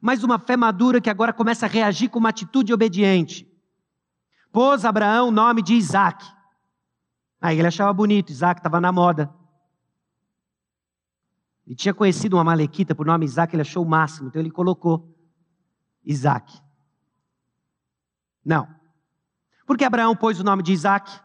mas 0.00 0.22
uma 0.22 0.38
fé 0.38 0.56
madura 0.56 1.00
que 1.00 1.10
agora 1.10 1.32
começa 1.32 1.66
a 1.66 1.68
reagir 1.68 2.08
com 2.08 2.18
uma 2.18 2.28
atitude 2.28 2.72
obediente. 2.72 3.50
Pôs 4.52 4.84
Abraão 4.84 5.28
o 5.28 5.32
nome 5.32 5.62
de 5.62 5.74
Isaac. 5.74 6.24
Aí 7.40 7.58
ele 7.58 7.68
achava 7.68 7.92
bonito, 7.92 8.30
Isaac 8.30 8.60
estava 8.60 8.80
na 8.80 8.90
moda. 8.92 9.32
Ele 11.66 11.74
tinha 11.74 11.92
conhecido 11.92 12.36
uma 12.36 12.44
malequita 12.44 12.94
por 12.94 13.06
nome 13.06 13.24
Isaac, 13.24 13.54
ele 13.54 13.62
achou 13.62 13.84
o 13.84 13.88
máximo, 13.88 14.28
então 14.28 14.40
ele 14.40 14.50
colocou 14.50 15.15
Isaac. 16.06 16.62
Não. 18.44 18.68
Por 19.66 19.76
que 19.76 19.84
Abraão 19.84 20.14
pôs 20.14 20.38
o 20.38 20.44
nome 20.44 20.62
de 20.62 20.72
Isaac? 20.72 21.20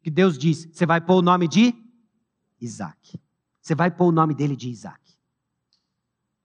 Que 0.00 0.10
Deus 0.10 0.38
disse: 0.38 0.72
você 0.72 0.86
vai 0.86 1.00
pôr 1.00 1.16
o 1.16 1.22
nome 1.22 1.48
de 1.48 1.74
Isaac. 2.60 3.20
Você 3.60 3.74
vai 3.74 3.90
pôr 3.90 4.06
o 4.06 4.12
nome 4.12 4.34
dele 4.34 4.56
de 4.56 4.70
Isaac. 4.70 5.00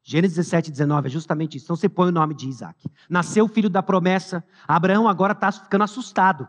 Gênesis 0.04 0.38
17, 0.38 0.72
19 0.72 1.08
é 1.08 1.12
justamente 1.12 1.58
isso. 1.58 1.66
Então 1.66 1.76
você 1.76 1.90
põe 1.90 2.10
o 2.10 2.14
nome 2.14 2.34
de 2.34 2.48
Isaac. 2.48 2.90
Nasceu 3.10 3.46
o 3.46 3.48
filho 3.50 3.70
da 3.70 3.84
promessa. 3.84 4.44
Abraão 4.68 5.08
agora 5.08 5.34
está 5.34 5.52
ficando 5.52 5.84
assustado. 5.84 6.48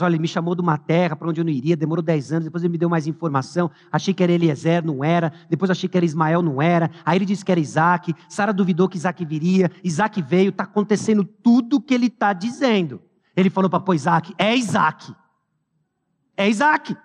Olha, 0.00 0.14
ele 0.14 0.22
me 0.22 0.28
chamou 0.28 0.54
de 0.54 0.60
uma 0.60 0.76
terra 0.76 1.14
para 1.14 1.28
onde 1.28 1.40
eu 1.40 1.44
não 1.44 1.50
iria, 1.50 1.76
demorou 1.76 2.02
10 2.02 2.32
anos, 2.32 2.44
depois 2.44 2.62
ele 2.62 2.72
me 2.72 2.78
deu 2.78 2.88
mais 2.88 3.06
informação. 3.06 3.70
Achei 3.90 4.12
que 4.12 4.22
era 4.22 4.32
Eliezer, 4.32 4.84
não 4.84 5.02
era. 5.04 5.32
Depois 5.48 5.70
achei 5.70 5.88
que 5.88 5.96
era 5.96 6.04
Ismael, 6.04 6.42
não 6.42 6.60
era. 6.60 6.90
Aí 7.04 7.16
ele 7.16 7.24
disse 7.24 7.44
que 7.44 7.52
era 7.52 7.60
Isaac. 7.60 8.14
Sara 8.28 8.52
duvidou 8.52 8.88
que 8.88 8.96
Isaac 8.96 9.24
viria. 9.24 9.70
Isaac 9.84 10.20
veio, 10.20 10.50
está 10.50 10.64
acontecendo 10.64 11.24
tudo 11.24 11.76
o 11.76 11.80
que 11.80 11.94
ele 11.94 12.06
está 12.06 12.32
dizendo. 12.32 13.00
Ele 13.36 13.48
falou 13.48 13.70
para 13.70 13.94
Isaac: 13.94 14.34
é 14.36 14.56
Isaac. 14.56 15.14
É 16.36 16.48
Isaac. 16.48 16.96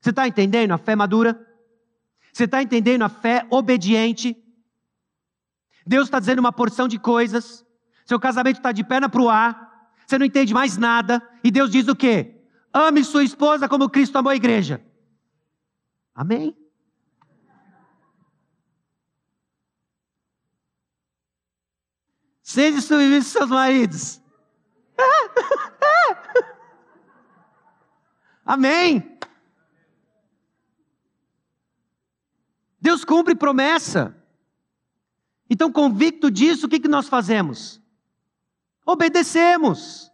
Você 0.00 0.10
está 0.10 0.26
entendendo 0.26 0.72
a 0.72 0.78
fé 0.78 0.96
madura? 0.96 1.40
Você 2.32 2.44
está 2.44 2.62
entendendo 2.62 3.02
a 3.02 3.08
fé 3.08 3.46
obediente? 3.50 4.36
Deus 5.86 6.04
está 6.04 6.18
dizendo 6.18 6.38
uma 6.38 6.52
porção 6.52 6.88
de 6.88 6.98
coisas, 6.98 7.64
seu 8.04 8.18
casamento 8.18 8.56
está 8.56 8.72
de 8.72 8.84
perna 8.84 9.08
para 9.08 9.22
o 9.22 9.28
ar, 9.28 9.71
você 10.06 10.18
não 10.18 10.26
entende 10.26 10.52
mais 10.52 10.76
nada, 10.76 11.26
e 11.42 11.50
Deus 11.50 11.70
diz 11.70 11.88
o 11.88 11.96
quê? 11.96 12.42
Ame 12.72 13.04
sua 13.04 13.24
esposa 13.24 13.68
como 13.68 13.90
Cristo 13.90 14.16
amou 14.16 14.30
a 14.30 14.36
igreja. 14.36 14.84
Amém? 16.14 16.56
Seja 22.42 22.80
submisso 22.80 23.30
seus 23.30 23.48
maridos. 23.48 24.20
Amém. 28.44 29.18
Deus 32.80 33.04
cumpre 33.04 33.34
promessa. 33.34 34.16
Então, 35.48 35.72
convicto 35.72 36.30
disso, 36.30 36.66
o 36.66 36.68
que, 36.68 36.80
que 36.80 36.88
nós 36.88 37.08
fazemos? 37.08 37.81
Obedecemos. 38.84 40.10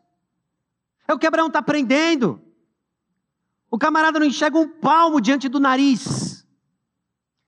É 1.07 1.15
o 1.15 1.19
que 1.19 1.27
Abraão 1.27 1.47
está 1.47 1.59
aprendendo. 1.59 2.41
O 3.71 3.79
camarada 3.79 4.19
não 4.19 4.27
enxerga 4.27 4.59
um 4.59 4.69
palmo 4.69 5.21
diante 5.21 5.49
do 5.49 5.61
nariz. 5.61 6.47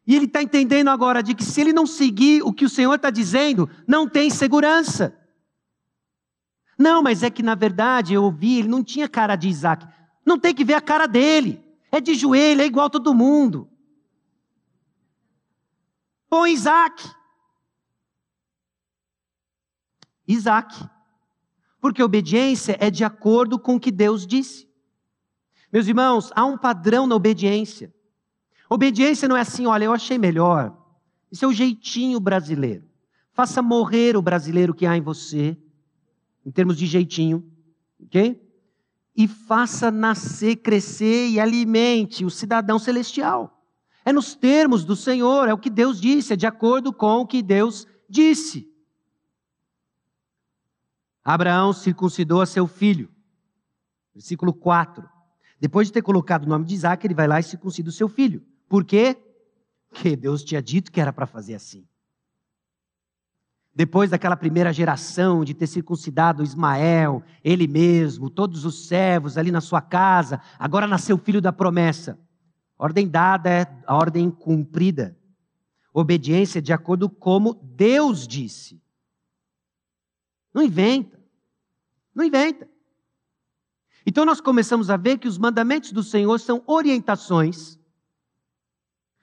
E 0.06 0.14
ele 0.14 0.24
está 0.24 0.42
entendendo 0.42 0.88
agora 0.88 1.22
de 1.22 1.34
que 1.34 1.44
se 1.44 1.60
ele 1.60 1.72
não 1.72 1.86
seguir 1.86 2.42
o 2.42 2.52
que 2.52 2.64
o 2.64 2.70
Senhor 2.70 2.94
está 2.94 3.10
dizendo, 3.10 3.68
não 3.86 4.08
tem 4.08 4.30
segurança. 4.30 5.16
Não, 6.76 7.02
mas 7.02 7.22
é 7.22 7.30
que 7.30 7.42
na 7.42 7.54
verdade 7.54 8.14
eu 8.14 8.24
ouvi, 8.24 8.58
ele 8.58 8.68
não 8.68 8.82
tinha 8.82 9.08
cara 9.08 9.36
de 9.36 9.48
Isaac. 9.48 9.86
Não 10.24 10.38
tem 10.38 10.54
que 10.54 10.64
ver 10.64 10.74
a 10.74 10.80
cara 10.80 11.06
dele. 11.06 11.62
É 11.92 12.00
de 12.00 12.14
joelho, 12.14 12.62
é 12.62 12.66
igual 12.66 12.88
todo 12.88 13.14
mundo. 13.14 13.68
Põe 16.28 16.52
Isaac. 16.52 17.08
Isaac. 20.26 20.88
Porque 21.80 22.02
obediência 22.02 22.76
é 22.78 22.90
de 22.90 23.04
acordo 23.04 23.58
com 23.58 23.76
o 23.76 23.80
que 23.80 23.90
Deus 23.90 24.26
disse. 24.26 24.68
Meus 25.72 25.86
irmãos, 25.86 26.30
há 26.34 26.44
um 26.44 26.58
padrão 26.58 27.06
na 27.06 27.14
obediência. 27.14 27.94
Obediência 28.68 29.26
não 29.26 29.36
é 29.36 29.40
assim, 29.40 29.66
olha, 29.66 29.84
eu 29.84 29.92
achei 29.92 30.18
melhor. 30.18 30.76
Isso 31.30 31.44
é 31.44 31.48
o 31.48 31.52
jeitinho 31.52 32.20
brasileiro. 32.20 32.84
Faça 33.32 33.62
morrer 33.62 34.16
o 34.16 34.22
brasileiro 34.22 34.74
que 34.74 34.86
há 34.86 34.96
em 34.96 35.00
você, 35.00 35.56
em 36.44 36.50
termos 36.50 36.76
de 36.76 36.86
jeitinho, 36.86 37.44
ok? 38.02 38.40
E 39.16 39.26
faça 39.26 39.90
nascer, 39.90 40.56
crescer 40.56 41.28
e 41.28 41.40
alimente 41.40 42.24
o 42.24 42.30
cidadão 42.30 42.78
celestial. 42.78 43.60
É 44.04 44.12
nos 44.12 44.34
termos 44.34 44.84
do 44.84 44.96
Senhor, 44.96 45.48
é 45.48 45.52
o 45.52 45.58
que 45.58 45.70
Deus 45.70 46.00
disse, 46.00 46.32
é 46.32 46.36
de 46.36 46.46
acordo 46.46 46.92
com 46.92 47.20
o 47.20 47.26
que 47.26 47.42
Deus 47.42 47.86
disse. 48.08 48.69
Abraão 51.24 51.72
circuncidou 51.72 52.40
a 52.40 52.46
seu 52.46 52.66
filho. 52.66 53.10
Versículo 54.14 54.52
4. 54.52 55.08
Depois 55.60 55.88
de 55.88 55.92
ter 55.92 56.02
colocado 56.02 56.44
o 56.44 56.48
nome 56.48 56.64
de 56.64 56.74
Isaac, 56.74 57.06
ele 57.06 57.14
vai 57.14 57.28
lá 57.28 57.38
e 57.38 57.42
circuncida 57.42 57.90
o 57.90 57.92
seu 57.92 58.08
filho. 58.08 58.42
Por 58.68 58.84
quê? 58.84 59.16
Porque 59.90 60.16
Deus 60.16 60.42
tinha 60.42 60.62
dito 60.62 60.90
que 60.90 61.00
era 61.00 61.12
para 61.12 61.26
fazer 61.26 61.54
assim. 61.54 61.86
Depois 63.74 64.10
daquela 64.10 64.36
primeira 64.36 64.72
geração 64.72 65.44
de 65.44 65.54
ter 65.54 65.66
circuncidado 65.66 66.42
Ismael, 66.42 67.22
ele 67.42 67.68
mesmo, 67.68 68.28
todos 68.28 68.64
os 68.64 68.88
servos 68.88 69.38
ali 69.38 69.50
na 69.50 69.60
sua 69.60 69.80
casa, 69.80 70.40
agora 70.58 70.86
nasceu 70.86 71.16
o 71.16 71.18
filho 71.18 71.40
da 71.40 71.52
promessa. 71.52 72.18
Ordem 72.76 73.06
dada 73.06 73.50
é 73.50 73.66
a 73.86 73.94
ordem 73.94 74.30
cumprida. 74.30 75.16
Obediência 75.92 76.60
de 76.62 76.72
acordo 76.72 77.08
com 77.08 77.20
como 77.20 77.54
Deus 77.62 78.26
disse. 78.26 78.80
Não 80.52 80.62
inventa. 80.62 81.20
Não 82.14 82.24
inventa. 82.24 82.68
Então 84.04 84.24
nós 84.24 84.40
começamos 84.40 84.90
a 84.90 84.96
ver 84.96 85.18
que 85.18 85.28
os 85.28 85.38
mandamentos 85.38 85.92
do 85.92 86.02
Senhor 86.02 86.38
são 86.40 86.62
orientações, 86.66 87.78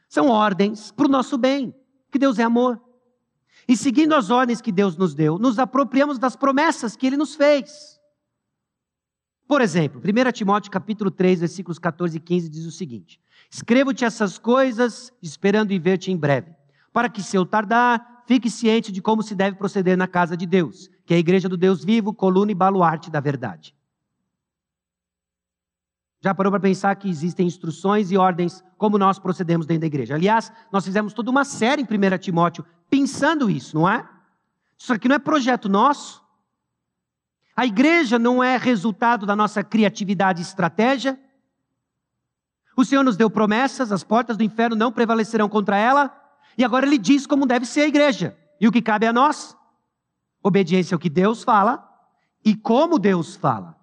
são 0.07 0.29
ordens 0.29 0.91
para 0.91 1.07
o 1.07 1.09
nosso 1.09 1.37
bem, 1.37 1.75
que 2.11 2.19
Deus 2.19 2.39
é 2.39 2.43
amor. 2.43 2.81
E 3.67 3.75
seguindo 3.75 4.15
as 4.15 4.29
ordens 4.29 4.61
que 4.61 4.71
Deus 4.71 4.95
nos 4.95 5.13
deu, 5.13 5.37
nos 5.37 5.59
apropriamos 5.59 6.17
das 6.17 6.35
promessas 6.35 6.95
que 6.95 7.05
Ele 7.05 7.17
nos 7.17 7.35
fez. 7.35 7.99
Por 9.47 9.61
exemplo, 9.61 10.01
1 10.01 10.31
Timóteo 10.31 10.71
capítulo 10.71 11.09
3, 11.09 11.39
versículos 11.39 11.79
14 11.79 12.17
e 12.17 12.19
15 12.19 12.49
diz 12.49 12.65
o 12.65 12.71
seguinte: 12.71 13.19
Escrevo-te 13.49 14.05
essas 14.05 14.37
coisas, 14.37 15.11
esperando 15.21 15.71
em 15.71 15.79
ver-te 15.79 16.11
em 16.11 16.17
breve, 16.17 16.53
para 16.93 17.09
que 17.09 17.23
se 17.23 17.35
eu 17.35 17.45
tardar, 17.45 18.23
fique 18.25 18.49
ciente 18.49 18.91
de 18.91 19.01
como 19.01 19.23
se 19.23 19.35
deve 19.35 19.57
proceder 19.57 19.97
na 19.97 20.07
casa 20.07 20.35
de 20.35 20.45
Deus, 20.45 20.89
que 21.07 21.13
é 21.13 21.17
a 21.17 21.21
igreja 21.21 21.47
do 21.47 21.55
Deus 21.55 21.85
vivo, 21.85 22.13
coluna 22.13 22.51
e 22.51 22.55
baluarte 22.55 23.09
da 23.09 23.21
verdade. 23.21 23.73
Já 26.19 26.35
parou 26.35 26.51
para 26.51 26.59
pensar 26.59 26.93
que 26.97 27.09
existem 27.09 27.47
instruções 27.47 28.11
e 28.11 28.17
ordens 28.17 28.61
como 28.77 28.97
nós 28.97 29.17
procedemos 29.17 29.65
dentro 29.65 29.81
da 29.81 29.87
igreja? 29.87 30.15
Aliás, 30.15 30.51
nós 30.69 30.83
fizemos 30.83 31.13
toda 31.13 31.31
uma 31.31 31.45
série 31.45 31.81
em 31.81 31.85
1 31.85 32.17
Timóteo 32.17 32.65
pensando 32.89 33.49
isso, 33.49 33.73
não 33.77 33.87
é? 33.87 34.05
Isso 34.77 34.91
aqui 34.91 35.07
não 35.07 35.15
é 35.15 35.19
projeto 35.19 35.69
nosso. 35.69 36.21
A 37.55 37.65
igreja 37.65 38.19
não 38.19 38.43
é 38.43 38.57
resultado 38.57 39.25
da 39.25 39.35
nossa 39.35 39.63
criatividade 39.63 40.41
e 40.41 40.43
estratégia. 40.43 41.17
O 42.75 42.83
Senhor 42.83 43.03
nos 43.03 43.15
deu 43.15 43.29
promessas, 43.29 43.93
as 43.93 44.03
portas 44.03 44.35
do 44.35 44.43
inferno 44.43 44.75
não 44.75 44.91
prevalecerão 44.91 45.47
contra 45.47 45.77
ela. 45.77 46.13
E 46.57 46.65
agora 46.65 46.85
ele 46.85 46.97
diz 46.97 47.25
como 47.25 47.45
deve 47.45 47.65
ser 47.65 47.81
a 47.81 47.87
igreja. 47.87 48.37
E 48.59 48.67
o 48.67 48.71
que 48.73 48.81
cabe 48.81 49.07
a 49.07 49.13
nós? 49.13 49.56
Obediência 50.47 50.95
ao 50.95 50.99
que 50.99 51.09
Deus 51.09 51.43
fala 51.43 51.83
e 52.43 52.55
como 52.55 52.97
Deus 52.97 53.35
fala. 53.35 53.77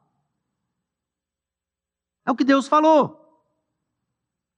É 2.25 2.31
o 2.31 2.35
que 2.35 2.43
Deus 2.43 2.67
falou. 2.67 3.21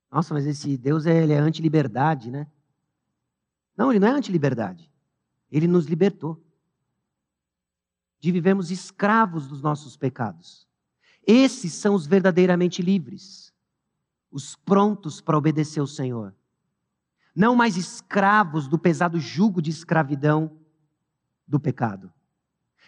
Nossa, 0.09 0.33
mas 0.33 0.47
esse 0.47 0.77
Deus 0.77 1.05
é, 1.05 1.25
ele 1.25 1.33
é 1.33 1.39
anti-liberdade, 1.39 2.31
né? 2.31 2.47
Não, 3.77 3.91
ele 3.91 3.99
não 3.99 4.07
é 4.07 4.13
anti-liberdade. 4.13 4.89
Ele 5.51 5.67
nos 5.67 5.87
libertou 5.87 6.41
de 8.21 8.31
vivermos 8.31 8.71
escravos 8.71 9.49
dos 9.49 9.61
nossos 9.61 9.97
pecados. 9.97 10.65
Esses 11.27 11.73
são 11.73 11.93
os 11.97 12.07
verdadeiramente 12.07 12.83
livres, 12.83 13.53
os 14.31 14.55
prontos 14.55 15.21
para 15.21 15.37
obedecer 15.37 15.81
ao 15.81 15.89
Senhor. 15.89 16.33
Não 17.35 17.57
mais 17.57 17.77
escravos 17.77 18.69
do 18.69 18.79
pesado 18.79 19.19
jugo 19.19 19.61
de 19.61 19.71
escravidão 19.71 20.57
do 21.47 21.61
pecado. 21.61 22.11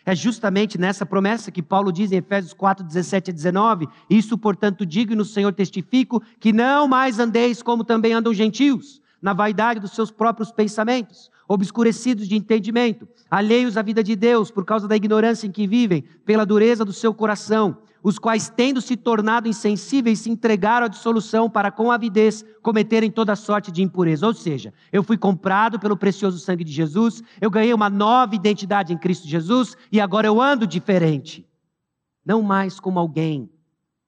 É 0.04 0.14
justamente 0.14 0.78
nessa 0.78 1.04
promessa 1.04 1.50
que 1.50 1.62
Paulo 1.62 1.92
diz 1.92 2.10
em 2.12 2.16
Efésios 2.16 2.54
4, 2.54 2.84
17 2.84 3.30
a 3.30 3.34
19: 3.34 3.86
Isso, 4.08 4.38
portanto, 4.38 4.86
digo 4.86 5.12
e 5.12 5.16
no 5.16 5.24
Senhor 5.24 5.52
testifico, 5.52 6.22
que 6.40 6.52
não 6.52 6.88
mais 6.88 7.18
andeis 7.18 7.62
como 7.62 7.84
também 7.84 8.12
andam 8.12 8.32
gentios, 8.32 9.02
na 9.20 9.32
vaidade 9.32 9.80
dos 9.80 9.92
seus 9.92 10.10
próprios 10.10 10.52
pensamentos, 10.52 11.30
obscurecidos 11.48 12.28
de 12.28 12.36
entendimento, 12.36 13.08
alheios 13.30 13.76
à 13.76 13.82
vida 13.82 14.02
de 14.02 14.14
Deus 14.14 14.50
por 14.50 14.64
causa 14.64 14.86
da 14.86 14.96
ignorância 14.96 15.46
em 15.46 15.50
que 15.50 15.66
vivem, 15.66 16.02
pela 16.24 16.46
dureza 16.46 16.84
do 16.84 16.92
seu 16.92 17.12
coração, 17.12 17.78
os 18.02 18.18
quais, 18.18 18.48
tendo 18.48 18.80
se 18.80 18.96
tornado 18.96 19.48
insensíveis, 19.48 20.20
se 20.20 20.30
entregaram 20.30 20.86
à 20.86 20.88
dissolução 20.88 21.50
para, 21.50 21.70
com 21.70 21.90
avidez, 21.90 22.44
cometerem 22.62 23.10
toda 23.10 23.34
sorte 23.34 23.72
de 23.72 23.82
impureza. 23.82 24.26
Ou 24.26 24.34
seja, 24.34 24.72
eu 24.92 25.02
fui 25.02 25.18
comprado 25.18 25.80
pelo 25.80 25.96
precioso 25.96 26.38
sangue 26.38 26.64
de 26.64 26.72
Jesus, 26.72 27.22
eu 27.40 27.50
ganhei 27.50 27.74
uma 27.74 27.90
nova 27.90 28.34
identidade 28.34 28.92
em 28.92 28.98
Cristo 28.98 29.26
Jesus 29.26 29.76
e 29.90 30.00
agora 30.00 30.26
eu 30.26 30.40
ando 30.40 30.66
diferente. 30.66 31.46
Não 32.24 32.42
mais 32.42 32.78
como 32.78 32.98
alguém 32.98 33.50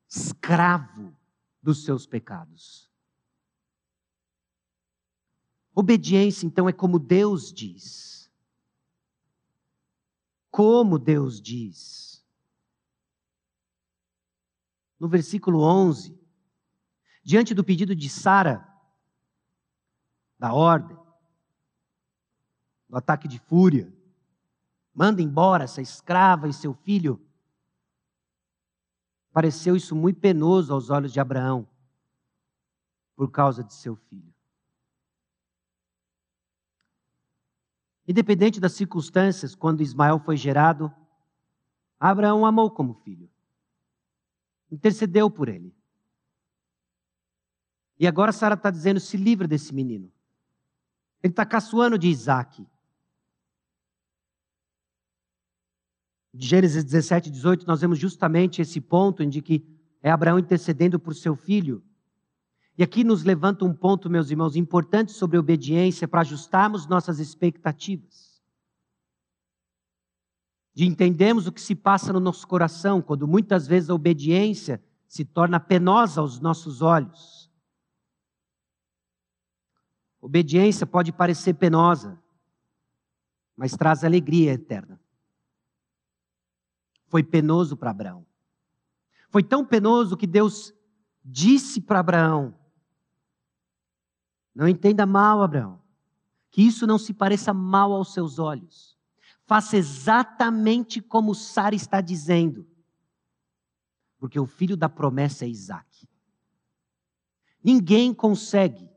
escravo 0.08 1.12
dos 1.62 1.84
seus 1.84 2.06
pecados. 2.06 2.89
Obediência, 5.74 6.46
então, 6.46 6.68
é 6.68 6.72
como 6.72 6.98
Deus 6.98 7.52
diz. 7.52 8.30
Como 10.50 10.98
Deus 10.98 11.40
diz. 11.40 12.24
No 14.98 15.08
versículo 15.08 15.62
11, 15.62 16.18
diante 17.22 17.54
do 17.54 17.64
pedido 17.64 17.94
de 17.94 18.08
Sara, 18.08 18.66
da 20.38 20.52
ordem, 20.52 20.98
do 22.88 22.96
ataque 22.96 23.28
de 23.28 23.38
fúria, 23.38 23.92
manda 24.92 25.22
embora 25.22 25.64
essa 25.64 25.80
escrava 25.80 26.48
e 26.48 26.52
seu 26.52 26.74
filho. 26.74 27.24
Pareceu 29.32 29.76
isso 29.76 29.94
muito 29.94 30.18
penoso 30.18 30.74
aos 30.74 30.90
olhos 30.90 31.12
de 31.12 31.20
Abraão, 31.20 31.68
por 33.14 33.30
causa 33.30 33.62
de 33.62 33.72
seu 33.72 33.94
filho. 33.94 34.34
Independente 38.10 38.58
das 38.58 38.72
circunstâncias, 38.72 39.54
quando 39.54 39.84
Ismael 39.84 40.18
foi 40.18 40.36
gerado, 40.36 40.92
Abraão 42.00 42.44
amou 42.44 42.68
como 42.68 42.92
filho. 42.92 43.30
Intercedeu 44.68 45.30
por 45.30 45.48
ele. 45.48 45.72
E 48.00 48.08
agora 48.08 48.32
Sara 48.32 48.56
está 48.56 48.68
dizendo: 48.68 48.98
se 48.98 49.16
livra 49.16 49.46
desse 49.46 49.72
menino. 49.72 50.10
Ele 51.22 51.30
está 51.32 51.46
caçoando 51.46 51.96
de 51.96 52.08
Isaac. 52.08 52.66
De 56.34 56.44
Gênesis 56.48 56.82
17, 56.82 57.30
18, 57.30 57.64
nós 57.64 57.80
vemos 57.80 57.96
justamente 57.96 58.60
esse 58.60 58.80
ponto 58.80 59.22
em 59.22 59.30
que 59.30 59.64
é 60.02 60.10
Abraão 60.10 60.36
intercedendo 60.36 60.98
por 60.98 61.14
seu 61.14 61.36
filho. 61.36 61.80
E 62.80 62.82
aqui 62.82 63.04
nos 63.04 63.24
levanta 63.24 63.62
um 63.62 63.74
ponto, 63.74 64.08
meus 64.08 64.30
irmãos, 64.30 64.56
importante 64.56 65.12
sobre 65.12 65.36
obediência 65.36 66.08
para 66.08 66.22
ajustarmos 66.22 66.86
nossas 66.86 67.18
expectativas. 67.18 68.42
De 70.72 70.86
entendermos 70.86 71.46
o 71.46 71.52
que 71.52 71.60
se 71.60 71.74
passa 71.74 72.10
no 72.10 72.18
nosso 72.18 72.48
coração, 72.48 73.02
quando 73.02 73.28
muitas 73.28 73.66
vezes 73.66 73.90
a 73.90 73.94
obediência 73.94 74.82
se 75.06 75.26
torna 75.26 75.60
penosa 75.60 76.22
aos 76.22 76.40
nossos 76.40 76.80
olhos. 76.80 77.52
Obediência 80.18 80.86
pode 80.86 81.12
parecer 81.12 81.52
penosa, 81.52 82.18
mas 83.54 83.76
traz 83.76 84.04
alegria 84.04 84.54
eterna. 84.54 84.98
Foi 87.08 87.22
penoso 87.22 87.76
para 87.76 87.90
Abraão. 87.90 88.24
Foi 89.28 89.42
tão 89.42 89.66
penoso 89.66 90.16
que 90.16 90.26
Deus 90.26 90.72
disse 91.22 91.82
para 91.82 92.00
Abraão: 92.00 92.58
não 94.54 94.68
entenda 94.68 95.06
mal, 95.06 95.42
Abraão. 95.42 95.80
Que 96.50 96.62
isso 96.62 96.86
não 96.86 96.98
se 96.98 97.14
pareça 97.14 97.54
mal 97.54 97.92
aos 97.92 98.12
seus 98.12 98.38
olhos. 98.38 98.96
Faça 99.46 99.76
exatamente 99.76 101.00
como 101.00 101.34
Sara 101.34 101.74
está 101.74 102.00
dizendo. 102.00 102.66
Porque 104.18 104.38
o 104.38 104.46
filho 104.46 104.76
da 104.76 104.88
promessa 104.88 105.44
é 105.44 105.48
Isaac. 105.48 106.08
Ninguém 107.62 108.12
consegue 108.12 108.88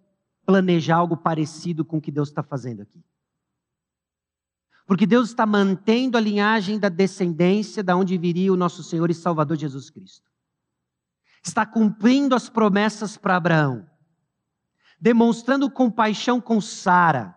planejar 0.45 0.97
algo 0.97 1.17
parecido 1.17 1.85
com 1.85 1.97
o 1.97 2.01
que 2.01 2.11
Deus 2.11 2.29
está 2.29 2.43
fazendo 2.43 2.81
aqui. 2.81 3.03
Porque 4.85 5.07
Deus 5.07 5.29
está 5.29 5.45
mantendo 5.45 6.17
a 6.17 6.21
linhagem 6.21 6.77
da 6.77 6.89
descendência 6.89 7.83
da 7.83 7.95
onde 7.95 8.17
viria 8.17 8.51
o 8.51 8.57
nosso 8.57 8.83
Senhor 8.83 9.09
e 9.09 9.13
Salvador 9.13 9.57
Jesus 9.57 9.89
Cristo. 9.89 10.29
Está 11.41 11.65
cumprindo 11.65 12.35
as 12.35 12.49
promessas 12.49 13.15
para 13.17 13.37
Abraão 13.37 13.87
demonstrando 15.03 15.69
compaixão 15.69 16.39
com 16.39 16.61
Sara 16.61 17.35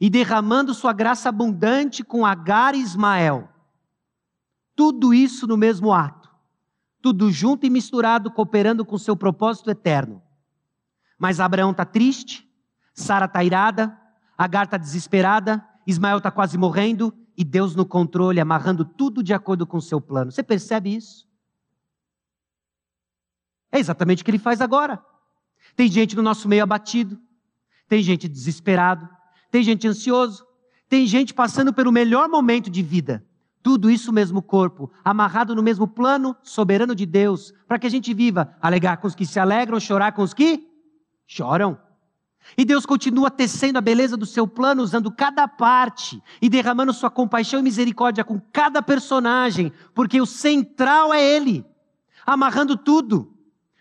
e 0.00 0.08
derramando 0.08 0.72
sua 0.72 0.94
graça 0.94 1.28
abundante 1.28 2.02
com 2.02 2.24
Agar 2.24 2.74
e 2.74 2.80
Ismael. 2.80 3.50
Tudo 4.74 5.12
isso 5.12 5.46
no 5.46 5.58
mesmo 5.58 5.92
ato, 5.92 6.30
tudo 7.02 7.30
junto 7.30 7.66
e 7.66 7.70
misturado, 7.70 8.30
cooperando 8.30 8.82
com 8.82 8.96
seu 8.96 9.14
propósito 9.14 9.70
eterno. 9.70 10.22
Mas 11.18 11.38
Abraão 11.38 11.72
está 11.72 11.84
triste, 11.84 12.50
Sara 12.94 13.26
está 13.26 13.44
irada, 13.44 13.94
Agar 14.38 14.64
está 14.64 14.78
desesperada, 14.78 15.62
Ismael 15.86 16.16
está 16.16 16.30
quase 16.30 16.56
morrendo 16.56 17.14
e 17.36 17.44
Deus 17.44 17.76
no 17.76 17.84
controle, 17.84 18.40
amarrando 18.40 18.86
tudo 18.86 19.22
de 19.22 19.34
acordo 19.34 19.66
com 19.66 19.82
seu 19.82 20.00
plano. 20.00 20.32
Você 20.32 20.42
percebe 20.42 20.96
isso? 20.96 21.28
É 23.70 23.78
exatamente 23.78 24.22
o 24.22 24.24
que 24.24 24.30
ele 24.30 24.38
faz 24.38 24.62
agora. 24.62 25.09
Tem 25.76 25.88
gente 25.88 26.16
no 26.16 26.22
nosso 26.22 26.48
meio 26.48 26.62
abatido, 26.62 27.18
tem 27.88 28.02
gente 28.02 28.28
desesperado, 28.28 29.08
tem 29.50 29.62
gente 29.62 29.86
ansioso, 29.86 30.46
tem 30.88 31.06
gente 31.06 31.34
passando 31.34 31.72
pelo 31.72 31.92
melhor 31.92 32.28
momento 32.28 32.70
de 32.70 32.82
vida. 32.82 33.24
Tudo 33.62 33.90
isso 33.90 34.12
mesmo 34.12 34.40
corpo, 34.40 34.90
amarrado 35.04 35.54
no 35.54 35.62
mesmo 35.62 35.86
plano 35.86 36.34
soberano 36.42 36.94
de 36.94 37.04
Deus, 37.04 37.52
para 37.66 37.78
que 37.78 37.86
a 37.86 37.90
gente 37.90 38.14
viva, 38.14 38.56
alegar 38.60 38.96
com 38.96 39.06
os 39.06 39.14
que 39.14 39.26
se 39.26 39.38
alegram, 39.38 39.78
chorar 39.78 40.12
com 40.12 40.22
os 40.22 40.32
que 40.32 40.66
choram. 41.26 41.78
E 42.56 42.64
Deus 42.64 42.86
continua 42.86 43.30
tecendo 43.30 43.78
a 43.78 43.82
beleza 43.82 44.16
do 44.16 44.24
seu 44.24 44.48
plano, 44.48 44.82
usando 44.82 45.10
cada 45.10 45.46
parte 45.46 46.22
e 46.40 46.48
derramando 46.48 46.92
sua 46.92 47.10
compaixão 47.10 47.60
e 47.60 47.62
misericórdia 47.62 48.24
com 48.24 48.40
cada 48.40 48.80
personagem, 48.82 49.72
porque 49.94 50.20
o 50.20 50.26
central 50.26 51.12
é 51.12 51.22
Ele, 51.22 51.64
amarrando 52.24 52.76
tudo, 52.76 53.36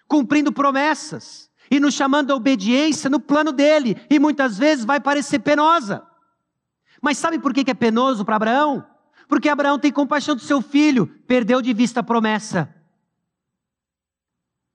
cumprindo 0.07 0.51
promessas 0.51 1.48
e 1.69 1.79
nos 1.79 1.93
chamando 1.93 2.31
à 2.31 2.35
obediência 2.35 3.09
no 3.09 3.19
plano 3.19 3.51
dele, 3.51 3.95
e 4.09 4.19
muitas 4.19 4.57
vezes 4.57 4.85
vai 4.85 4.99
parecer 4.99 5.39
penosa. 5.39 6.05
Mas 7.01 7.17
sabe 7.17 7.39
por 7.39 7.53
que 7.53 7.69
é 7.69 7.73
penoso 7.73 8.25
para 8.25 8.35
Abraão? 8.35 8.85
Porque 9.27 9.47
Abraão 9.47 9.77
tem 9.77 9.91
compaixão 9.91 10.35
do 10.35 10.41
seu 10.41 10.61
filho, 10.61 11.07
perdeu 11.27 11.61
de 11.61 11.73
vista 11.73 11.99
a 11.99 12.03
promessa. 12.03 12.73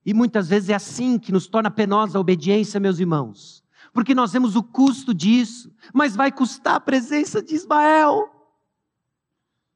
E 0.05 0.13
muitas 0.13 0.47
vezes 0.47 0.69
é 0.69 0.75
assim 0.75 1.17
que 1.19 1.31
nos 1.31 1.47
torna 1.47 1.69
penosa 1.69 2.17
a 2.17 2.21
obediência, 2.21 2.79
meus 2.79 2.99
irmãos. 2.99 3.63
Porque 3.91 4.13
nós 4.13 4.33
vemos 4.33 4.55
o 4.55 4.63
custo 4.63 5.13
disso, 5.13 5.73
mas 5.93 6.15
vai 6.15 6.31
custar 6.31 6.75
a 6.75 6.79
presença 6.79 7.41
de 7.41 7.55
Ismael. 7.55 8.29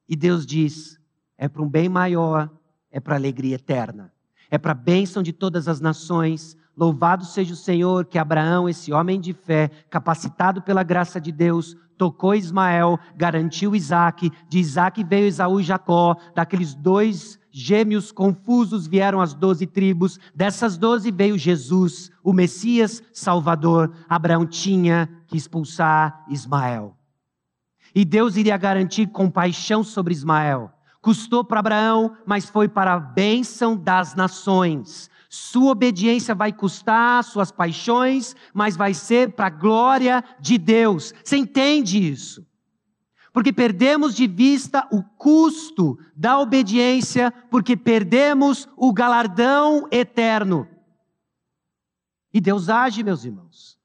E 0.07 0.15
Deus 0.15 0.45
diz: 0.45 0.99
é 1.37 1.47
para 1.47 1.61
um 1.61 1.69
bem 1.69 1.89
maior, 1.89 2.49
é 2.91 2.99
para 2.99 3.15
alegria 3.15 3.55
eterna, 3.55 4.13
é 4.49 4.57
para 4.57 4.71
a 4.71 4.75
bênção 4.75 5.23
de 5.23 5.33
todas 5.33 5.67
as 5.67 5.79
nações, 5.79 6.57
Louvado 6.79 7.25
seja 7.25 7.53
o 7.53 7.57
Senhor 7.57 8.05
que 8.05 8.17
Abraão, 8.17 8.69
esse 8.69 8.93
homem 8.93 9.19
de 9.19 9.33
fé, 9.33 9.69
capacitado 9.89 10.61
pela 10.61 10.81
graça 10.81 11.19
de 11.19 11.29
Deus, 11.29 11.75
tocou 11.97 12.33
Ismael, 12.33 12.97
garantiu 13.17 13.75
Isaac, 13.75 14.31
de 14.47 14.59
Isaac 14.59 15.03
veio 15.03 15.27
Esaú 15.27 15.59
e 15.59 15.63
Jacó, 15.63 16.15
daqueles 16.33 16.73
dois 16.73 17.37
gêmeos 17.51 18.13
confusos 18.13 18.87
vieram 18.87 19.19
as 19.19 19.33
doze 19.33 19.67
tribos, 19.67 20.17
dessas 20.33 20.77
doze 20.77 21.11
veio 21.11 21.37
Jesus, 21.37 22.09
o 22.23 22.31
Messias 22.31 23.03
Salvador. 23.11 23.91
Abraão 24.07 24.45
tinha 24.45 25.09
que 25.27 25.35
expulsar 25.35 26.23
Ismael. 26.29 26.95
E 27.93 28.05
Deus 28.05 28.37
iria 28.37 28.55
garantir 28.55 29.07
compaixão 29.07 29.83
sobre 29.83 30.13
Ismael 30.13 30.71
Custou 31.01 31.45
para 31.45 31.61
Abraão, 31.61 32.17
mas 32.25 32.49
foi 32.49 32.67
para 32.67 32.93
a 32.93 32.99
bênção 32.99 33.75
das 33.77 34.15
nações. 34.15 35.09
Sua 35.29 35.73
obediência 35.73 36.33
vai 36.33 36.51
custar 36.51 37.23
suas 37.23 37.51
paixões, 37.51 38.35
mas 38.51 38.75
vai 38.75 38.95
ser 38.95 39.33
para 39.33 39.45
a 39.45 39.51
glória 39.51 40.23
de 40.39 40.57
Deus. 40.57 41.13
Você 41.23 41.37
entende 41.37 42.11
isso? 42.11 42.43
Porque 43.31 43.53
perdemos 43.53 44.15
de 44.15 44.25
vista 44.25 44.87
o 44.91 45.03
custo 45.03 45.99
da 46.15 46.39
obediência, 46.39 47.31
porque 47.51 47.77
perdemos 47.77 48.67
o 48.75 48.91
galardão 48.91 49.87
eterno. 49.91 50.67
E 52.33 52.41
Deus 52.41 52.67
age, 52.67 53.03
meus 53.03 53.23
irmãos. 53.23 53.77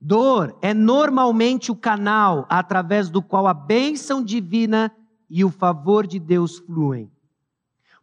Dor 0.00 0.58
é 0.60 0.74
normalmente 0.74 1.70
o 1.70 1.76
canal 1.76 2.44
através 2.48 3.08
do 3.08 3.22
qual 3.22 3.46
a 3.46 3.54
bênção 3.54 4.20
divina 4.20 4.92
e 5.30 5.44
o 5.44 5.50
favor 5.50 6.08
de 6.08 6.18
Deus 6.18 6.58
fluem. 6.58 7.11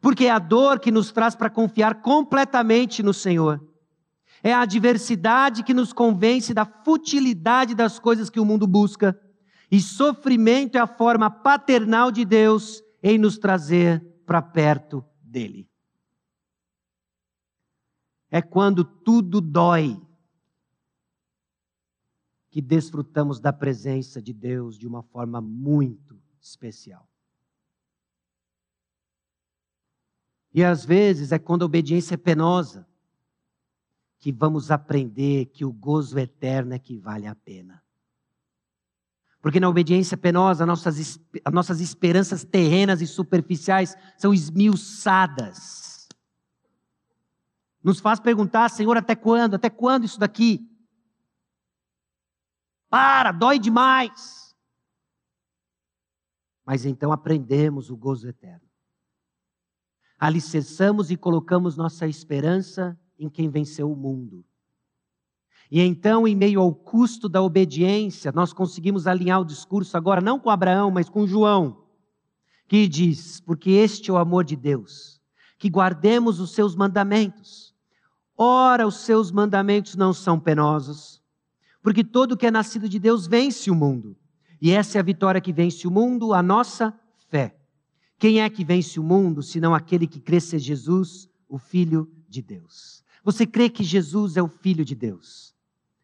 Porque 0.02 0.26
é 0.26 0.32
a 0.32 0.40
dor 0.40 0.80
que 0.80 0.92
nos 0.92 1.12
traz 1.12 1.36
para 1.36 1.50
confiar 1.50 2.02
completamente 2.02 3.04
no 3.04 3.14
Senhor. 3.14 3.62
É 4.42 4.54
a 4.54 4.62
adversidade 4.62 5.64
que 5.64 5.74
nos 5.74 5.92
convence 5.92 6.54
da 6.54 6.66
futilidade 6.66 7.76
das 7.76 8.00
coisas 8.00 8.30
que 8.30 8.40
o 8.40 8.46
mundo 8.46 8.66
busca. 8.66 9.20
E 9.72 9.82
sofrimento 9.82 10.78
é 10.78 10.80
a 10.80 10.88
forma 10.88 11.30
paternal 11.30 12.12
de 12.12 12.24
Deus 12.24 12.82
em 13.04 13.18
nos 13.18 13.38
trazer 13.38 14.02
para 14.26 14.42
perto 14.42 15.04
dele. 15.22 15.70
É 18.32 18.42
quando 18.42 18.84
tudo 18.84 19.42
dói 19.42 20.00
que 22.50 22.62
desfrutamos 22.62 23.40
da 23.40 23.52
presença 23.52 24.22
de 24.22 24.34
Deus 24.34 24.78
de 24.78 24.88
uma 24.88 25.04
forma 25.04 25.42
muito 25.42 26.20
especial. 26.42 27.09
E 30.54 30.64
às 30.64 30.84
vezes 30.84 31.32
é 31.32 31.40
quando 31.40 31.62
a 31.62 31.66
obediência 31.66 32.16
é 32.16 32.18
penosa 32.18 32.88
que 34.18 34.32
vamos 34.32 34.72
aprender 34.72 35.46
que 35.46 35.64
o 35.64 35.72
gozo 35.72 36.18
eterno 36.18 36.74
é 36.74 36.80
que 36.80 36.98
vale 36.98 37.28
a 37.28 37.36
pena. 37.36 37.82
Porque 39.42 39.60
na 39.60 39.70
obediência 39.70 40.18
penosa, 40.18 40.66
nossas, 40.66 41.20
as 41.46 41.54
nossas 41.54 41.80
esperanças 41.80 42.44
terrenas 42.44 43.02
e 43.02 43.08
superficiais 43.08 43.96
são 44.18 44.34
esmiuçadas. 44.34 46.10
Nos 47.82 48.02
faz 48.02 48.20
perguntar, 48.20 48.70
Senhor, 48.70 48.98
até 48.98 49.16
quando? 49.16 49.54
Até 49.54 49.70
quando 49.70 50.04
isso 50.04 50.20
daqui? 50.20 50.70
Para, 52.90 53.32
dói 53.32 53.58
demais. 53.58 54.54
Mas 56.66 56.86
então 56.86 57.14
aprendemos 57.14 57.90
o 57.90 57.96
gozo 57.96 58.28
eterno 58.28 58.69
alicerçamos 60.20 61.10
e 61.10 61.16
colocamos 61.16 61.78
nossa 61.78 62.08
esperança 62.08 63.00
em 63.18 63.30
quem 63.30 63.50
venceu 63.50 63.92
o 63.92 63.96
mundo. 63.96 64.44
E 65.72 65.80
então, 65.80 66.28
em 66.28 66.36
meio 66.36 66.60
ao 66.60 66.74
custo 66.74 67.30
da 67.30 67.42
obediência, 67.42 68.32
nós 68.32 68.52
conseguimos 68.52 69.06
alinhar 69.06 69.40
o 69.40 69.46
discurso 69.46 69.96
agora, 69.96 70.20
não 70.20 70.40
com 70.40 70.50
Abraão, 70.50 70.90
mas 70.90 71.08
com 71.08 71.28
João, 71.28 71.86
que 72.68 72.88
diz: 72.88 73.40
Porque 73.40 73.72
este 73.72 74.10
é 74.10 74.14
o 74.14 74.18
amor 74.18 74.44
de 74.44 74.56
Deus, 74.56 75.22
que 75.60 75.70
guardemos 75.70 76.40
os 76.40 76.52
seus 76.52 76.76
mandamentos. 76.76 77.76
Ora, 78.36 78.88
os 78.88 79.02
seus 79.02 79.32
mandamentos 79.32 79.96
não 79.96 80.12
são 80.12 80.40
penosos, 80.40 81.22
porque 81.84 82.04
todo 82.04 82.38
que 82.38 82.48
é 82.48 82.52
nascido 82.52 82.90
de 82.90 82.98
Deus 82.98 83.28
vence 83.28 83.70
o 83.70 83.76
mundo. 83.76 84.18
E 84.62 84.72
essa 84.72 84.98
é 84.98 85.00
a 85.00 85.04
vitória 85.04 85.40
que 85.40 85.54
vence 85.54 85.88
o 85.88 85.92
mundo, 85.92 86.34
a 86.34 86.42
nossa 86.42 86.98
fé. 87.30 87.59
Quem 88.20 88.42
é 88.42 88.50
que 88.50 88.66
vence 88.66 89.00
o 89.00 89.04
mundo, 89.04 89.42
senão 89.42 89.74
aquele 89.74 90.06
que 90.06 90.20
crê 90.20 90.42
ser 90.42 90.60
Jesus, 90.60 91.30
o 91.48 91.58
Filho 91.58 92.12
de 92.28 92.42
Deus? 92.42 93.04
Você 93.24 93.48
crê 93.48 93.70
que 93.70 93.84
Jesus 93.84 94.38
é 94.38 94.44
o 94.44 94.48
Filho 94.48 94.84
de 94.84 94.94
Deus? 94.94 95.56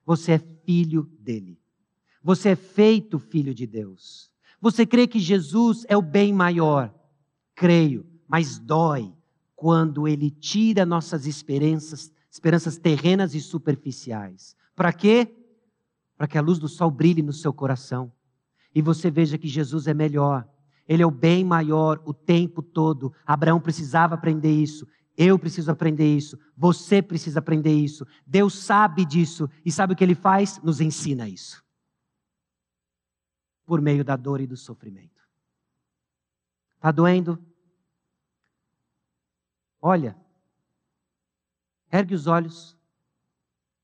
Você 0.05 0.33
é 0.33 0.39
filho 0.39 1.09
dele. 1.19 1.59
Você 2.23 2.49
é 2.49 2.55
feito 2.55 3.19
filho 3.19 3.53
de 3.53 3.67
Deus. 3.67 4.31
Você 4.61 4.85
crê 4.85 5.07
que 5.07 5.19
Jesus 5.19 5.85
é 5.87 5.97
o 5.97 6.01
bem 6.01 6.33
maior? 6.33 6.93
Creio, 7.53 8.05
mas 8.27 8.57
dói 8.57 9.13
quando 9.55 10.07
ele 10.07 10.29
tira 10.29 10.85
nossas 10.85 11.25
esperanças, 11.25 12.11
esperanças 12.29 12.77
terrenas 12.77 13.33
e 13.33 13.41
superficiais. 13.41 14.55
Para 14.75 14.91
quê? 14.91 15.35
Para 16.17 16.27
que 16.27 16.37
a 16.37 16.41
luz 16.41 16.59
do 16.59 16.67
sol 16.67 16.89
brilhe 16.91 17.21
no 17.21 17.33
seu 17.33 17.53
coração 17.53 18.11
e 18.73 18.81
você 18.81 19.09
veja 19.09 19.37
que 19.37 19.47
Jesus 19.47 19.87
é 19.87 19.93
melhor 19.93 20.47
ele 20.87 21.01
é 21.01 21.05
o 21.05 21.11
bem 21.11 21.43
maior 21.43 22.01
o 22.05 22.13
tempo 22.13 22.61
todo. 22.61 23.13
Abraão 23.25 23.59
precisava 23.59 24.15
aprender 24.15 24.51
isso. 24.51 24.87
Eu 25.17 25.39
preciso 25.39 25.71
aprender 25.71 26.15
isso. 26.15 26.37
Você 26.55 27.01
precisa 27.01 27.39
aprender 27.39 27.73
isso. 27.73 28.05
Deus 28.25 28.53
sabe 28.53 29.05
disso. 29.05 29.49
E 29.65 29.71
sabe 29.71 29.93
o 29.93 29.95
que 29.95 30.03
ele 30.03 30.15
faz? 30.15 30.61
Nos 30.61 30.81
ensina 30.81 31.27
isso. 31.27 31.63
Por 33.65 33.81
meio 33.81 34.03
da 34.03 34.15
dor 34.15 34.41
e 34.41 34.47
do 34.47 34.57
sofrimento. 34.57 35.23
Está 36.75 36.91
doendo? 36.91 37.43
Olha. 39.81 40.15
Ergue 41.91 42.13
os 42.13 42.27
olhos. 42.27 42.77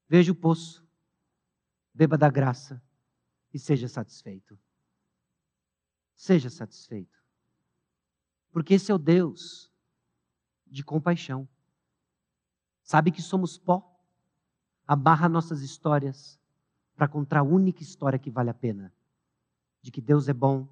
Veja 0.08 0.32
o 0.32 0.36
poço. 0.36 0.86
Beba 1.94 2.18
da 2.18 2.30
graça. 2.30 2.82
E 3.54 3.58
seja 3.58 3.88
satisfeito. 3.88 4.60
Seja 6.22 6.52
satisfeito. 6.52 7.20
Porque 8.52 8.76
esse 8.76 8.92
é 8.92 8.94
o 8.94 9.00
Deus 9.00 9.72
de 10.68 10.84
compaixão. 10.84 11.50
Sabe 12.84 13.12
que 13.12 13.24
somos 13.24 13.58
pó? 13.58 14.00
Abarra 14.88 15.28
nossas 15.28 15.64
histórias 15.64 16.40
para 16.96 17.08
contar 17.08 17.40
a 17.40 17.44
única 17.44 17.82
história 17.82 18.20
que 18.20 18.30
vale 18.30 18.52
a 18.52 18.54
pena: 18.54 18.94
de 19.82 19.90
que 19.90 20.00
Deus 20.00 20.28
é 20.28 20.34
bom, 20.34 20.70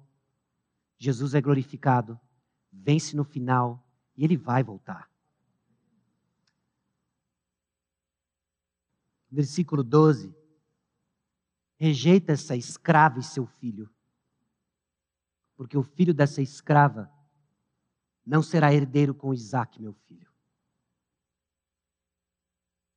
Jesus 0.96 1.34
é 1.34 1.40
glorificado, 1.40 2.16
vence 2.70 3.16
no 3.16 3.24
final 3.24 3.84
e 4.16 4.22
ele 4.22 4.36
vai 4.36 4.62
voltar. 4.62 5.10
Versículo 9.28 9.82
12. 9.82 10.32
Rejeita 11.76 12.34
essa 12.34 12.54
escrava 12.54 13.18
e 13.18 13.24
seu 13.24 13.46
filho 13.46 13.92
porque 15.60 15.76
o 15.76 15.82
filho 15.82 16.14
dessa 16.14 16.40
escrava 16.40 17.12
não 18.24 18.42
será 18.42 18.72
herdeiro 18.72 19.14
com 19.14 19.34
Isaac, 19.34 19.78
meu 19.78 19.92
filho. 19.92 20.32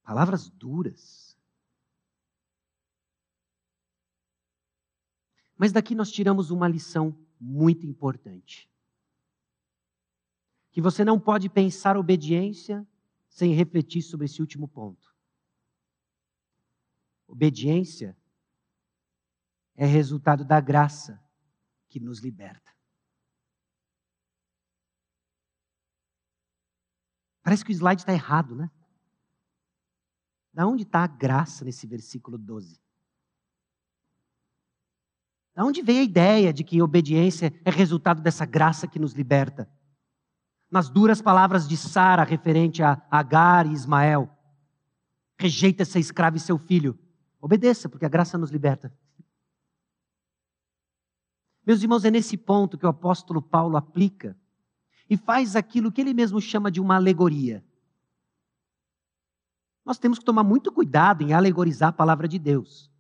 Palavras 0.02 0.48
duras. 0.48 1.38
Mas 5.58 5.74
daqui 5.74 5.94
nós 5.94 6.10
tiramos 6.10 6.52
uma 6.52 6.66
lição 6.66 7.14
muito 7.38 7.86
importante. 7.86 8.72
Que 10.72 10.80
você 10.80 11.04
não 11.04 11.20
pode 11.20 11.50
pensar 11.50 11.98
obediência 11.98 12.88
sem 13.28 13.54
refletir 13.54 14.02
sobre 14.04 14.24
esse 14.24 14.40
último 14.40 14.70
ponto. 14.70 15.14
Obediência 17.28 18.18
é 19.76 19.86
resultado 19.86 20.46
da 20.46 20.62
graça 20.62 21.22
que 21.94 22.00
nos 22.00 22.22
liberta. 22.22 22.74
Parece 27.44 27.64
que 27.64 27.72
o 27.72 27.76
slide 27.76 28.02
está 28.02 28.12
errado, 28.12 28.56
né? 28.56 28.72
Da 30.52 30.66
onde 30.66 30.82
está 30.82 31.04
a 31.04 31.08
graça 31.08 31.64
nesse 31.64 31.86
versículo 31.86 32.36
12? 32.36 32.82
Da 35.54 35.64
onde 35.64 35.84
veio 35.84 36.00
a 36.00 36.04
ideia 36.04 36.52
de 36.52 36.64
que 36.64 36.82
obediência 36.82 37.54
é 37.64 37.70
resultado 37.70 38.24
dessa 38.24 38.44
graça 38.44 38.88
que 38.88 38.98
nos 38.98 39.14
liberta? 39.14 39.72
Nas 40.72 40.90
duras 40.90 41.22
palavras 41.22 41.68
de 41.68 41.78
Sara 41.78 42.24
referente 42.24 42.82
a 42.82 43.06
Agar 43.12 43.68
e 43.68 43.74
Ismael. 43.74 44.36
Rejeita 45.38 45.84
essa 45.84 46.00
escrava 46.00 46.38
e 46.38 46.40
seu 46.40 46.58
filho. 46.58 46.98
Obedeça, 47.40 47.88
porque 47.88 48.06
a 48.06 48.10
graça 48.10 48.36
nos 48.36 48.50
liberta. 48.50 48.92
Meus 51.66 51.82
irmãos, 51.82 52.04
é 52.04 52.12
nesse 52.12 52.38
ponto 52.38 52.78
que 52.78 52.86
o 52.86 52.90
apóstolo 52.90 53.42
Paulo 53.42 53.78
aplica 53.78 54.38
e 55.10 55.16
faz 55.16 55.56
aquilo 55.56 55.92
que 55.92 56.02
ele 56.02 56.14
mesmo 56.14 56.42
chama 56.42 56.70
de 56.70 56.82
uma 56.82 56.96
alegoria. 56.96 57.64
Nós 59.86 59.98
temos 59.98 60.20
que 60.20 60.26
tomar 60.26 60.44
muito 60.44 60.72
cuidado 60.72 61.24
em 61.24 61.34
alegorizar 61.34 61.90
a 61.90 61.94
palavra 61.94 62.28
de 62.28 62.40
Deus. 62.40 62.92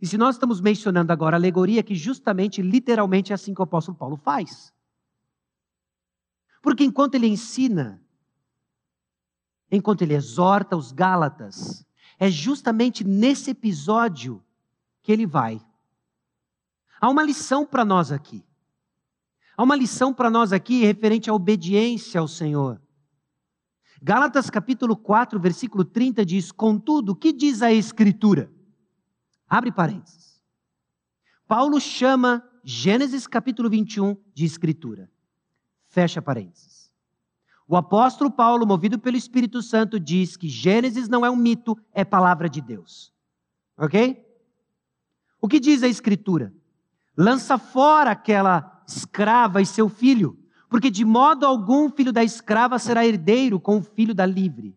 E 0.00 0.06
se 0.06 0.16
nós 0.16 0.36
estamos 0.36 0.60
mencionando 0.60 1.12
agora 1.12 1.36
alegoria, 1.36 1.82
que 1.82 1.94
justamente, 1.94 2.62
literalmente 2.62 3.32
é 3.32 3.34
assim 3.34 3.52
que 3.52 3.60
o 3.60 3.64
apóstolo 3.64 3.96
Paulo 3.96 4.16
faz. 4.16 4.72
Porque 6.62 6.84
enquanto 6.84 7.14
ele 7.14 7.26
ensina, 7.26 8.02
enquanto 9.70 10.02
ele 10.02 10.14
exorta 10.14 10.76
os 10.76 10.92
Gálatas, 10.92 11.86
é 12.18 12.30
justamente 12.30 13.04
nesse 13.04 13.50
episódio 13.50 14.42
que 15.02 15.12
ele 15.12 15.26
vai 15.26 15.60
Há 17.00 17.08
uma 17.08 17.22
lição 17.22 17.64
para 17.64 17.84
nós 17.84 18.12
aqui. 18.12 18.44
Há 19.56 19.62
uma 19.62 19.74
lição 19.74 20.12
para 20.12 20.30
nós 20.30 20.52
aqui 20.52 20.82
referente 20.84 21.30
à 21.30 21.34
obediência 21.34 22.20
ao 22.20 22.28
Senhor. 22.28 22.80
Gálatas 24.02 24.50
capítulo 24.50 24.96
4, 24.96 25.38
versículo 25.40 25.84
30 25.84 26.24
diz: 26.24 26.52
Contudo, 26.52 27.12
o 27.12 27.16
que 27.16 27.32
diz 27.32 27.62
a 27.62 27.72
Escritura? 27.72 28.50
Abre 29.48 29.72
parênteses. 29.72 30.40
Paulo 31.46 31.80
chama 31.80 32.46
Gênesis 32.62 33.26
capítulo 33.26 33.68
21 33.68 34.16
de 34.34 34.44
Escritura. 34.44 35.10
Fecha 35.88 36.22
parênteses. 36.22 36.90
O 37.66 37.76
apóstolo 37.76 38.30
Paulo, 38.30 38.66
movido 38.66 38.98
pelo 38.98 39.16
Espírito 39.16 39.62
Santo, 39.62 39.98
diz 39.98 40.36
que 40.36 40.48
Gênesis 40.48 41.08
não 41.08 41.24
é 41.24 41.30
um 41.30 41.36
mito, 41.36 41.76
é 41.92 42.04
palavra 42.04 42.48
de 42.48 42.60
Deus. 42.60 43.12
Ok? 43.76 44.24
O 45.40 45.48
que 45.48 45.60
diz 45.60 45.82
a 45.82 45.88
Escritura? 45.88 46.54
Lança 47.20 47.58
fora 47.58 48.12
aquela 48.12 48.82
escrava 48.88 49.60
e 49.60 49.66
seu 49.66 49.90
filho, 49.90 50.38
porque 50.70 50.90
de 50.90 51.04
modo 51.04 51.44
algum 51.44 51.90
filho 51.90 52.14
da 52.14 52.24
escrava 52.24 52.78
será 52.78 53.06
herdeiro 53.06 53.60
com 53.60 53.76
o 53.76 53.82
filho 53.82 54.14
da 54.14 54.24
livre. 54.24 54.74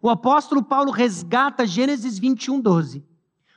O 0.00 0.08
apóstolo 0.08 0.62
Paulo 0.62 0.92
resgata 0.92 1.66
Gênesis 1.66 2.16
21, 2.16 2.60
12 2.60 3.09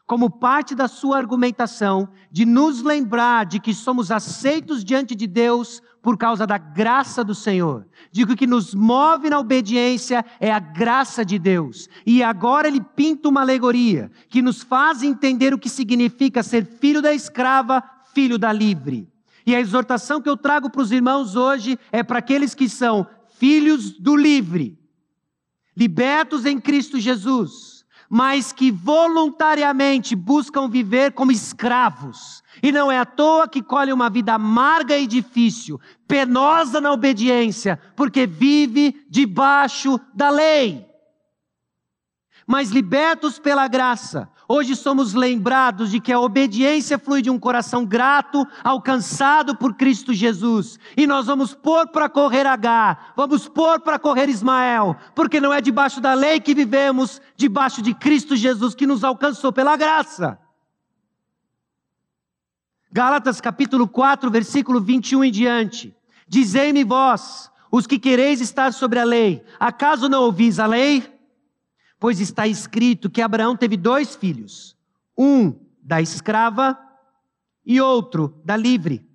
como 0.05 0.29
parte 0.29 0.75
da 0.75 0.87
sua 0.87 1.17
argumentação, 1.17 2.09
de 2.29 2.45
nos 2.45 2.81
lembrar 2.81 3.45
de 3.45 3.59
que 3.59 3.73
somos 3.73 4.11
aceitos 4.11 4.83
diante 4.83 5.15
de 5.15 5.25
Deus 5.25 5.81
por 6.01 6.17
causa 6.17 6.45
da 6.45 6.57
graça 6.57 7.23
do 7.23 7.33
Senhor. 7.33 7.87
Digo 8.11 8.35
que 8.35 8.45
nos 8.45 8.75
move 8.75 9.29
na 9.29 9.39
obediência 9.39 10.25
é 10.41 10.51
a 10.51 10.59
graça 10.59 11.23
de 11.23 11.39
Deus. 11.39 11.87
E 12.05 12.21
agora 12.21 12.67
ele 12.67 12.81
pinta 12.81 13.29
uma 13.29 13.41
alegoria 13.41 14.11
que 14.27 14.41
nos 14.41 14.61
faz 14.61 15.01
entender 15.01 15.53
o 15.53 15.57
que 15.57 15.69
significa 15.69 16.43
ser 16.43 16.65
filho 16.65 17.01
da 17.01 17.13
escrava, 17.13 17.81
filho 18.13 18.37
da 18.37 18.51
livre. 18.51 19.07
E 19.45 19.55
a 19.55 19.59
exortação 19.61 20.21
que 20.21 20.29
eu 20.29 20.35
trago 20.35 20.69
para 20.69 20.81
os 20.81 20.91
irmãos 20.91 21.37
hoje 21.37 21.79
é 21.91 22.03
para 22.03 22.19
aqueles 22.19 22.53
que 22.53 22.67
são 22.67 23.07
filhos 23.37 23.91
do 23.91 24.15
livre, 24.15 24.77
libertos 25.75 26.45
em 26.45 26.59
Cristo 26.59 26.99
Jesus 26.99 27.72
mas 28.15 28.53
que 28.53 28.69
voluntariamente 28.69 30.15
buscam 30.15 30.69
viver 30.69 31.13
como 31.13 31.31
escravos. 31.31 32.43
E 32.61 32.71
não 32.71 32.91
é 32.91 32.99
à 32.99 33.05
toa 33.05 33.47
que 33.47 33.59
colhem 33.59 33.91
uma 33.91 34.07
vida 34.07 34.35
amarga 34.35 34.95
e 34.95 35.07
difícil, 35.07 35.81
penosa 36.07 36.79
na 36.79 36.91
obediência, 36.91 37.81
porque 37.95 38.27
vive 38.27 39.03
debaixo 39.09 39.99
da 40.13 40.29
lei. 40.29 40.85
Mas 42.45 42.69
libertos 42.69 43.39
pela 43.39 43.67
graça, 43.67 44.29
Hoje 44.47 44.75
somos 44.75 45.13
lembrados 45.13 45.89
de 45.89 45.99
que 45.99 46.11
a 46.11 46.19
obediência 46.19 46.99
flui 46.99 47.21
de 47.21 47.29
um 47.29 47.39
coração 47.39 47.85
grato, 47.85 48.45
alcançado 48.63 49.55
por 49.55 49.73
Cristo 49.75 50.13
Jesus. 50.13 50.77
E 50.97 51.07
nós 51.07 51.27
vamos 51.27 51.53
pôr 51.53 51.87
para 51.87 52.09
correr 52.09 52.45
H, 52.45 53.13
vamos 53.15 53.47
pôr 53.47 53.79
para 53.79 53.97
correr 53.97 54.27
Ismael, 54.27 54.97
porque 55.15 55.39
não 55.39 55.53
é 55.53 55.61
debaixo 55.61 56.01
da 56.01 56.13
lei 56.13 56.41
que 56.41 56.53
vivemos, 56.53 57.21
debaixo 57.37 57.81
de 57.81 57.93
Cristo 57.93 58.35
Jesus 58.35 58.75
que 58.75 58.85
nos 58.85 59.03
alcançou 59.03 59.53
pela 59.53 59.77
graça. 59.77 60.37
Gálatas 62.91 63.39
capítulo 63.39 63.87
4, 63.87 64.29
versículo 64.29 64.81
21 64.81 65.23
em 65.23 65.31
diante. 65.31 65.95
Dizei-me 66.27 66.83
vós, 66.83 67.49
os 67.71 67.87
que 67.87 67.97
quereis 67.97 68.41
estar 68.41 68.73
sobre 68.73 68.99
a 68.99 69.03
lei, 69.03 69.43
acaso 69.59 70.09
não 70.09 70.23
ouvis 70.23 70.59
a 70.59 70.65
lei? 70.65 71.12
Pois 72.03 72.19
está 72.19 72.45
escrito 72.45 73.09
que 73.09 73.21
Abraão 73.21 73.55
teve 73.55 73.77
dois 73.77 74.13
filhos, 74.13 74.75
um 75.17 75.57
da 75.81 76.01
escrava 76.01 76.77
e 77.65 77.79
outro 77.79 78.41
da 78.43 78.57
livre. 78.57 79.09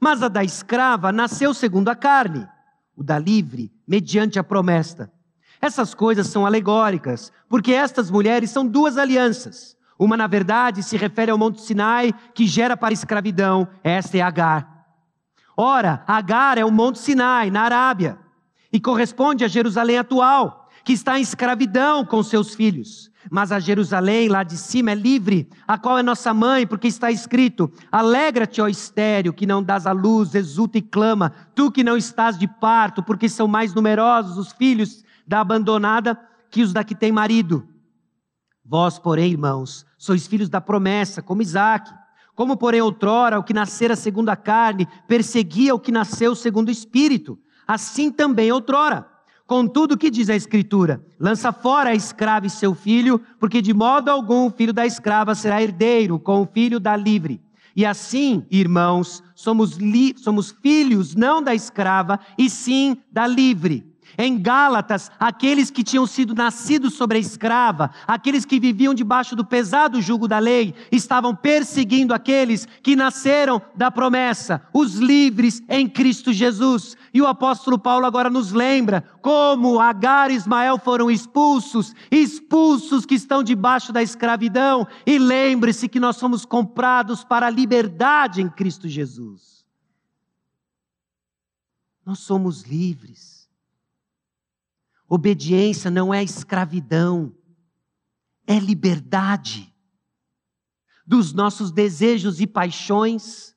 Mas 0.00 0.22
a 0.22 0.28
da 0.28 0.44
escrava 0.44 1.10
nasceu 1.10 1.52
segundo 1.52 1.88
a 1.88 1.96
carne, 1.96 2.46
o 2.94 3.02
da 3.02 3.18
livre, 3.18 3.72
mediante 3.84 4.38
a 4.38 4.44
promessa. 4.44 5.12
Essas 5.60 5.94
coisas 5.94 6.28
são 6.28 6.46
alegóricas, 6.46 7.32
porque 7.48 7.72
estas 7.72 8.08
mulheres 8.08 8.50
são 8.50 8.64
duas 8.64 8.96
alianças. 8.96 9.76
Uma, 9.98 10.16
na 10.16 10.28
verdade, 10.28 10.84
se 10.84 10.96
refere 10.96 11.32
ao 11.32 11.38
Monte 11.38 11.60
Sinai, 11.60 12.14
que 12.32 12.46
gera 12.46 12.76
para 12.76 12.90
a 12.90 12.92
escravidão, 12.92 13.66
esta 13.82 14.16
é 14.16 14.20
Agar. 14.20 14.86
Ora, 15.56 16.04
Agar 16.06 16.56
é 16.56 16.64
o 16.64 16.70
Monte 16.70 17.00
Sinai, 17.00 17.50
na 17.50 17.62
Arábia, 17.62 18.16
e 18.72 18.78
corresponde 18.78 19.44
a 19.44 19.48
Jerusalém 19.48 19.98
atual 19.98 20.57
que 20.84 20.92
está 20.92 21.18
em 21.18 21.22
escravidão 21.22 22.04
com 22.04 22.22
seus 22.22 22.54
filhos. 22.54 23.10
Mas 23.30 23.52
a 23.52 23.58
Jerusalém 23.58 24.28
lá 24.28 24.42
de 24.42 24.56
cima 24.56 24.92
é 24.92 24.94
livre, 24.94 25.48
a 25.66 25.76
qual 25.76 25.98
é 25.98 26.02
nossa 26.02 26.32
mãe, 26.32 26.66
porque 26.66 26.86
está 26.86 27.10
escrito: 27.10 27.70
Alegra-te, 27.90 28.60
ó 28.60 28.68
estéreo, 28.68 29.32
que 29.32 29.46
não 29.46 29.62
dás 29.62 29.86
a 29.86 29.92
luz, 29.92 30.34
exulta 30.34 30.78
e 30.78 30.82
clama, 30.82 31.32
tu 31.54 31.70
que 31.70 31.84
não 31.84 31.96
estás 31.96 32.38
de 32.38 32.46
parto, 32.46 33.02
porque 33.02 33.28
são 33.28 33.46
mais 33.46 33.74
numerosos 33.74 34.38
os 34.38 34.52
filhos 34.52 35.04
da 35.26 35.40
abandonada 35.40 36.18
que 36.50 36.62
os 36.62 36.72
da 36.72 36.82
que 36.82 36.94
tem 36.94 37.12
marido. 37.12 37.66
Vós, 38.64 38.98
porém, 38.98 39.32
irmãos, 39.32 39.84
sois 39.98 40.26
filhos 40.26 40.48
da 40.48 40.60
promessa, 40.60 41.22
como 41.22 41.42
Isaque. 41.42 41.92
Como, 42.34 42.56
porém, 42.56 42.80
outrora, 42.80 43.38
o 43.38 43.42
que 43.42 43.52
nascera 43.52 43.96
segundo 43.96 44.28
a 44.28 44.36
carne, 44.36 44.86
perseguia 45.08 45.74
o 45.74 45.80
que 45.80 45.90
nasceu 45.90 46.36
segundo 46.36 46.68
o 46.68 46.70
espírito. 46.70 47.36
Assim 47.66 48.12
também 48.12 48.52
outrora 48.52 49.17
Contudo, 49.48 49.92
o 49.92 49.96
que 49.96 50.10
diz 50.10 50.28
a 50.28 50.36
Escritura? 50.36 51.02
Lança 51.18 51.50
fora 51.52 51.88
a 51.88 51.94
escrava 51.94 52.46
e 52.46 52.50
seu 52.50 52.74
filho, 52.74 53.18
porque 53.40 53.62
de 53.62 53.72
modo 53.72 54.10
algum 54.10 54.44
o 54.46 54.50
filho 54.50 54.74
da 54.74 54.84
escrava 54.84 55.34
será 55.34 55.62
herdeiro 55.62 56.18
com 56.18 56.42
o 56.42 56.46
filho 56.46 56.78
da 56.78 56.94
livre. 56.94 57.40
E 57.74 57.86
assim, 57.86 58.44
irmãos, 58.50 59.22
somos, 59.34 59.78
somos 60.16 60.50
filhos 60.50 61.14
não 61.14 61.42
da 61.42 61.54
escrava, 61.54 62.20
e 62.36 62.50
sim 62.50 62.98
da 63.10 63.26
livre. 63.26 63.87
Em 64.16 64.40
Gálatas, 64.40 65.10
aqueles 65.18 65.70
que 65.70 65.84
tinham 65.84 66.06
sido 66.06 66.34
nascidos 66.34 66.94
sobre 66.94 67.18
a 67.18 67.20
escrava, 67.20 67.90
aqueles 68.06 68.44
que 68.44 68.58
viviam 68.58 68.94
debaixo 68.94 69.36
do 69.36 69.44
pesado 69.44 70.00
jugo 70.00 70.26
da 70.26 70.38
lei, 70.38 70.74
estavam 70.90 71.34
perseguindo 71.34 72.14
aqueles 72.14 72.66
que 72.82 72.96
nasceram 72.96 73.60
da 73.74 73.90
promessa, 73.90 74.62
os 74.72 74.94
livres 74.94 75.62
em 75.68 75.88
Cristo 75.88 76.32
Jesus. 76.32 76.96
E 77.12 77.20
o 77.20 77.26
apóstolo 77.26 77.78
Paulo 77.78 78.06
agora 78.06 78.30
nos 78.30 78.52
lembra 78.52 79.02
como 79.20 79.80
Agar 79.80 80.30
e 80.30 80.34
Ismael 80.34 80.78
foram 80.78 81.10
expulsos, 81.10 81.94
expulsos 82.10 83.04
que 83.04 83.14
estão 83.14 83.42
debaixo 83.42 83.92
da 83.92 84.02
escravidão. 84.02 84.86
E 85.06 85.18
lembre-se 85.18 85.88
que 85.88 86.00
nós 86.00 86.16
somos 86.16 86.44
comprados 86.44 87.24
para 87.24 87.46
a 87.46 87.50
liberdade 87.50 88.40
em 88.40 88.48
Cristo 88.48 88.88
Jesus. 88.88 89.66
Nós 92.04 92.20
somos 92.20 92.62
livres. 92.62 93.37
Obediência 95.08 95.90
não 95.90 96.12
é 96.12 96.22
escravidão, 96.22 97.34
é 98.46 98.58
liberdade 98.58 99.74
dos 101.06 101.32
nossos 101.32 101.72
desejos 101.72 102.40
e 102.40 102.46
paixões 102.46 103.56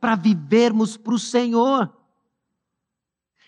para 0.00 0.16
vivermos 0.16 0.96
para 0.96 1.14
o 1.14 1.18
Senhor. 1.18 1.96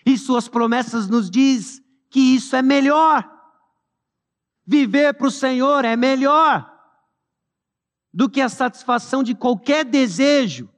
E 0.05 0.17
suas 0.17 0.47
promessas 0.47 1.09
nos 1.09 1.29
diz 1.29 1.81
que 2.09 2.19
isso 2.19 2.55
é 2.55 2.61
melhor. 2.61 3.29
Viver 4.65 5.13
para 5.15 5.27
o 5.27 5.31
Senhor 5.31 5.83
é 5.83 5.97
melhor 5.97 6.71
do 8.13 8.29
que 8.29 8.39
a 8.39 8.49
satisfação 8.49 9.21
de 9.23 9.35
qualquer 9.35 9.83
desejo 9.83 10.69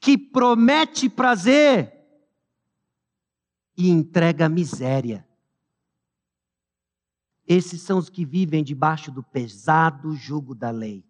que 0.00 0.16
promete 0.16 1.08
prazer 1.08 1.92
e 3.76 3.90
entrega 3.90 4.48
miséria. 4.48 5.26
Esses 7.52 7.82
são 7.82 7.98
os 7.98 8.08
que 8.08 8.24
vivem 8.24 8.62
debaixo 8.62 9.10
do 9.10 9.24
pesado 9.24 10.14
jugo 10.14 10.54
da 10.54 10.70
lei. 10.70 11.04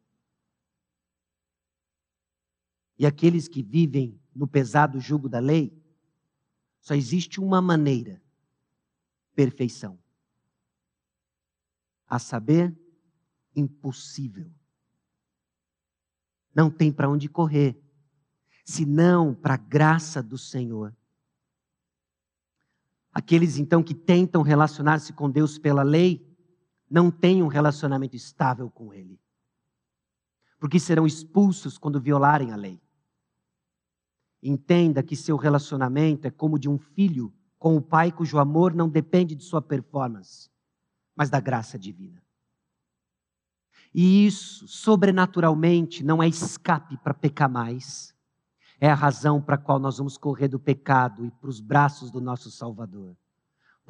E 2.98 3.04
aqueles 3.04 3.46
que 3.46 3.62
vivem 3.62 4.18
no 4.34 4.48
pesado 4.48 4.98
jugo 4.98 5.28
da 5.28 5.38
lei, 5.38 5.70
só 6.80 6.94
existe 6.94 7.38
uma 7.40 7.60
maneira: 7.60 8.22
perfeição. 9.34 9.98
A 12.08 12.18
saber, 12.18 12.74
impossível. 13.54 14.50
Não 16.54 16.70
tem 16.70 16.90
para 16.90 17.10
onde 17.10 17.28
correr, 17.28 17.78
senão 18.64 19.34
para 19.34 19.52
a 19.52 19.58
graça 19.58 20.22
do 20.22 20.38
Senhor. 20.38 20.96
Aqueles 23.12 23.58
então 23.58 23.82
que 23.82 23.94
tentam 23.94 24.40
relacionar-se 24.40 25.12
com 25.12 25.30
Deus 25.30 25.58
pela 25.58 25.82
lei, 25.82 26.29
não 26.90 27.10
têm 27.10 27.42
um 27.42 27.46
relacionamento 27.46 28.16
estável 28.16 28.68
com 28.68 28.92
Ele. 28.92 29.20
Porque 30.58 30.80
serão 30.80 31.06
expulsos 31.06 31.78
quando 31.78 32.00
violarem 32.00 32.50
a 32.50 32.56
lei. 32.56 32.82
Entenda 34.42 35.02
que 35.02 35.14
seu 35.14 35.36
relacionamento 35.36 36.26
é 36.26 36.30
como 36.30 36.58
de 36.58 36.68
um 36.68 36.78
filho 36.78 37.32
com 37.58 37.76
o 37.76 37.82
pai 37.82 38.10
cujo 38.10 38.38
amor 38.38 38.74
não 38.74 38.88
depende 38.88 39.34
de 39.34 39.44
sua 39.44 39.60
performance, 39.60 40.50
mas 41.14 41.28
da 41.30 41.38
graça 41.38 41.78
divina. 41.78 42.22
E 43.94 44.26
isso, 44.26 44.66
sobrenaturalmente, 44.66 46.02
não 46.02 46.22
é 46.22 46.28
escape 46.28 46.96
para 46.98 47.14
pecar 47.14 47.50
mais, 47.50 48.14
É 48.82 48.90
a 48.90 48.94
razão 48.94 49.42
para 49.42 49.56
a 49.56 49.58
qual 49.58 49.78
nós 49.78 49.98
vamos 49.98 50.16
correr 50.16 50.48
do 50.48 50.58
pecado 50.58 51.26
e 51.26 51.30
para 51.30 51.50
os 51.50 51.60
braços 51.60 52.10
do 52.10 52.18
nosso 52.18 52.50
Salvador. 52.50 53.14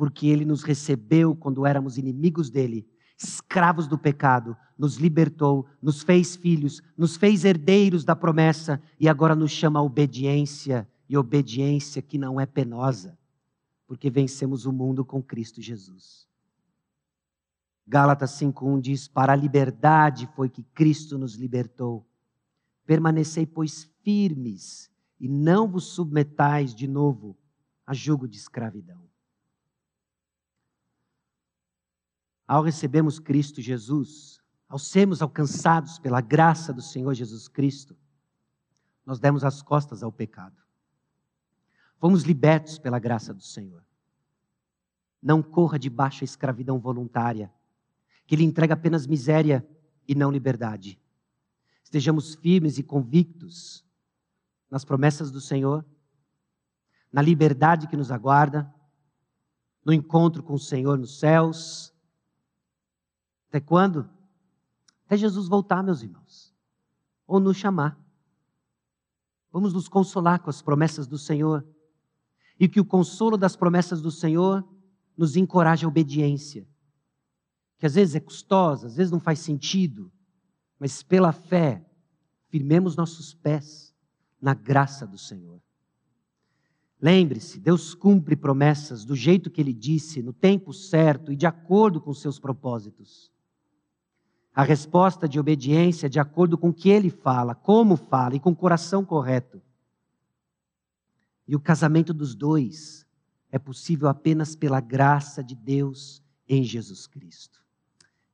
Porque 0.01 0.29
Ele 0.29 0.47
nos 0.47 0.63
recebeu 0.63 1.37
quando 1.37 1.67
éramos 1.67 1.99
inimigos 1.99 2.49
dele, 2.49 2.89
escravos 3.19 3.87
do 3.87 3.99
pecado, 3.99 4.57
nos 4.79 4.97
libertou, 4.97 5.67
nos 5.83 6.03
fez 6.03 6.35
filhos, 6.35 6.81
nos 6.97 7.19
fez 7.19 7.45
herdeiros 7.45 8.03
da 8.03 8.17
promessa 8.17 8.81
e 8.99 9.11
agora 9.11 9.35
nos 9.35 9.51
chama 9.51 9.79
a 9.79 9.83
obediência 9.83 10.89
e 11.07 11.19
obediência 11.19 12.01
que 12.01 12.17
não 12.17 12.41
é 12.41 12.47
penosa, 12.47 13.19
porque 13.87 14.09
vencemos 14.09 14.65
o 14.65 14.73
mundo 14.73 15.05
com 15.05 15.23
Cristo 15.23 15.61
Jesus. 15.61 16.27
Gálatas 17.87 18.31
5:1 18.31 18.81
diz: 18.81 19.07
"Para 19.07 19.35
a 19.35 19.37
liberdade 19.37 20.27
foi 20.35 20.49
que 20.49 20.63
Cristo 20.63 21.19
nos 21.19 21.35
libertou. 21.35 22.09
Permanecei, 22.87 23.45
pois, 23.45 23.85
firmes 24.03 24.91
e 25.21 25.29
não 25.29 25.69
vos 25.69 25.89
submetais 25.89 26.75
de 26.75 26.89
novo 26.89 27.37
a 27.87 27.93
jugo 27.93 28.27
de 28.27 28.39
escravidão." 28.39 29.10
Ao 32.51 32.65
recebermos 32.65 33.21
Cristo 33.21 33.63
Jesus, 33.63 34.41
ao 34.69 34.77
sermos 34.77 35.23
alcançados 35.23 36.01
pela 36.01 36.21
graça 36.21 36.73
do 36.73 36.83
Senhor 36.83 37.15
Jesus 37.15 37.47
Cristo, 37.47 37.97
nós 39.07 39.21
demos 39.21 39.45
as 39.45 39.63
costas 39.63 40.03
ao 40.03 40.11
pecado. 40.11 40.61
Fomos 42.01 42.25
libertos 42.25 42.77
pela 42.77 42.99
graça 42.99 43.33
do 43.33 43.41
Senhor. 43.41 43.85
Não 45.23 45.45
corra 45.45 45.79
debaixo 45.79 46.23
da 46.23 46.25
escravidão 46.25 46.81
voluntária 46.81 47.53
que 48.27 48.35
lhe 48.35 48.43
entrega 48.43 48.75
apenas 48.75 49.07
miséria 49.07 49.65
e 50.09 50.13
não 50.17 50.33
liberdade. 50.33 51.01
Estejamos 51.85 52.35
firmes 52.35 52.79
e 52.79 52.83
convictos 52.83 53.85
nas 54.69 54.85
promessas 54.85 55.31
do 55.31 55.41
Senhor, 55.41 55.87
na 57.13 57.23
liberdade 57.23 57.87
que 57.87 57.97
nos 57.97 58.11
aguarda, 58.11 58.69
no 59.85 59.93
encontro 59.93 60.43
com 60.43 60.55
o 60.55 60.59
Senhor 60.59 60.99
nos 60.99 61.21
céus. 61.21 61.95
Até 63.51 63.61
quando? 63.61 64.09
Até 65.05 65.19
Jesus 65.19 65.47
voltar, 65.47 65.83
meus 65.83 66.03
irmãos, 66.03 66.55
ou 67.27 67.39
nos 67.39 67.59
chamar. 67.59 68.01
Vamos 69.53 69.75
nos 69.75 69.89
consolar 69.89 70.39
com 70.39 70.49
as 70.49 70.63
promessas 70.63 71.07
do 71.07 71.19
Senhor 71.19 71.67
e 72.59 72.67
que 72.67 72.81
o 72.81 72.85
consolo 72.85 73.37
das 73.37 73.55
promessas 73.55 74.01
do 74.01 74.11
Senhor 74.11 74.67
nos 75.15 75.37
encoraje 75.37 75.85
a 75.85 75.89
obediência 75.89 76.67
que 77.81 77.87
às 77.87 77.95
vezes 77.95 78.15
é 78.15 78.21
custosa, 78.21 78.87
às 78.87 78.97
vezes 78.97 79.11
não 79.11 79.19
faz 79.19 79.39
sentido, 79.39 80.13
mas 80.79 81.03
pela 81.03 81.33
fé, 81.33 81.83
firmemos 82.49 82.95
nossos 82.95 83.33
pés 83.33 83.95
na 84.39 84.53
graça 84.53 85.07
do 85.07 85.17
Senhor. 85.17 85.63
Lembre-se, 87.01 87.59
Deus 87.59 87.95
cumpre 87.95 88.37
promessas 88.37 89.03
do 89.03 89.17
jeito 89.17 89.51
que 89.51 89.63
Ele 89.63 89.73
disse, 89.73 90.21
no 90.21 90.35
tempo 90.35 90.75
certo 90.75 91.33
e 91.33 91.37
de 91.37 91.47
acordo 91.47 92.03
com 92.03 92.13
seus 92.13 92.39
propósitos. 92.39 93.33
A 94.61 94.63
resposta 94.63 95.27
de 95.27 95.41
obediência 95.41 96.07
de 96.07 96.21
acordo 96.21 96.59
com 96.59 96.69
o 96.69 96.75
que 96.75 96.91
Ele 96.91 97.09
fala, 97.09 97.55
como 97.55 97.97
fala 97.97 98.37
e 98.37 98.39
com 98.39 98.51
o 98.51 98.55
coração 98.55 99.03
correto. 99.03 99.63
E 101.49 101.57
o 101.57 101.61
casamento 101.61 102.13
dos 102.13 102.35
dois 102.35 103.07
é 103.51 103.59
possível 103.59 104.07
apenas 104.07 104.55
pela 104.55 104.79
graça 104.79 105.43
de 105.43 105.57
Deus 105.57 106.23
em 106.47 106.63
Jesus 106.63 107.07
Cristo. 107.07 107.65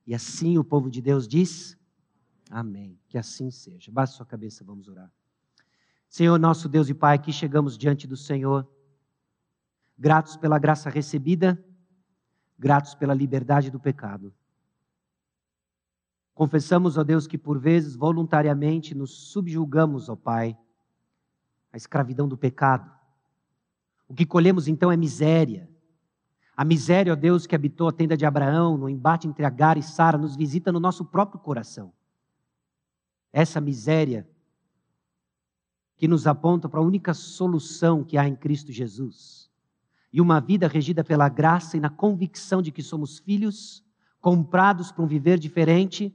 E 0.05 0.16
assim 0.16 0.59
o 0.59 0.64
povo 0.64 0.91
de 0.91 1.01
Deus 1.01 1.29
diz: 1.29 1.79
Amém. 2.51 2.99
Que 3.09 3.18
assim 3.18 3.49
seja. 3.49 3.93
Baixe 3.93 4.14
sua 4.14 4.27
cabeça, 4.27 4.64
vamos 4.64 4.89
orar. 4.89 5.12
Senhor, 6.09 6.37
nosso 6.41 6.68
Deus 6.68 6.89
e 6.89 6.95
Pai, 6.95 7.14
aqui 7.14 7.33
chegamos 7.33 7.79
diante 7.79 8.05
do 8.05 8.16
Senhor, 8.16 8.68
gratos 9.97 10.37
pela 10.37 10.59
graça 10.59 10.91
recebida, 10.91 11.57
gratos 12.59 12.97
pela 12.97 13.14
liberdade 13.14 13.70
do 13.70 13.79
pecado. 13.79 14.35
Confessamos, 16.37 16.99
ó 16.99 17.03
Deus, 17.03 17.26
que 17.26 17.39
por 17.39 17.59
vezes 17.59 17.97
voluntariamente 17.97 18.95
nos 18.95 19.11
subjugamos, 19.32 20.11
ó 20.11 20.14
Pai, 20.14 20.57
à 21.72 21.78
escravidão 21.78 22.28
do 22.28 22.37
pecado. 22.37 22.89
O 24.07 24.14
que 24.14 24.26
colhemos 24.26 24.68
então 24.68 24.93
é 24.93 24.97
miséria, 24.99 25.66
a 26.55 26.62
miséria, 26.62 27.14
ó 27.14 27.16
Deus, 27.16 27.47
que 27.47 27.55
habitou 27.55 27.89
a 27.89 27.93
tenda 27.93 28.18
de 28.18 28.26
Abraão, 28.26 28.76
no 28.76 28.87
embate 28.87 29.26
entre 29.26 29.47
Agar 29.47 29.78
e 29.78 29.82
Sara, 29.82 30.18
nos 30.18 30.37
visita 30.37 30.70
no 30.70 30.78
nosso 30.78 31.07
próprio 31.07 31.41
coração. 31.41 31.91
Essa 33.32 33.59
miséria 33.59 34.28
que 35.97 36.07
nos 36.07 36.26
aponta 36.26 36.68
para 36.68 36.80
a 36.80 36.82
única 36.82 37.14
solução 37.14 38.05
que 38.05 38.18
há 38.18 38.28
em 38.28 38.37
Cristo 38.37 38.70
Jesus. 38.72 39.51
E 40.12 40.20
uma 40.20 40.39
vida 40.39 40.68
regida 40.68 41.03
pela 41.03 41.30
graça 41.30 41.78
e 41.78 41.80
na 41.80 41.89
convicção 41.89 42.61
de 42.61 42.70
que 42.70 42.82
somos 42.82 43.18
filhos, 43.18 43.82
comprados 44.20 44.93
para 44.93 45.03
um 45.03 45.07
viver 45.07 45.39
diferente, 45.39 46.14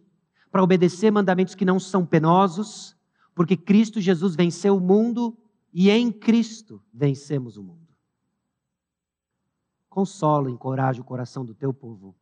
para 0.51 0.63
obedecer 0.63 1.11
mandamentos 1.11 1.55
que 1.55 1.65
não 1.65 1.79
são 1.79 2.05
penosos, 2.05 2.95
porque 3.33 3.55
Cristo 3.55 4.01
Jesus 4.01 4.35
venceu 4.35 4.75
o 4.75 4.81
mundo 4.81 5.37
e 5.73 5.89
em 5.89 6.11
Cristo 6.11 6.83
vencemos 6.93 7.57
o 7.57 7.63
mundo 7.63 7.81
consola, 9.91 10.49
encoraja 10.49 11.01
o 11.01 11.03
coração 11.03 11.43
do 11.43 11.53
teu 11.53 11.73
povo. 11.73 12.15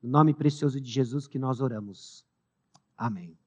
No 0.00 0.10
nome 0.10 0.34
precioso 0.34 0.78
de 0.78 0.88
Jesus 0.88 1.26
que 1.26 1.38
nós 1.38 1.58
oramos. 1.58 2.22
Amém. 2.94 3.37